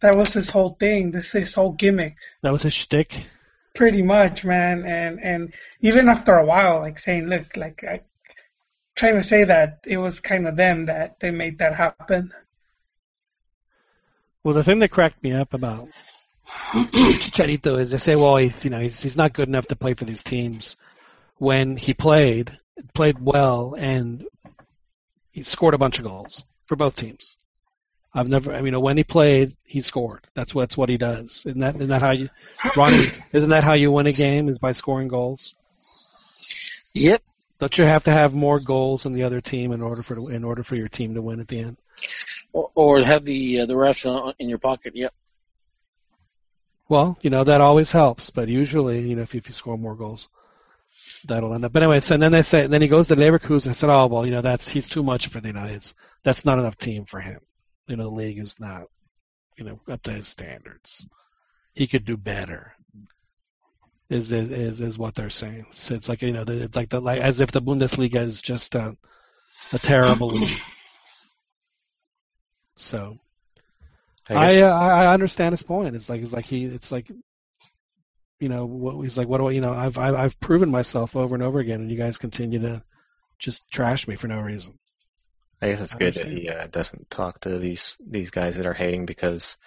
[0.01, 1.11] that was his whole thing.
[1.11, 3.23] This his whole gimmick That was his shtick.
[3.76, 4.85] pretty much, man.
[4.85, 8.01] And and even after a while, like saying, look, like I
[8.95, 12.34] trying to say that it was kind of them that they made that happen.
[14.43, 15.89] Well, the thing that cracked me up about
[16.73, 19.93] Chicharito is they say, well, he's you know he's he's not good enough to play
[19.93, 20.76] for these teams.
[21.38, 22.57] When he played,
[22.93, 24.26] played well, and
[25.31, 27.38] he scored a bunch of goals for both teams.
[28.14, 30.27] I've never, I mean, when he played, he scored.
[30.34, 31.44] That's what, that's what he does.
[31.45, 32.30] Isn't that, isn't that how you,
[32.76, 35.53] Ronnie, isn't that how you win a game is by scoring goals?
[36.95, 37.22] Yep.
[37.60, 40.44] Don't you have to have more goals than the other team in order for, in
[40.44, 41.77] order for your team to win at the end?
[42.53, 44.95] Or, or have the uh, the refs in your pocket.
[44.95, 45.14] Yep.
[46.88, 49.95] Well, you know, that always helps, but usually, you know, if, if you score more
[49.95, 50.30] goals,
[51.27, 51.73] that'll end up.
[51.73, 54.07] But anyway, so and then they say, then he goes to Leverkusen and said, oh,
[54.07, 55.91] well, you know, that's, he's too much for the United.
[56.23, 57.41] That's not enough team for him.
[57.90, 58.84] You know, the league is not,
[59.57, 61.07] you know, up to his standards.
[61.74, 62.74] He could do better.
[64.10, 65.68] Is is is, what they're saying.
[65.74, 68.74] So it's like you know, it's like the like as if the Bundesliga is just
[68.76, 68.95] a
[69.72, 70.57] a terrible league.
[72.76, 73.18] So
[74.30, 75.95] I I uh, I understand his point.
[75.95, 77.11] It's like it's like he it's like
[78.40, 79.28] you know what he's like.
[79.28, 79.74] What do I you know?
[79.74, 82.84] I've I've proven myself over and over again, and you guys continue to
[83.38, 84.78] just trash me for no reason.
[85.61, 88.65] I guess it's I good that he uh, doesn't talk to these these guys that
[88.65, 89.57] are hating because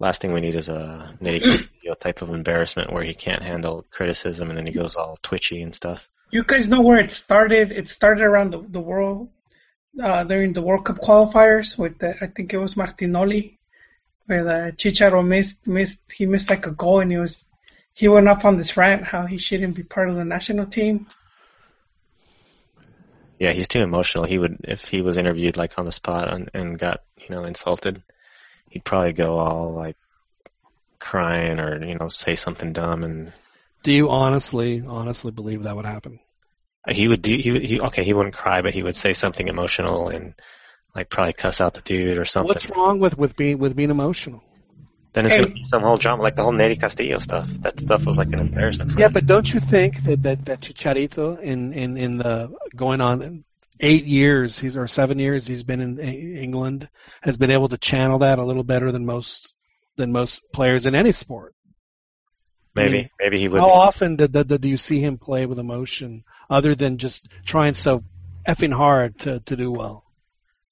[0.00, 1.68] last thing we need is a Nitty
[2.00, 5.74] type of embarrassment where he can't handle criticism and then he goes all twitchy and
[5.74, 6.08] stuff.
[6.30, 7.70] You guys know where it started?
[7.70, 9.28] It started around the, the world
[10.02, 13.58] uh, during the World Cup qualifiers with the, I think it was Martinoli,
[14.26, 17.44] where the Chicharo missed missed he missed like a goal and he was
[17.92, 21.06] he went off on this rant how he shouldn't be part of the national team.
[23.38, 24.24] Yeah, he's too emotional.
[24.24, 27.44] He would if he was interviewed like on the spot and, and got you know
[27.44, 28.02] insulted,
[28.68, 29.96] he'd probably go all like
[30.98, 33.32] crying or you know say something dumb and
[33.82, 36.20] Do you honestly honestly believe that would happen?
[36.88, 39.48] he would do he, would- he okay he wouldn't cry but he would say something
[39.48, 40.34] emotional and
[40.94, 42.48] like probably cuss out the dude or something.
[42.48, 44.42] What's wrong with with being with being emotional?
[45.14, 45.40] Then it's Hey.
[45.42, 47.48] gonna be some whole drama like the whole Nery Castillo stuff.
[47.62, 48.92] That stuff was like an embarrassment.
[48.92, 53.00] For Yeah, but don't you think that that, that Chicharito in, in in the going
[53.00, 53.44] on
[53.80, 56.88] eight years he's or seven years he's been in England
[57.22, 59.54] has been able to channel that a little better than most
[59.96, 61.54] than most players in any sport.
[62.74, 63.60] maybe maybe he would.
[63.60, 63.72] How be.
[63.72, 68.00] often did, did, do you see him play with emotion other than just trying so
[68.48, 70.04] effing hard to, to do well?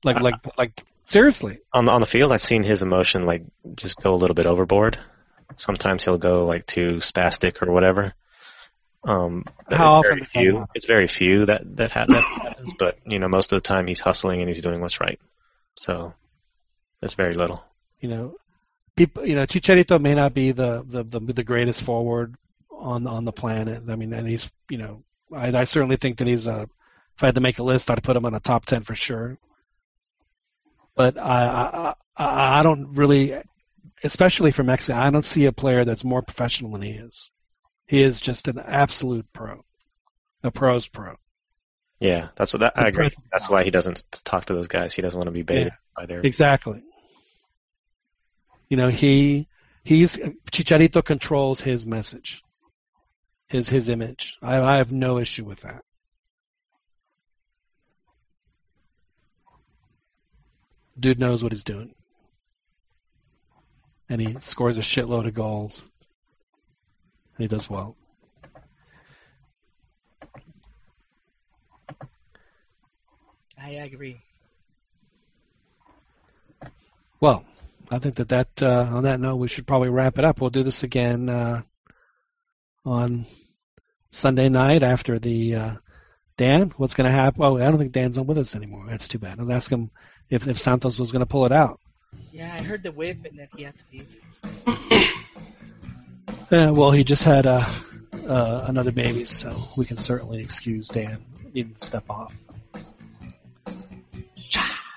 [0.05, 1.60] Like uh, like like seriously.
[1.72, 3.42] on the on the field, I've seen his emotion like
[3.74, 4.98] just go a little bit overboard.
[5.56, 8.14] Sometimes he'll go like too spastic or whatever.
[9.04, 10.66] Um, How often very does that few.
[10.74, 12.72] It's very few that that, ha- that happens.
[12.78, 15.18] But you know, most of the time he's hustling and he's doing what's right.
[15.74, 16.14] So
[17.02, 17.62] it's very little.
[18.00, 18.34] You know,
[18.96, 19.26] people.
[19.26, 22.36] You know, Chicharito may not be the the the, the greatest forward
[22.70, 23.82] on on the planet.
[23.88, 25.02] I mean, and he's you know,
[25.34, 26.68] I, I certainly think that he's a.
[27.16, 28.94] If I had to make a list, I'd put him on a top ten for
[28.94, 29.36] sure.
[30.94, 33.35] But I I I, I don't really
[34.05, 37.31] especially for Mexico, I don't see a player that's more professional than he is.
[37.86, 39.64] He is just an absolute pro,
[40.43, 41.16] a pro's pro.
[42.01, 43.10] Yeah, that's what that, I agree.
[43.31, 44.94] That's why he doesn't talk to those guys.
[44.94, 46.20] He doesn't want to be baited by their.
[46.20, 46.82] Exactly.
[48.69, 49.47] You know, he
[49.85, 50.16] he's
[50.51, 52.43] Chicharito controls his message,
[53.48, 54.36] his his image.
[54.43, 55.85] I, I have no issue with that.
[61.02, 61.96] Dude knows what he's doing,
[64.08, 65.82] and he scores a shitload of goals.
[67.36, 67.96] And he does well.
[73.60, 74.20] I agree.
[77.20, 77.44] Well,
[77.90, 80.40] I think that that uh, on that note, we should probably wrap it up.
[80.40, 81.62] We'll do this again uh,
[82.84, 83.26] on
[84.12, 85.74] Sunday night after the uh,
[86.36, 86.72] Dan.
[86.76, 87.42] What's going to happen?
[87.42, 88.86] Oh, I don't think Dan's on with us anymore.
[88.88, 89.40] That's too bad.
[89.40, 89.90] I'll ask him
[90.32, 91.78] if if Santos was going to pull it out.
[92.32, 95.09] Yeah, I heard the whip and that he had to leave.
[96.50, 97.64] Uh, well, he just had uh,
[98.28, 102.34] uh, another baby, so we can certainly excuse Dan needing to step off.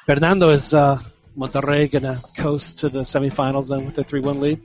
[0.06, 1.02] Fernando is uh,
[1.38, 4.60] Monterrey going to coast to the semifinals then with a three-one lead.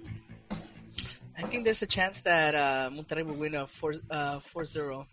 [1.38, 5.06] I think there's a chance that uh, Monterrey will win a 4 uh, 4-0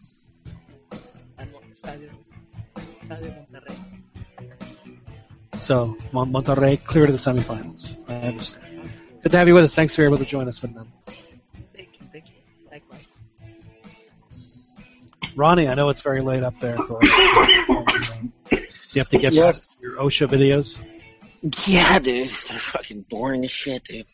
[1.38, 2.09] at Estadio,
[3.03, 3.97] Estadio Monterrey.
[5.59, 7.97] So Mon- Monterrey clear to the semifinals.
[8.07, 8.89] I understand.
[9.23, 9.75] Good to have you with us.
[9.75, 10.88] Thanks for being able to join us, Fernando.
[11.75, 12.35] Thank you, thank you.
[12.71, 13.01] Likewise.
[15.35, 16.77] Ronnie, I know it's very late up there.
[16.77, 17.09] For, you
[19.01, 19.75] have to get Yes.
[19.81, 20.81] your OSHA videos.
[21.67, 24.05] Yeah, dude, they're fucking boring as shit, dude.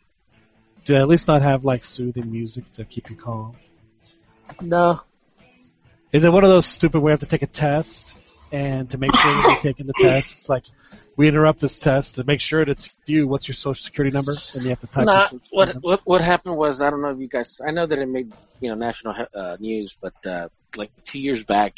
[0.85, 3.55] Do they at least not have like soothing music to keep you calm?
[4.61, 4.99] No,
[6.11, 8.13] Is it one of those stupid where you have to take a test
[8.53, 10.63] and to make sure that you're taking the test, it's like
[11.17, 13.27] we interrupt this test to make sure that it's you.
[13.27, 14.35] What's your social security number?
[14.53, 15.05] And you have to type.
[15.05, 15.79] Nah, what number.
[15.81, 18.31] what what happened was I don't know if you guys I know that it made
[18.61, 21.77] you know national uh, news, but uh, like two years back,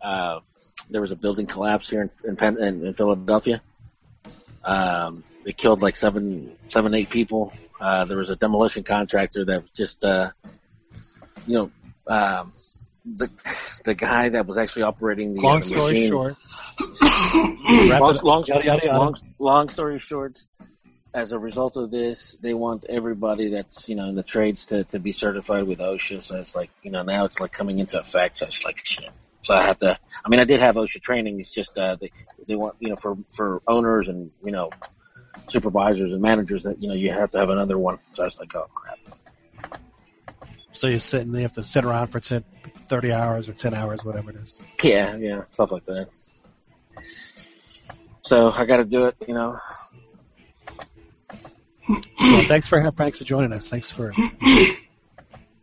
[0.00, 0.40] uh,
[0.88, 3.60] there was a building collapse here in in, Penn, in, in Philadelphia.
[4.64, 7.52] Um, it killed like seven seven eight people.
[7.78, 10.30] Uh, there was a demolition contractor that was just uh,
[11.46, 11.70] you know
[12.06, 12.54] um,
[13.14, 13.30] the
[13.84, 16.10] the guy that was actually operating the, uh, Long the story machine.
[16.10, 16.36] short,
[17.00, 18.98] long, long, Yada, yada, yada.
[18.98, 20.44] long, long story short,
[21.14, 24.84] as a result of this, they want everybody that's you know in the trades to,
[24.84, 26.22] to be certified with OSHA.
[26.22, 28.38] So it's like you know now it's like coming into effect.
[28.38, 29.10] So it's like shit.
[29.42, 29.98] So I have to.
[30.24, 31.38] I mean, I did have OSHA training.
[31.40, 32.10] It's just uh, they
[32.46, 34.70] they want you know for for owners and you know
[35.48, 37.98] supervisors and managers that you know you have to have another one.
[38.12, 39.80] So I was like, oh crap.
[40.72, 42.44] so you sit and you have to sit around for 10,
[42.88, 44.60] 30 hours or ten hours, whatever it is.
[44.82, 46.08] Yeah, yeah, stuff like that.
[48.22, 49.16] So I got to do it.
[49.26, 49.58] You know.
[51.88, 53.68] Well, thanks for thanks for joining us.
[53.68, 54.12] Thanks for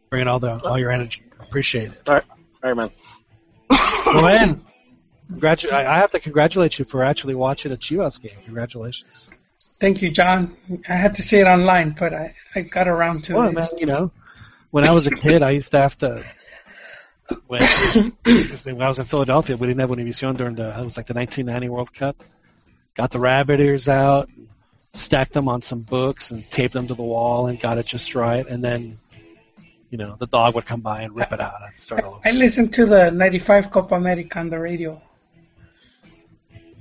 [0.09, 1.21] bringing all the all your energy.
[1.39, 2.01] Appreciate it.
[2.07, 2.23] All right,
[2.63, 2.91] all right, man.
[4.05, 4.61] Well, man,
[5.31, 8.37] congratu- I I have to congratulate you for actually watching a Chivas game.
[8.45, 9.29] Congratulations.
[9.79, 10.55] Thank you, John.
[10.87, 13.53] I had to see it online, but I, I got around to Well, it.
[13.53, 14.11] man, you know,
[14.71, 16.23] when I was a kid, I used to have to.
[17.47, 17.61] When,
[18.23, 20.69] when I was in Philadelphia, we didn't have Univision during the.
[20.77, 22.23] It was like the 1990 World Cup.
[22.95, 24.29] Got the rabbit ears out,
[24.93, 28.13] stacked them on some books, and taped them to the wall, and got it just
[28.13, 28.45] right.
[28.47, 28.99] And then,
[29.89, 32.27] you know, the dog would come by and rip it out and start all over.
[32.27, 35.01] I listened to the 95 Copa America on the radio.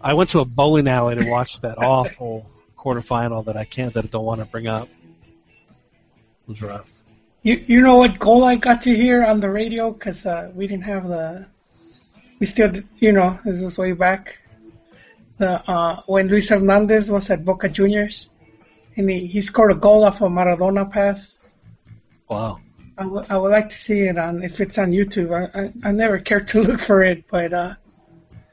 [0.00, 4.04] I went to a bowling alley to watch that awful quarterfinal that I can't, that
[4.04, 4.88] I don't want to bring up.
[4.88, 7.01] It was rough.
[7.42, 10.66] You you know what goal I got to hear on the radio because uh, we
[10.66, 11.46] didn't have the
[12.38, 14.38] we still you know this was way back
[15.38, 18.28] the uh, when Luis Hernandez was at Boca Juniors
[18.96, 21.32] and he, he scored a goal off a Maradona pass.
[22.28, 22.60] Wow.
[22.96, 25.30] I would I would like to see it on if it's on YouTube.
[25.34, 27.74] I I, I never cared to look for it, but uh,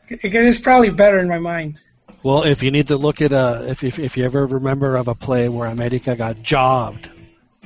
[0.08, 1.78] it, it's probably better in my mind.
[2.24, 5.08] Well, if you need to look at a if, if if you ever remember of
[5.08, 7.10] a play where America got jobbed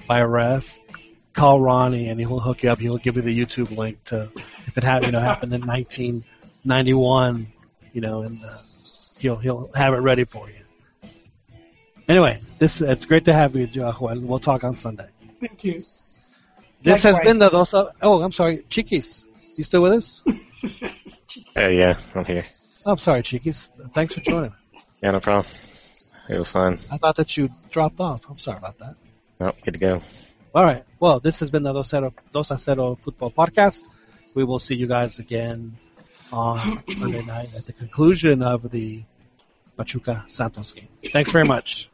[0.06, 0.66] by a ref,
[1.34, 2.80] call Ronnie and he'll hook you up.
[2.80, 4.30] He'll give you the YouTube link to
[4.68, 7.48] if it happened, you know, happened in 1991,
[7.92, 8.58] you know, and uh,
[9.18, 11.10] he'll he'll have it ready for you.
[12.08, 14.20] Anyway, this it's great to have you, Joel.
[14.22, 15.08] We'll talk on Sunday.
[15.40, 15.84] Thank you.
[16.82, 17.74] This has been the Dos.
[17.74, 19.26] Oh, I'm sorry, Chiquis.
[19.56, 20.24] You still with us?
[21.58, 22.46] Uh, yeah, I'm here.
[22.86, 23.70] Oh, I'm sorry, Chiquis.
[23.94, 24.54] Thanks for joining.
[25.02, 25.52] Yeah, no problem.
[26.30, 26.80] It was fun.
[26.92, 28.24] I thought that you dropped off.
[28.30, 28.96] I'm sorry about that.
[29.40, 30.02] Well, good to go.
[30.54, 30.86] All right.
[31.00, 33.88] Well, this has been the Dos Cero, Dos a Cero Football Podcast.
[34.36, 35.78] We will see you guys again
[36.32, 39.04] on Monday night at the conclusion of the
[39.76, 40.90] Pachuca Santos game.
[41.12, 41.90] Thanks very much.